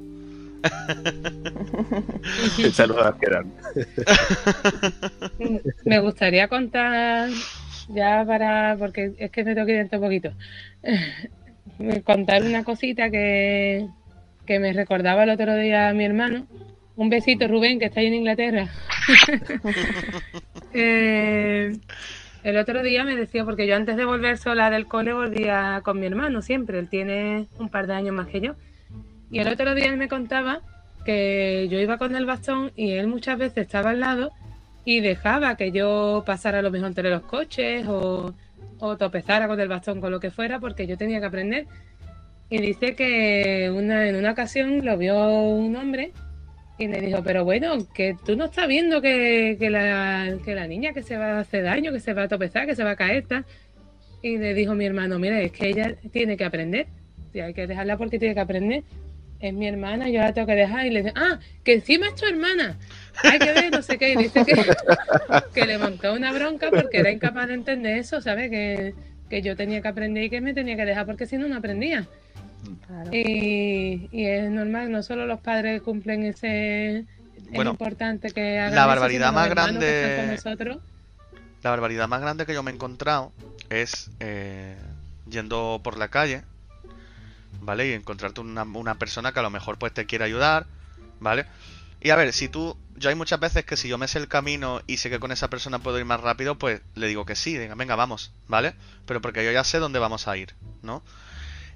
Saludos 2.73 3.07
a 3.07 3.17
Gerard. 3.21 3.47
Me 5.85 6.01
gustaría 6.01 6.49
contar, 6.49 7.29
ya 7.89 8.25
para, 8.27 8.77
porque 8.79 9.13
es 9.19 9.31
que 9.31 9.45
me 9.45 9.55
tengo 9.55 9.67
que 9.67 9.73
ir 9.73 9.79
dentro 9.79 9.99
un 9.99 10.05
poquito, 10.05 10.33
contar 12.05 12.43
una 12.43 12.65
cosita 12.65 13.11
que, 13.11 13.87
que 14.47 14.59
me 14.59 14.73
recordaba 14.73 15.25
el 15.25 15.31
otro 15.31 15.55
día 15.57 15.91
a 15.91 15.95
mi 15.95 16.05
hermano. 16.05 16.47
Un 16.97 17.11
besito, 17.11 17.47
Rubén, 17.47 17.79
que 17.79 17.85
está 17.87 18.01
ahí 18.01 18.07
en 18.07 18.15
Inglaterra. 18.15 18.69
Eh, 20.73 21.77
el 22.47 22.59
otro 22.59 22.81
día 22.85 23.03
me 23.03 23.17
decía, 23.17 23.45
porque 23.45 23.67
yo 23.67 23.75
antes 23.75 23.97
de 23.97 24.05
volver 24.05 24.39
sola 24.39 24.71
del 24.71 24.87
cole 24.87 25.13
volvía 25.13 25.81
con 25.83 25.99
mi 25.99 26.07
hermano 26.07 26.43
siempre, 26.43 26.79
él 26.79 26.89
tiene 26.89 27.49
un 27.59 27.69
par 27.69 27.89
de 27.89 27.95
años 27.95 28.15
más 28.15 28.29
que 28.29 28.41
yo. 28.41 28.55
Y 29.33 29.41
el 29.41 29.49
otro 29.49 29.75
día 29.75 29.87
él 29.87 29.97
me 29.97 30.07
contaba 30.07 30.61
que 31.05 31.67
yo 31.69 31.81
iba 31.81 31.99
con 31.99 32.15
el 32.15 32.25
bastón 32.25 32.71
y 32.77 32.93
él 32.93 33.09
muchas 33.09 33.37
veces 33.37 33.65
estaba 33.65 33.91
al 33.91 33.99
lado 33.99 34.31
y 34.85 35.01
dejaba 35.01 35.57
que 35.57 35.73
yo 35.73 36.23
pasara 36.25 36.63
lo 36.63 36.71
mejor 36.71 36.87
entre 36.87 37.11
los 37.11 37.23
coches 37.23 37.85
o, 37.89 38.33
o 38.79 38.97
tropezara 38.97 39.49
con 39.49 39.59
el 39.59 39.67
bastón 39.67 40.01
con 40.01 40.13
lo 40.13 40.21
que 40.21 40.31
fuera 40.31 40.61
porque 40.61 40.87
yo 40.87 40.97
tenía 40.97 41.19
que 41.19 41.27
aprender. 41.27 41.67
Y 42.49 42.59
dice 42.59 42.95
que 42.95 43.73
una, 43.75 44.09
en 44.09 44.15
una 44.15 44.31
ocasión 44.31 44.85
lo 44.85 44.97
vio 44.97 45.17
un 45.17 45.75
hombre 45.75 46.13
y 46.79 46.89
le 46.89 47.01
dijo, 47.01 47.23
pero 47.23 47.45
bueno, 47.45 47.79
que 47.95 48.17
tú 48.25 48.37
no 48.37 48.47
estás 48.47 48.69
viendo 48.69 49.01
que, 49.01 49.57
que 49.59 49.71
la, 49.71 50.37
que 50.45 50.55
la 50.55 50.67
niña 50.67 50.93
que 50.93 51.03
se 51.03 51.17
va 51.17 51.39
a 51.39 51.41
hacer 51.41 51.65
daño, 51.65 51.91
que 51.91 52.01
se 52.01 52.13
va 52.13 52.25
a 52.25 52.29
tropezar, 52.29 52.67
que 52.67 52.75
se 52.77 52.85
va 52.85 52.91
a 52.91 52.97
caer. 52.97 53.27
tal". 53.27 53.47
Y 54.23 54.37
le 54.37 54.53
dijo 54.53 54.75
mi 54.75 54.85
hermano, 54.85 55.19
mira, 55.19 55.41
es 55.41 55.53
que 55.53 55.69
ella 55.69 55.95
tiene 56.13 56.37
que 56.37 56.45
aprender. 56.45 56.87
Y 57.33 57.41
hay 57.41 57.55
que 57.55 57.67
dejarla 57.67 57.97
porque 57.97 58.19
tiene 58.19 58.35
que 58.35 58.41
aprender. 58.41 58.85
Es 59.41 59.55
mi 59.55 59.67
hermana, 59.67 60.09
yo 60.11 60.21
la 60.21 60.35
tengo 60.35 60.47
que 60.47 60.55
dejar. 60.55 60.85
Y 60.87 60.91
le 60.91 61.03
dice, 61.03 61.15
ah, 61.17 61.39
que 61.65 61.75
encima 61.75 62.09
es 62.09 62.15
tu 62.15 62.27
hermana. 62.27 62.79
Hay 63.23 63.39
que 63.39 63.53
ver, 63.53 63.71
no 63.71 63.81
sé 63.81 63.97
qué. 63.97 64.13
Y 64.13 64.17
dice 64.17 64.45
que, 64.45 64.55
que 65.55 65.67
le 65.67 65.79
montó 65.79 66.13
una 66.13 66.31
bronca 66.33 66.71
porque 66.71 66.99
era 66.99 67.11
incapaz 67.11 67.49
de 67.49 67.55
entender 67.55 67.97
eso, 67.97 68.21
¿sabes? 68.21 68.51
Que, 68.51 68.95
que 69.31 69.41
yo 69.41 69.57
tenía 69.57 69.81
que 69.81 69.89
aprender 69.89 70.25
y 70.25 70.31
que 70.31 70.43
me 70.43 70.53
tenía 70.53 70.77
que 70.77 70.85
dejar 70.85 71.07
porque 71.07 71.25
si 71.25 71.39
no, 71.39 71.49
no 71.49 71.57
aprendía. 71.57 72.07
Claro. 72.87 73.11
Y, 73.13 74.09
y 74.13 74.27
es 74.27 74.51
normal, 74.51 74.91
no 74.91 75.03
solo 75.03 75.27
los 75.27 75.41
padres 75.41 75.83
cumplen 75.83 76.25
ese... 76.25 77.07
Bueno, 77.51 77.71
es 77.71 77.75
importante 77.75 78.31
que 78.31 78.59
hagan 78.59 78.75
la 78.75 78.87
barbaridad 78.87 79.33
más 79.33 79.49
grande- 79.51 80.43
con. 80.47 80.77
La 81.63 81.71
barbaridad 81.71 82.09
más 82.09 82.21
grande 82.21 82.47
que 82.47 82.55
yo 82.55 82.63
me 82.63 82.71
he 82.71 82.75
encontrado 82.75 83.33
es 83.71 84.11
eh, 84.21 84.77
yendo 85.29 85.81
por 85.83 85.99
la 85.99 86.09
calle, 86.09 86.43
¿vale? 87.61 87.89
Y 87.89 87.93
encontrarte 87.93 88.41
una, 88.41 88.63
una 88.63 88.95
persona 88.97 89.33
que 89.33 89.41
a 89.41 89.43
lo 89.43 89.51
mejor 89.51 89.79
pues 89.79 89.93
te 89.93 90.07
quiere 90.07 90.25
ayudar, 90.25 90.67
¿vale? 91.19 91.47
Y 92.01 92.11
a 92.11 92.17
ver, 92.17 92.33
si 92.33 92.49
tú, 92.49 92.77
yo 92.97 93.09
hay 93.09 93.15
muchas 93.17 93.41
veces 93.41 93.65
que 93.65 93.77
si 93.77 93.89
yo 93.89 93.99
me 93.99 94.07
sé 94.07 94.19
el 94.19 94.29
camino 94.29 94.83
y 94.87 94.99
sé 94.99 95.11
que 95.11 95.19
con 95.19 95.33
esa 95.33 95.49
persona 95.49 95.79
puedo 95.79 95.99
ir 95.99 96.05
más 96.05 96.21
rápido, 96.21 96.57
pues 96.57 96.81
le 96.95 97.09
digo 97.09 97.25
que 97.25 97.35
sí, 97.35 97.57
venga, 97.59 97.97
vamos, 97.97 98.33
¿vale? 98.49 98.75
Pero 99.07 99.21
porque 99.21 99.45
yo 99.45 99.51
ya 99.51 99.65
sé 99.65 99.79
dónde 99.79 99.99
vamos 99.99 100.29
a 100.29 100.37
ir, 100.37 100.55
¿no? 100.83 101.03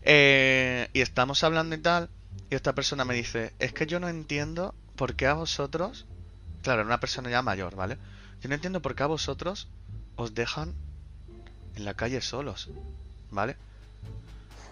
Eh, 0.02 0.88
y 0.92 1.00
estamos 1.00 1.44
hablando 1.44 1.74
y 1.74 1.78
tal, 1.78 2.08
y 2.50 2.54
esta 2.54 2.74
persona 2.74 3.04
me 3.04 3.14
dice, 3.14 3.52
es 3.58 3.72
que 3.72 3.86
yo 3.86 4.00
no 4.00 4.08
entiendo 4.08 4.74
por 4.96 5.14
qué 5.14 5.26
a 5.26 5.34
vosotros, 5.34 6.06
claro, 6.62 6.80
era 6.80 6.86
una 6.86 7.00
persona 7.00 7.30
ya 7.30 7.42
mayor, 7.42 7.76
¿vale? 7.76 7.96
Yo 8.42 8.48
no 8.48 8.54
entiendo 8.54 8.80
por 8.80 8.94
qué 8.94 9.02
a 9.02 9.06
vosotros 9.06 9.68
os 10.16 10.34
dejan 10.34 10.72
en 11.76 11.84
la 11.84 11.94
calle 11.94 12.20
solos, 12.20 12.68
¿vale? 13.30 13.56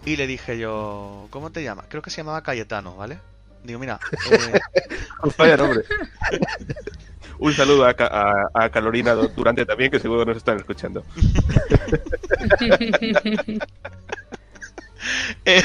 Y 0.05 0.15
le 0.15 0.27
dije 0.27 0.57
yo, 0.57 1.27
¿cómo 1.29 1.51
te 1.51 1.63
llamas? 1.63 1.85
Creo 1.89 2.01
que 2.01 2.09
se 2.09 2.17
llamaba 2.17 2.41
Cayetano, 2.41 2.95
¿vale? 2.95 3.19
Digo, 3.63 3.79
mira, 3.79 3.99
eh, 4.31 4.59
Vaya 5.37 5.57
nombre. 5.57 5.83
Un 7.39 7.53
saludo 7.53 7.85
a, 7.85 7.95
a, 7.97 8.49
a 8.53 8.69
Carolina 8.69 9.13
Durante 9.13 9.65
también, 9.65 9.89
que 9.89 9.99
seguro 9.99 10.25
nos 10.25 10.37
están 10.37 10.57
escuchando. 10.57 11.03
eh, 15.45 15.63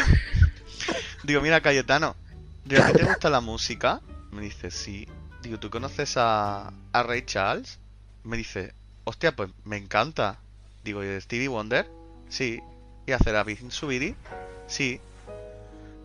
digo, 1.23 1.41
mira, 1.41 1.61
Cayetano, 1.61 2.17
¿de 2.65 2.83
a 2.83 2.87
ti 2.87 2.93
te 2.95 3.05
gusta 3.05 3.31
la 3.31 3.41
música? 3.41 4.01
Me 4.31 4.43
dice, 4.43 4.71
sí. 4.71 5.09
Digo, 5.43 5.59
¿tú 5.59 5.71
conoces 5.71 6.17
a, 6.17 6.73
a 6.93 7.03
Ray 7.03 7.25
Charles? 7.27 7.79
Me 8.23 8.37
dice, 8.37 8.73
hostia, 9.05 9.37
pues 9.37 9.51
me 9.65 9.77
encanta. 9.77 10.39
Digo, 10.83 11.05
¿y 11.05 11.21
Stevie 11.21 11.49
Wonder? 11.49 11.89
Sí. 12.29 12.61
¿Y 13.07 13.13
a 13.13 13.19
Serafín 13.19 13.71
Subiri? 13.71 14.17
Sí. 14.67 15.01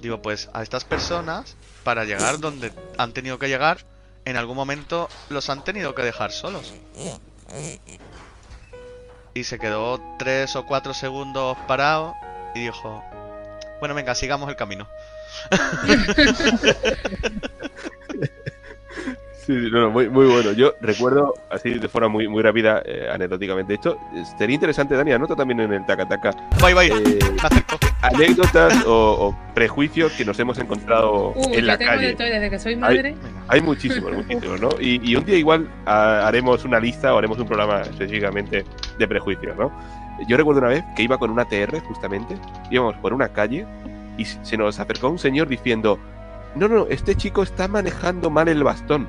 Digo, 0.01 0.21
pues 0.21 0.49
a 0.53 0.63
estas 0.63 0.85
personas, 0.85 1.55
para 1.83 2.05
llegar 2.05 2.39
donde 2.39 2.71
han 2.97 3.13
tenido 3.13 3.39
que 3.39 3.47
llegar, 3.47 3.85
en 4.25 4.37
algún 4.37 4.55
momento 4.55 5.09
los 5.29 5.49
han 5.49 5.63
tenido 5.63 5.95
que 5.95 6.03
dejar 6.03 6.31
solos. 6.31 6.73
Y 9.33 9.43
se 9.43 9.59
quedó 9.59 9.99
tres 10.17 10.55
o 10.55 10.65
cuatro 10.65 10.93
segundos 10.93 11.57
parado 11.67 12.15
y 12.55 12.65
dijo, 12.65 13.03
bueno, 13.79 13.95
venga, 13.95 14.13
sigamos 14.15 14.49
el 14.49 14.55
camino. 14.55 14.87
Sí, 19.45 19.55
sí, 19.59 19.69
no, 19.71 19.81
no, 19.81 19.89
muy, 19.89 20.07
muy 20.09 20.27
bueno. 20.27 20.51
Yo 20.51 20.73
recuerdo, 20.79 21.33
así 21.49 21.73
de 21.73 21.87
forma 21.89 22.07
muy, 22.07 22.27
muy 22.27 22.43
rápida, 22.43 22.83
eh, 22.85 23.07
anecdóticamente. 23.11 23.73
Hecho, 23.73 23.97
eh, 24.13 24.23
sería 24.37 24.53
interesante, 24.53 24.95
Dani, 24.95 25.11
anota 25.13 25.35
también 25.35 25.59
en 25.61 25.73
el 25.73 25.85
Takataka 25.87 26.35
Bye, 26.61 26.75
bye. 26.75 26.87
eh, 26.89 27.19
anécdotas 28.03 28.85
o, 28.85 28.91
o 29.29 29.53
prejuicios 29.55 30.11
que 30.11 30.23
nos 30.23 30.37
hemos 30.39 30.59
encontrado 30.59 31.29
Uh, 31.35 31.53
en 31.53 31.65
la 31.65 31.79
tengo 31.79 31.91
calle. 31.93 32.07
de 32.07 32.15
todo, 32.15 32.27
desde 32.27 32.49
que 32.51 32.59
soy 32.59 32.75
madre. 32.75 33.15
Hay 33.47 33.61
muchísimos, 33.61 34.11
muchísimos, 34.11 34.61
¿no? 34.61 34.69
Y, 34.79 35.01
y 35.09 35.15
un 35.15 35.25
día 35.25 35.37
igual 35.37 35.67
haremos 35.85 36.63
una 36.63 36.79
lista 36.79 37.15
o 37.15 37.17
haremos 37.17 37.39
un 37.39 37.47
programa 37.47 37.81
específicamente 37.81 38.65
de 38.99 39.07
prejuicios, 39.07 39.57
¿no? 39.57 39.71
Yo 40.27 40.37
recuerdo 40.37 40.59
una 40.61 40.69
vez 40.69 40.83
que 40.95 41.03
iba 41.03 41.17
con 41.17 41.29
una 41.29 41.45
TR, 41.45 41.79
justamente, 41.81 42.35
íbamos 42.69 42.95
por 42.97 43.13
una 43.13 43.29
calle 43.29 43.65
y 44.17 44.25
se 44.25 44.57
nos 44.57 44.79
acercó 44.79 45.09
un 45.09 45.19
señor 45.19 45.47
diciendo, 45.47 45.97
no, 46.55 46.67
no, 46.67 46.87
este 46.87 47.15
chico 47.15 47.43
está 47.43 47.67
manejando 47.67 48.29
mal 48.29 48.47
el 48.47 48.63
bastón. 48.63 49.07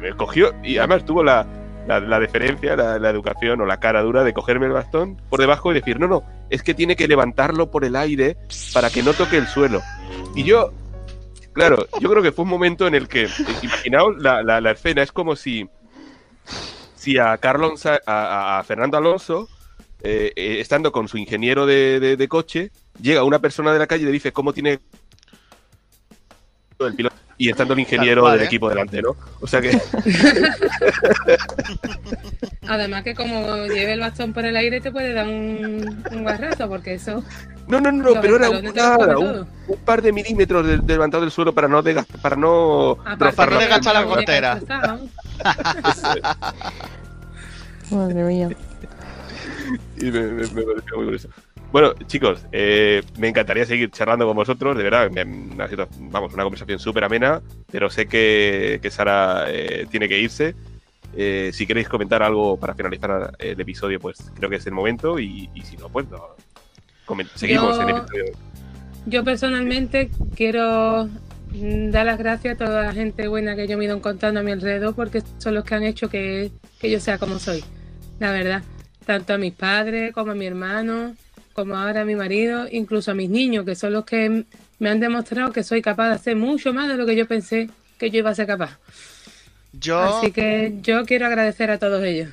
Me 0.00 0.12
cogió 0.14 0.52
y 0.64 0.78
además 0.78 1.04
tuvo 1.04 1.22
la, 1.22 1.46
la, 1.86 2.00
la 2.00 2.18
deferencia, 2.18 2.76
la, 2.76 3.10
educación 3.10 3.60
o 3.60 3.66
la 3.66 3.78
cara 3.78 4.02
dura 4.02 4.24
de 4.24 4.32
cogerme 4.32 4.66
el 4.66 4.72
bastón 4.72 5.16
por 5.28 5.40
debajo 5.40 5.70
y 5.70 5.74
decir, 5.74 6.00
no, 6.00 6.08
no, 6.08 6.22
es 6.50 6.62
que 6.62 6.74
tiene 6.74 6.96
que 6.96 7.06
levantarlo 7.06 7.70
por 7.70 7.84
el 7.84 7.94
aire 7.94 8.36
para 8.72 8.90
que 8.90 9.02
no 9.02 9.12
toque 9.12 9.36
el 9.36 9.46
suelo. 9.46 9.80
Y 10.34 10.44
yo, 10.44 10.72
Claro, 11.52 11.86
yo 12.00 12.08
creo 12.08 12.22
que 12.22 12.32
fue 12.32 12.44
un 12.44 12.48
momento 12.48 12.86
en 12.86 12.94
el 12.94 13.08
que, 13.08 13.28
imaginaos 13.62 14.16
la, 14.18 14.70
escena, 14.70 15.02
es 15.02 15.12
como 15.12 15.36
si, 15.36 15.68
si 16.94 17.18
a, 17.18 17.36
Carlos, 17.36 17.84
a 17.84 18.62
Fernando 18.66 18.96
Alonso, 18.96 19.50
eh, 20.02 20.32
eh, 20.36 20.60
estando 20.60 20.92
con 20.92 21.08
su 21.08 21.16
ingeniero 21.18 21.66
de, 21.66 22.00
de- 22.00 22.16
de 22.16 22.28
coche, 22.28 22.70
llega 23.00 23.24
una 23.24 23.38
persona 23.38 23.72
de 23.72 23.78
la 23.78 23.86
calle 23.86 24.02
y 24.02 24.06
le 24.06 24.12
dice 24.12 24.32
cómo 24.32 24.52
tiene 24.52 24.80
el 26.80 26.94
piloto 26.94 27.16
y 27.38 27.48
estando 27.48 27.74
el 27.74 27.80
ingeniero 27.80 28.22
cual, 28.22 28.32
del 28.34 28.42
¿eh? 28.42 28.46
equipo 28.46 28.68
delante, 28.68 29.00
¿no? 29.02 29.16
O 29.40 29.46
sea 29.46 29.60
que 29.60 29.70
Además 32.68 33.02
que 33.04 33.14
como 33.14 33.66
lleve 33.66 33.92
el 33.94 34.00
bastón 34.00 34.32
por 34.32 34.44
el 34.44 34.56
aire 34.56 34.80
te 34.80 34.90
puede 34.92 35.12
dar 35.12 35.26
un, 35.26 36.04
un 36.10 36.22
guarrazo, 36.22 36.68
porque 36.68 36.94
eso... 36.94 37.22
no, 37.68 37.80
no, 37.80 37.90
no, 37.92 38.20
pero 38.20 38.36
era 38.36 38.50
un, 38.50 38.62
nada, 38.74 39.46
par 39.84 40.02
de 40.02 40.12
milímetros 40.12 40.66
de, 40.66 40.78
de 40.78 40.92
levantado 40.92 41.22
del 41.22 41.30
suelo 41.30 41.52
para 41.52 41.68
no 41.68 41.82
desgastar- 41.82 42.20
para 42.20 42.36
no 42.36 42.92
Aparte 43.04 43.24
rozar 43.24 43.52
no 43.52 43.58
la 43.92 44.16
destrozada. 44.16 45.00
Madre 47.90 48.24
mía. 48.24 48.48
Y 50.00 50.04
me, 50.06 50.20
me- 50.22 50.46
me 50.46 50.62
pareció 50.62 50.96
muy 50.96 51.04
curioso. 51.04 51.28
Bueno, 51.70 51.94
chicos, 52.06 52.44
eh, 52.52 53.02
me 53.18 53.28
encantaría 53.28 53.64
seguir 53.64 53.90
charlando 53.90 54.26
con 54.26 54.36
vosotros, 54.36 54.76
de 54.76 54.82
verdad, 54.82 55.10
me- 55.10 55.24
me 55.24 55.62
ha 55.64 55.68
sido, 55.68 55.88
vamos, 55.98 56.34
una 56.34 56.42
conversación 56.42 56.78
súper 56.78 57.04
amena, 57.04 57.40
pero 57.70 57.88
sé 57.88 58.06
que, 58.06 58.78
que 58.82 58.90
Sara 58.90 59.46
eh, 59.48 59.86
tiene 59.90 60.08
que 60.08 60.18
irse. 60.18 60.54
Eh, 61.14 61.50
si 61.52 61.66
queréis 61.66 61.88
comentar 61.88 62.22
algo 62.22 62.58
para 62.58 62.74
finalizar 62.74 63.32
el 63.38 63.60
episodio, 63.60 63.98
pues 64.00 64.18
creo 64.34 64.48
que 64.50 64.56
es 64.56 64.66
el 64.66 64.72
momento, 64.72 65.18
y, 65.18 65.48
y 65.54 65.62
si 65.62 65.76
no, 65.76 65.88
pues 65.88 66.08
no. 66.10 66.20
Seguimos 67.34 67.76
Yo- 67.76 67.82
en 67.82 67.88
el 67.90 67.96
episodio. 67.96 68.24
Yo 69.06 69.24
personalmente 69.24 70.10
quiero 70.36 71.08
dar 71.54 72.06
las 72.06 72.18
gracias 72.18 72.54
a 72.54 72.64
toda 72.64 72.82
la 72.84 72.92
gente 72.92 73.26
buena 73.28 73.56
que 73.56 73.66
yo 73.66 73.76
me 73.76 73.84
he 73.84 73.86
ido 73.88 73.96
encontrando 73.96 74.40
a 74.40 74.42
mi 74.42 74.52
alrededor 74.52 74.94
porque 74.94 75.22
son 75.38 75.54
los 75.54 75.64
que 75.64 75.74
han 75.74 75.82
hecho 75.82 76.08
que, 76.08 76.50
que 76.80 76.90
yo 76.90 77.00
sea 77.00 77.18
como 77.18 77.38
soy, 77.38 77.64
la 78.20 78.30
verdad. 78.30 78.62
Tanto 79.04 79.34
a 79.34 79.38
mis 79.38 79.52
padres 79.52 80.12
como 80.12 80.32
a 80.32 80.34
mi 80.34 80.46
hermano, 80.46 81.14
como 81.52 81.76
ahora 81.76 82.02
a 82.02 82.04
mi 82.04 82.14
marido, 82.14 82.66
incluso 82.70 83.10
a 83.10 83.14
mis 83.14 83.28
niños, 83.30 83.64
que 83.64 83.74
son 83.74 83.92
los 83.92 84.04
que 84.04 84.44
me 84.78 84.88
han 84.90 85.00
demostrado 85.00 85.52
que 85.52 85.62
soy 85.62 85.82
capaz 85.82 86.08
de 86.08 86.14
hacer 86.14 86.36
mucho 86.36 86.72
más 86.72 86.88
de 86.88 86.96
lo 86.96 87.06
que 87.06 87.16
yo 87.16 87.26
pensé 87.26 87.70
que 87.98 88.10
yo 88.10 88.18
iba 88.18 88.30
a 88.30 88.34
ser 88.34 88.46
capaz. 88.46 88.78
Yo, 89.72 90.00
Así 90.00 90.32
que 90.32 90.74
yo 90.82 91.04
quiero 91.04 91.26
agradecer 91.26 91.70
a 91.70 91.78
todos 91.78 92.02
ellos 92.04 92.30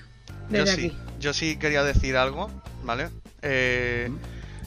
yo 0.50 0.66
desde 0.66 0.76
sí, 0.76 0.86
aquí. 0.88 0.98
yo 1.20 1.34
sí 1.34 1.58
quería 1.58 1.84
decir 1.84 2.18
algo, 2.18 2.50
¿vale? 2.84 3.10
Eh, 3.42 4.10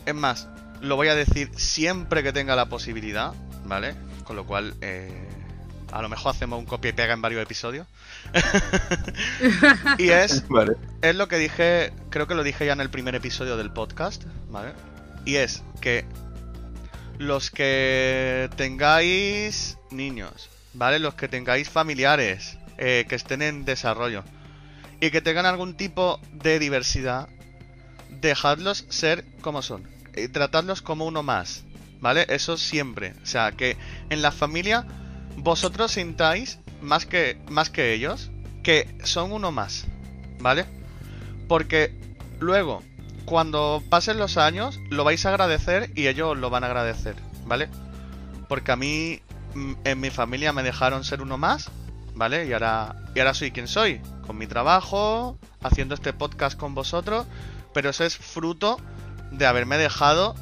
es 0.07 0.14
más, 0.14 0.48
lo 0.80 0.96
voy 0.96 1.09
a 1.09 1.14
decir 1.14 1.50
siempre 1.57 2.22
que 2.22 2.32
tenga 2.32 2.57
la 2.57 2.66
posibilidad, 2.66 3.32
¿vale? 3.66 3.94
Con 4.24 4.36
lo 4.36 4.46
cual, 4.46 4.74
eh, 4.80 5.11
a 5.93 6.03
lo 6.03 6.09
mejor 6.09 6.32
hacemos 6.34 6.59
un 6.59 6.64
copia 6.64 6.88
y 6.88 6.93
pega 6.93 7.12
en 7.12 7.22
varios 7.22 7.43
episodios. 7.43 7.86
y 9.99 10.09
es 10.09 10.49
Vale. 10.49 10.76
es 11.03 11.14
lo 11.14 11.28
que 11.28 11.36
dije, 11.36 11.93
creo 12.11 12.26
que 12.26 12.34
lo 12.34 12.43
dije 12.43 12.66
ya 12.66 12.72
en 12.72 12.80
el 12.80 12.90
primer 12.90 13.14
episodio 13.14 13.57
del 13.57 13.70
podcast, 13.70 14.24
¿vale? 14.49 14.72
Y 15.24 15.36
es 15.36 15.62
que 15.80 16.05
los 17.18 17.51
que 17.51 18.49
tengáis 18.57 19.78
niños, 19.90 20.49
¿vale? 20.72 20.99
Los 20.99 21.14
que 21.14 21.28
tengáis 21.28 21.68
familiares 21.68 22.59
eh, 22.78 23.05
que 23.09 23.14
estén 23.14 23.43
en 23.43 23.64
desarrollo 23.64 24.24
y 25.01 25.11
que 25.11 25.20
tengan 25.20 25.47
algún 25.47 25.76
tipo 25.76 26.20
de 26.32 26.59
diversidad, 26.59 27.28
dejadlos 28.09 28.86
ser 28.88 29.24
como 29.43 29.62
son 29.62 29.86
y 30.16 30.28
tratadlos 30.28 30.82
como 30.82 31.07
uno 31.07 31.22
más, 31.22 31.64
¿vale? 32.01 32.26
Eso 32.28 32.57
siempre. 32.57 33.14
O 33.22 33.26
sea, 33.26 33.53
que 33.53 33.76
en 34.11 34.22
la 34.22 34.32
familia 34.32 34.86
vosotros 35.37 35.93
sintáis 35.93 36.59
más 36.80 37.07
que, 37.07 37.41
más 37.49 37.70
que 37.70 37.95
ellos 37.95 38.30
que 38.62 38.97
son 39.05 39.33
uno 39.33 39.53
más, 39.53 39.87
¿vale? 40.41 40.66
Porque 41.49 41.95
luego, 42.41 42.83
cuando 43.24 43.83
pasen 43.89 44.18
los 44.18 44.37
años, 44.37 44.78
lo 44.91 45.05
vais 45.05 45.24
a 45.26 45.30
agradecer 45.30 45.91
y 45.95 46.07
ellos 46.07 46.33
os 46.33 46.39
lo 46.39 46.51
van 46.51 46.64
a 46.64 46.68
agradecer, 46.68 47.16
¿vale? 47.45 47.68
Porque 48.49 48.72
a 48.72 48.76
mí, 48.76 49.20
mm, 49.55 49.72
en 49.85 50.01
mi 50.01 50.11
familia 50.11 50.53
me 50.53 50.62
dejaron 50.62 51.05
ser 51.05 51.22
uno 51.22 51.39
más, 51.39 51.70
¿vale? 52.14 52.47
Y 52.47 52.53
ahora, 52.53 52.97
y 53.14 53.18
ahora 53.18 53.35
soy 53.35 53.51
quien 53.51 53.68
soy, 53.68 54.01
con 54.26 54.39
mi 54.39 54.47
trabajo, 54.47 55.39
haciendo 55.62 55.95
este 55.95 56.12
podcast 56.12 56.59
con 56.59 56.74
vosotros, 56.74 57.26
pero 57.74 57.91
eso 57.91 58.05
es 58.05 58.16
fruto 58.16 58.78
de 59.30 59.47
haberme 59.47 59.78
dejado 59.78 60.35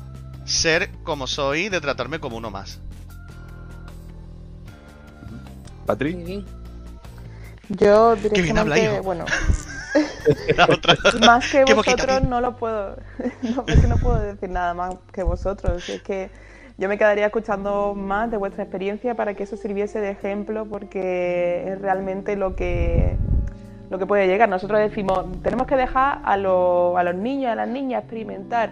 ser 0.44 0.90
como 1.04 1.26
soy, 1.26 1.68
de 1.68 1.80
tratarme 1.80 2.18
como 2.20 2.36
uno 2.36 2.50
más. 2.50 2.80
Patri. 5.90 6.44
Yo 7.68 8.16
Qué 8.32 8.42
bien 8.42 8.58
habla, 8.58 8.78
directamente, 8.78 8.80
hijo. 8.80 9.02
bueno, 9.02 9.24
más 11.20 11.44
que 11.46 11.64
Qué 11.64 11.74
vosotros 11.74 12.22
no 12.22 12.40
lo 12.40 12.56
puedo, 12.56 12.96
no, 13.42 13.64
es 13.70 13.78
que 13.80 13.86
no 13.86 13.98
puedo 13.98 14.18
decir 14.20 14.50
nada 14.50 14.74
más 14.74 14.96
que 15.12 15.22
vosotros. 15.22 15.88
Es 15.88 16.02
que 16.02 16.30
yo 16.78 16.88
me 16.88 16.98
quedaría 16.98 17.26
escuchando 17.26 17.94
más 17.94 18.30
de 18.30 18.36
vuestra 18.36 18.62
experiencia 18.64 19.14
para 19.14 19.34
que 19.34 19.44
eso 19.44 19.56
sirviese 19.56 20.00
de 20.00 20.10
ejemplo, 20.10 20.66
porque 20.66 21.64
es 21.72 21.80
realmente 21.80 22.36
lo 22.36 22.56
que 22.56 23.16
lo 23.90 23.98
que 23.98 24.06
puede 24.06 24.26
llegar. 24.28 24.48
Nosotros 24.48 24.78
decimos, 24.80 25.26
tenemos 25.42 25.66
que 25.66 25.76
dejar 25.76 26.20
a, 26.24 26.36
los- 26.36 26.96
a 26.96 27.02
los 27.02 27.14
niños, 27.16 27.50
a 27.52 27.56
las 27.56 27.68
niñas 27.68 28.02
experimentar. 28.02 28.70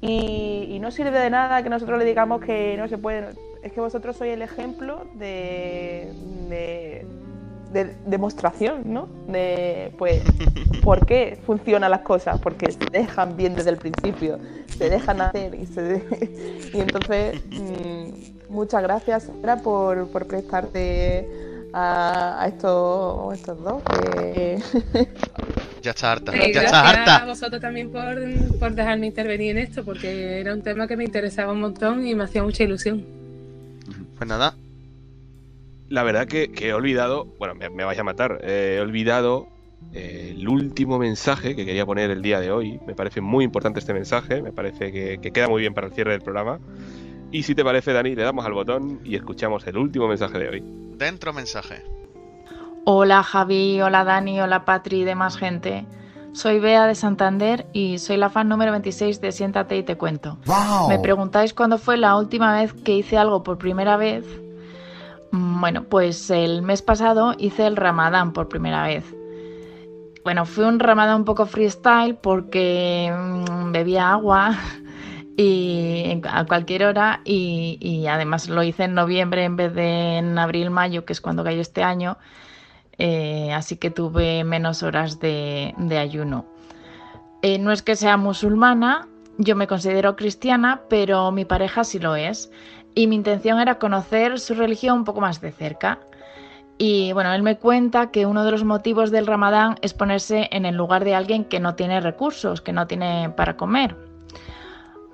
Y, 0.00 0.68
y 0.70 0.78
no 0.78 0.90
sirve 0.90 1.10
de 1.18 1.30
nada 1.30 1.62
que 1.62 1.70
nosotros 1.70 1.98
le 1.98 2.04
digamos 2.04 2.40
que 2.40 2.76
no 2.78 2.86
se 2.88 2.98
puede. 2.98 3.34
Es 3.62 3.72
que 3.72 3.80
vosotros 3.80 4.16
sois 4.16 4.32
el 4.32 4.42
ejemplo 4.42 5.04
de, 5.14 6.08
de, 6.48 7.06
de 7.72 7.94
demostración, 8.06 8.82
¿no? 8.86 9.08
De, 9.28 9.92
pues, 9.98 10.22
¿por 10.82 11.04
qué 11.06 11.38
funcionan 11.44 11.90
las 11.90 12.00
cosas? 12.02 12.38
Porque 12.40 12.70
se 12.72 12.84
dejan 12.92 13.36
bien 13.36 13.54
desde 13.54 13.70
el 13.70 13.76
principio, 13.76 14.38
se 14.78 14.88
dejan 14.88 15.20
hacer 15.20 15.54
y, 15.54 15.66
se, 15.66 16.02
y 16.74 16.80
entonces 16.80 17.40
mm, 17.50 18.52
muchas 18.52 18.82
gracias 18.82 19.30
Sara 19.42 19.56
por, 19.56 20.08
por 20.08 20.26
prestarte 20.26 21.28
a, 21.72 22.42
a 22.42 22.48
estos, 22.48 23.32
a 23.32 23.34
estos 23.34 23.62
dos. 23.62 23.82
que- 23.82 24.58
Ya 25.82 25.90
está 25.90 26.10
harta, 26.12 26.32
ya 26.32 26.38
gracias 26.48 26.64
está 26.64 26.80
a 26.80 26.90
harta. 27.14 27.26
vosotros 27.26 27.60
también 27.60 27.90
por, 27.90 28.16
por 28.58 28.74
dejarme 28.74 29.06
intervenir 29.06 29.52
en 29.52 29.58
esto, 29.58 29.84
porque 29.84 30.40
era 30.40 30.52
un 30.52 30.62
tema 30.62 30.88
que 30.88 30.96
me 30.96 31.04
interesaba 31.04 31.52
un 31.52 31.60
montón 31.60 32.04
y 32.04 32.12
me 32.16 32.24
hacía 32.24 32.42
mucha 32.42 32.64
ilusión. 32.64 33.04
Pues 34.16 34.28
nada, 34.28 34.54
La 35.88 36.02
verdad 36.02 36.26
que, 36.26 36.50
que 36.52 36.68
he 36.68 36.74
olvidado, 36.74 37.26
bueno, 37.38 37.54
me, 37.54 37.70
me 37.70 37.84
vais 37.84 37.98
a 37.98 38.04
matar, 38.04 38.40
eh, 38.42 38.76
he 38.78 38.80
olvidado 38.80 39.46
eh, 39.92 40.34
el 40.36 40.48
último 40.48 40.98
mensaje 40.98 41.54
que 41.54 41.64
quería 41.64 41.86
poner 41.86 42.10
el 42.10 42.22
día 42.22 42.40
de 42.40 42.50
hoy. 42.50 42.80
Me 42.86 42.94
parece 42.94 43.20
muy 43.20 43.44
importante 43.44 43.78
este 43.80 43.94
mensaje, 43.94 44.42
me 44.42 44.52
parece 44.52 44.90
que, 44.92 45.18
que 45.20 45.30
queda 45.32 45.48
muy 45.48 45.60
bien 45.60 45.74
para 45.74 45.86
el 45.88 45.92
cierre 45.92 46.12
del 46.12 46.22
programa. 46.22 46.58
Y 47.30 47.42
si 47.44 47.54
te 47.54 47.64
parece, 47.64 47.92
Dani, 47.92 48.14
le 48.14 48.22
damos 48.22 48.44
al 48.46 48.52
botón 48.54 49.00
y 49.04 49.16
escuchamos 49.16 49.66
el 49.66 49.76
último 49.76 50.08
mensaje 50.08 50.38
de 50.38 50.48
hoy. 50.48 50.64
dentro 50.96 51.32
mensaje. 51.32 51.82
Hola 52.84 53.22
Javi, 53.22 53.80
hola 53.80 54.04
Dani, 54.04 54.40
hola 54.40 54.64
Patri 54.64 55.00
y 55.00 55.04
demás 55.04 55.36
gente. 55.36 55.86
Soy 56.36 56.60
Bea 56.60 56.86
de 56.86 56.94
Santander 56.94 57.66
y 57.72 57.98
soy 57.98 58.18
la 58.18 58.28
fan 58.28 58.46
número 58.48 58.70
26 58.70 59.22
de 59.22 59.32
Siéntate 59.32 59.78
y 59.78 59.82
te 59.82 59.96
cuento. 59.96 60.36
Me 60.88 60.98
preguntáis 60.98 61.54
cuándo 61.54 61.78
fue 61.78 61.96
la 61.96 62.14
última 62.14 62.60
vez 62.60 62.74
que 62.74 62.94
hice 62.94 63.16
algo 63.16 63.42
por 63.42 63.56
primera 63.56 63.96
vez. 63.96 64.24
Mm, 65.30 65.60
Bueno, 65.60 65.84
pues 65.84 66.28
el 66.30 66.60
mes 66.60 66.82
pasado 66.82 67.34
hice 67.38 67.66
el 67.66 67.74
ramadán 67.76 68.34
por 68.34 68.48
primera 68.48 68.82
vez. 68.86 69.04
Bueno, 70.24 70.44
fue 70.44 70.66
un 70.66 70.78
ramadán 70.78 71.16
un 71.16 71.24
poco 71.24 71.46
freestyle 71.46 72.16
porque 72.16 73.10
mm, 73.10 73.72
bebía 73.72 74.10
agua 74.10 74.58
y 75.38 76.20
a 76.30 76.44
cualquier 76.44 76.84
hora 76.84 77.22
y, 77.24 77.78
y 77.80 78.08
además 78.08 78.50
lo 78.50 78.62
hice 78.62 78.84
en 78.84 78.94
noviembre 78.94 79.44
en 79.44 79.56
vez 79.56 79.74
de 79.74 80.18
en 80.18 80.38
abril-mayo, 80.38 81.06
que 81.06 81.14
es 81.14 81.22
cuando 81.22 81.44
cayó 81.44 81.62
este 81.62 81.82
año. 81.82 82.18
Eh, 82.98 83.52
así 83.52 83.76
que 83.76 83.90
tuve 83.90 84.44
menos 84.44 84.82
horas 84.82 85.20
de, 85.20 85.74
de 85.76 85.98
ayuno. 85.98 86.46
Eh, 87.42 87.58
no 87.58 87.72
es 87.72 87.82
que 87.82 87.96
sea 87.96 88.16
musulmana, 88.16 89.08
yo 89.38 89.54
me 89.54 89.66
considero 89.66 90.16
cristiana, 90.16 90.82
pero 90.88 91.30
mi 91.30 91.44
pareja 91.44 91.84
sí 91.84 91.98
lo 91.98 92.16
es. 92.16 92.50
Y 92.94 93.06
mi 93.06 93.16
intención 93.16 93.60
era 93.60 93.78
conocer 93.78 94.40
su 94.40 94.54
religión 94.54 94.98
un 94.98 95.04
poco 95.04 95.20
más 95.20 95.40
de 95.40 95.52
cerca. 95.52 96.00
Y 96.78 97.12
bueno, 97.12 97.32
él 97.32 97.42
me 97.42 97.58
cuenta 97.58 98.10
que 98.10 98.26
uno 98.26 98.44
de 98.44 98.50
los 98.50 98.64
motivos 98.64 99.10
del 99.10 99.26
ramadán 99.26 99.76
es 99.82 99.94
ponerse 99.94 100.48
en 100.50 100.66
el 100.66 100.76
lugar 100.76 101.04
de 101.04 101.14
alguien 101.14 101.44
que 101.44 101.60
no 101.60 101.74
tiene 101.74 102.00
recursos, 102.00 102.60
que 102.60 102.72
no 102.72 102.86
tiene 102.86 103.30
para 103.36 103.56
comer. 103.56 103.96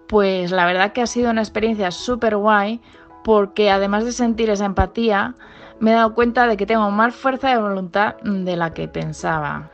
Pues 0.09 0.51
la 0.51 0.67
verdad 0.67 0.93
que 0.93 1.03
ha 1.03 1.07
sido 1.07 1.31
una 1.31 1.41
experiencia 1.41 1.91
súper 1.91 2.37
guay 2.37 2.81
porque 3.25 3.71
además 3.71 4.05
de 4.05 4.13
sentir 4.13 4.51
esa 4.51 4.65
empatía, 4.65 5.35
me 5.83 5.91
he 5.91 5.95
dado 5.95 6.15
cuenta 6.15 6.47
de 6.47 6.57
que 6.57 6.65
tengo 6.65 6.91
más 6.91 7.15
fuerza 7.15 7.51
de 7.51 7.61
voluntad 7.61 8.15
de 8.23 8.57
la 8.57 8.73
que 8.73 8.87
pensaba. 8.87 9.71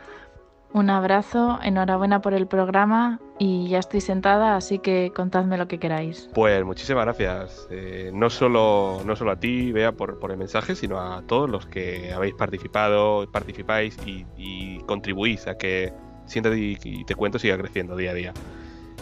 Un 0.72 0.90
abrazo, 0.90 1.58
enhorabuena 1.62 2.20
por 2.20 2.34
el 2.34 2.46
programa 2.46 3.20
y 3.38 3.68
ya 3.68 3.78
estoy 3.78 4.00
sentada, 4.00 4.56
así 4.56 4.78
que 4.78 5.12
contadme 5.14 5.58
lo 5.58 5.68
que 5.68 5.78
queráis. 5.78 6.30
Pues 6.34 6.64
muchísimas 6.64 7.04
gracias. 7.04 7.68
Eh, 7.70 8.10
no, 8.12 8.30
solo, 8.30 9.02
no 9.04 9.16
solo 9.16 9.32
a 9.32 9.36
ti, 9.36 9.70
Bea, 9.70 9.92
por, 9.92 10.18
el 10.30 10.36
mensaje, 10.38 10.74
sino 10.74 10.98
a 10.98 11.22
todos 11.22 11.48
los 11.48 11.66
que 11.66 12.12
habéis 12.12 12.34
participado, 12.34 13.30
participáis 13.30 13.96
y, 14.06 14.26
y 14.36 14.78
contribuís 14.80 15.46
a 15.46 15.56
que 15.56 15.92
Siéntate 16.28 16.58
y 16.58 17.04
te 17.04 17.14
cuento 17.14 17.38
siga 17.38 17.56
creciendo 17.56 17.96
día 17.96 18.10
a 18.10 18.14
día. 18.14 18.34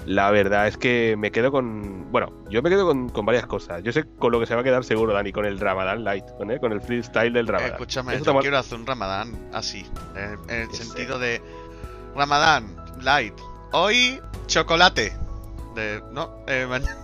La 0.06 0.30
verdad 0.30 0.68
es 0.68 0.78
que 0.78 1.16
me 1.18 1.30
quedo 1.30 1.50
con. 1.50 2.10
Bueno, 2.12 2.32
yo 2.48 2.62
me 2.62 2.70
quedo 2.70 2.86
con, 2.86 3.08
con 3.08 3.26
varias 3.26 3.46
cosas. 3.46 3.82
Yo 3.82 3.92
sé 3.92 4.04
con 4.18 4.32
lo 4.32 4.40
que 4.40 4.46
se 4.46 4.54
va 4.54 4.60
a 4.60 4.64
quedar 4.64 4.84
seguro, 4.84 5.12
Dani, 5.12 5.32
con 5.32 5.44
el 5.44 5.58
Ramadan 5.58 6.04
Light, 6.04 6.24
con, 6.38 6.50
¿eh? 6.50 6.60
con 6.60 6.72
el 6.72 6.80
freestyle 6.80 7.32
del 7.32 7.48
Ramadan. 7.48 7.72
Escúchame, 7.72 8.14
Eso 8.14 8.32
yo 8.32 8.38
quiero 8.38 8.58
hacer 8.58 8.78
un 8.78 8.86
ramadán 8.86 9.50
así, 9.52 9.84
en, 10.14 10.38
en 10.48 10.62
el 10.62 10.70
sentido 10.72 11.18
de 11.18 11.42
ramadán 12.14 12.76
light. 13.02 13.34
Hoy 13.72 14.20
chocolate. 14.46 15.12
De, 15.74 16.02
no, 16.12 16.30
eh, 16.46 16.66
mañana. 16.68 16.96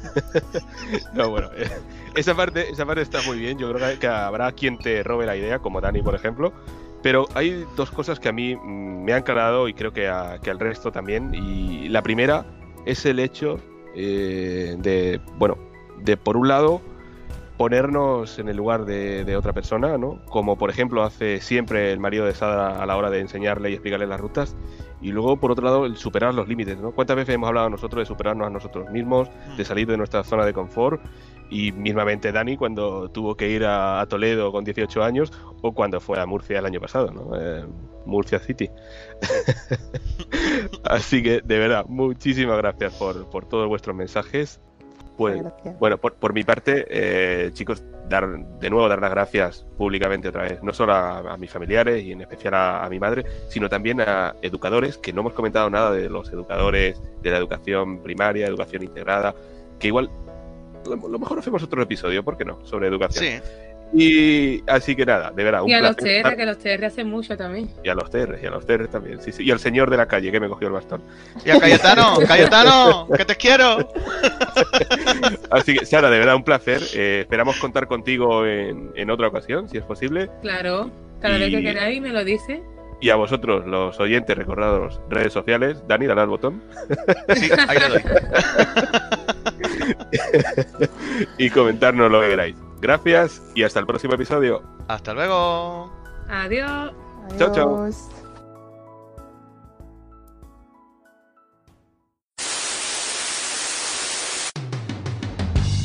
No, 1.12 1.28
bueno, 1.28 1.50
eh, 1.54 1.70
esa 2.14 2.34
parte, 2.34 2.70
esa 2.70 2.86
parte 2.86 3.02
está 3.02 3.20
muy 3.22 3.38
bien. 3.38 3.58
Yo 3.58 3.72
creo 3.72 3.98
que 3.98 4.06
habrá 4.06 4.50
quien 4.52 4.78
te 4.78 5.02
robe 5.02 5.26
la 5.26 5.36
idea, 5.36 5.58
como 5.58 5.80
Dani, 5.80 6.02
por 6.02 6.14
ejemplo. 6.14 6.52
Pero 7.02 7.26
hay 7.34 7.64
dos 7.76 7.90
cosas 7.90 8.20
que 8.20 8.28
a 8.28 8.32
mí 8.32 8.54
mm, 8.56 9.04
me 9.04 9.12
han 9.12 9.22
calado 9.22 9.68
y 9.68 9.74
creo 9.74 9.92
que, 9.92 10.08
a- 10.08 10.38
que 10.42 10.50
al 10.50 10.58
resto 10.58 10.92
también. 10.92 11.34
Y 11.34 11.88
la 11.88 12.02
primera 12.02 12.44
es 12.86 13.04
el 13.06 13.18
hecho 13.18 13.58
eh, 13.94 14.76
de, 14.78 15.20
bueno, 15.38 15.56
de 16.02 16.16
por 16.16 16.36
un 16.36 16.48
lado 16.48 16.80
ponernos 17.56 18.38
en 18.38 18.48
el 18.48 18.56
lugar 18.56 18.86
de, 18.86 19.24
de 19.24 19.36
otra 19.36 19.52
persona, 19.52 19.98
¿no? 19.98 20.24
Como 20.26 20.56
por 20.56 20.70
ejemplo 20.70 21.02
hace 21.02 21.40
siempre 21.42 21.92
el 21.92 22.00
marido 22.00 22.24
de 22.24 22.32
Sada 22.34 22.82
a 22.82 22.86
la 22.86 22.96
hora 22.96 23.10
de 23.10 23.20
enseñarle 23.20 23.70
y 23.70 23.74
explicarle 23.74 24.06
las 24.06 24.18
rutas. 24.20 24.56
Y 25.02 25.12
luego, 25.12 25.36
por 25.38 25.50
otro 25.52 25.64
lado, 25.64 25.84
el 25.86 25.96
superar 25.96 26.34
los 26.34 26.48
límites, 26.48 26.78
¿no? 26.78 26.92
¿Cuántas 26.92 27.16
veces 27.16 27.34
hemos 27.34 27.48
hablado 27.48 27.68
nosotros 27.68 28.00
de 28.02 28.06
superarnos 28.06 28.46
a 28.46 28.50
nosotros 28.50 28.88
mismos, 28.90 29.28
de 29.58 29.64
salir 29.64 29.86
de 29.86 29.96
nuestra 29.98 30.24
zona 30.24 30.44
de 30.46 30.52
confort? 30.54 31.02
Y 31.50 31.72
mismamente 31.72 32.32
Dani 32.32 32.56
cuando 32.56 33.08
tuvo 33.10 33.36
que 33.36 33.48
ir 33.48 33.64
a, 33.64 34.00
a 34.00 34.06
Toledo 34.06 34.52
con 34.52 34.64
18 34.64 35.02
años 35.02 35.32
o 35.62 35.72
cuando 35.72 36.00
fue 36.00 36.20
a 36.20 36.26
Murcia 36.26 36.58
el 36.58 36.66
año 36.66 36.80
pasado, 36.80 37.10
¿no? 37.10 37.38
Eh, 37.38 37.64
Murcia 38.06 38.38
City. 38.38 38.70
Así 40.84 41.22
que, 41.22 41.40
de 41.42 41.58
verdad, 41.58 41.84
muchísimas 41.86 42.56
gracias 42.56 42.94
por, 42.94 43.28
por 43.30 43.46
todos 43.46 43.68
vuestros 43.68 43.94
mensajes. 43.96 44.60
Pues, 45.16 45.42
bueno, 45.78 45.98
por, 45.98 46.14
por 46.14 46.32
mi 46.32 46.44
parte, 46.44 46.86
eh, 46.88 47.50
chicos, 47.52 47.82
dar 48.08 48.26
de 48.58 48.70
nuevo 48.70 48.88
dar 48.88 49.00
las 49.00 49.10
gracias 49.10 49.66
públicamente 49.76 50.28
otra 50.28 50.44
vez, 50.44 50.62
no 50.62 50.72
solo 50.72 50.94
a, 50.94 51.18
a 51.18 51.36
mis 51.36 51.50
familiares 51.50 52.02
y 52.02 52.12
en 52.12 52.22
especial 52.22 52.54
a, 52.54 52.84
a 52.84 52.88
mi 52.88 52.98
madre, 52.98 53.26
sino 53.48 53.68
también 53.68 54.00
a 54.00 54.34
educadores, 54.40 54.96
que 54.96 55.12
no 55.12 55.20
hemos 55.20 55.34
comentado 55.34 55.68
nada 55.68 55.92
de 55.92 56.08
los 56.08 56.30
educadores 56.30 57.00
de 57.22 57.30
la 57.30 57.36
educación 57.36 58.02
primaria, 58.02 58.46
educación 58.46 58.82
integrada, 58.82 59.34
que 59.78 59.88
igual 59.88 60.10
lo, 60.86 61.08
lo 61.08 61.18
mejor 61.18 61.38
hacemos 61.38 61.62
otro 61.62 61.82
episodio, 61.82 62.22
¿por 62.24 62.36
qué 62.36 62.44
no? 62.44 62.58
Sobre 62.64 62.88
educación. 62.88 63.24
Sí. 63.24 63.40
Y 63.92 64.62
así 64.68 64.94
que 64.94 65.04
nada, 65.04 65.32
de 65.32 65.42
verdad, 65.42 65.64
un 65.64 65.68
Y 65.68 65.74
a 65.74 65.80
los 65.80 65.96
placer 65.96 66.22
TR, 66.22 66.28
estar- 66.32 66.36
que 66.36 66.46
los 66.46 66.58
TR 66.58 66.84
hacen 66.84 67.08
mucho 67.10 67.36
también. 67.36 67.70
y 67.82 67.88
a 67.88 67.94
los 67.96 68.08
TR, 68.08 68.38
y 68.40 68.46
a 68.46 68.50
los 68.50 68.64
TR 68.64 68.86
también, 68.86 69.20
sí, 69.20 69.32
sí. 69.32 69.42
Y 69.42 69.50
al 69.50 69.58
señor 69.58 69.90
de 69.90 69.96
la 69.96 70.06
calle 70.06 70.30
que 70.30 70.38
me 70.38 70.48
cogió 70.48 70.68
el 70.68 70.74
bastón. 70.74 71.02
Y 71.44 71.50
a 71.50 71.58
Cayetano, 71.58 72.18
Cayetano, 72.28 73.08
que 73.16 73.24
te 73.24 73.34
quiero. 73.34 73.88
Así 75.50 75.74
que, 75.76 75.84
Sara, 75.86 76.08
de 76.08 76.18
verdad, 76.18 76.36
un 76.36 76.44
placer. 76.44 76.80
Eh, 76.94 77.20
esperamos 77.22 77.56
contar 77.58 77.86
contigo 77.88 78.46
en, 78.46 78.92
en 78.94 79.10
otra 79.10 79.26
ocasión, 79.28 79.68
si 79.68 79.78
es 79.78 79.82
posible. 79.84 80.30
Claro, 80.42 80.88
cada 81.20 81.38
vez 81.38 81.50
que 81.50 81.58
Y- 81.60 81.62
queráis 81.64 82.00
me 82.00 82.10
lo 82.10 82.24
dice. 82.24 82.62
Y 83.00 83.08
a 83.10 83.16
vosotros, 83.16 83.66
los 83.66 83.98
oyentes, 83.98 84.36
recordados 84.36 85.00
redes 85.08 85.32
sociales. 85.32 85.82
Dani, 85.88 86.06
dale 86.06 86.20
al 86.20 86.28
botón. 86.28 86.62
Sí, 87.34 87.50
ahí 87.68 87.78
le 87.78 87.88
doy. 87.88 88.02
y 91.38 91.50
comentarnos 91.50 92.10
lo 92.10 92.20
que 92.20 92.28
queráis. 92.28 92.56
Gracias 92.80 93.42
y 93.54 93.62
hasta 93.62 93.80
el 93.80 93.86
próximo 93.86 94.14
episodio. 94.14 94.62
Hasta 94.88 95.14
luego. 95.14 95.92
Adiós. 96.28 96.92
Chao, 97.38 97.52
chao. 97.54 97.88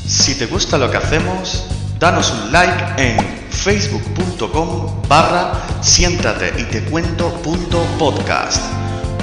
Si 0.05 0.37
te 0.37 0.47
gusta 0.47 0.77
lo 0.77 0.89
que 0.89 0.97
hacemos, 0.97 1.67
danos 1.99 2.31
un 2.31 2.51
like 2.51 2.83
en 2.97 3.44
facebook.com 3.55 5.07
barra 5.07 5.53
siéntate 5.81 6.53
y 6.61 6.63
te 6.65 6.83
cuento 6.85 7.29
punto 7.41 7.83
podcast 7.97 8.61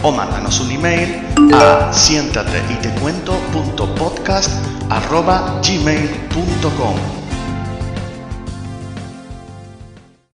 o 0.03 0.11
mándanos 0.11 0.61
un 0.61 0.70
email 0.72 1.22
a 1.55 1.93
siéntate 1.93 2.62
y 2.70 2.74
te 2.76 2.89
cuento 3.01 3.35
punto 3.53 3.95
podcast 3.95 4.51
arroba 4.91 5.61
gmail 5.62 6.09
punto 6.28 6.70
com. 6.76 7.22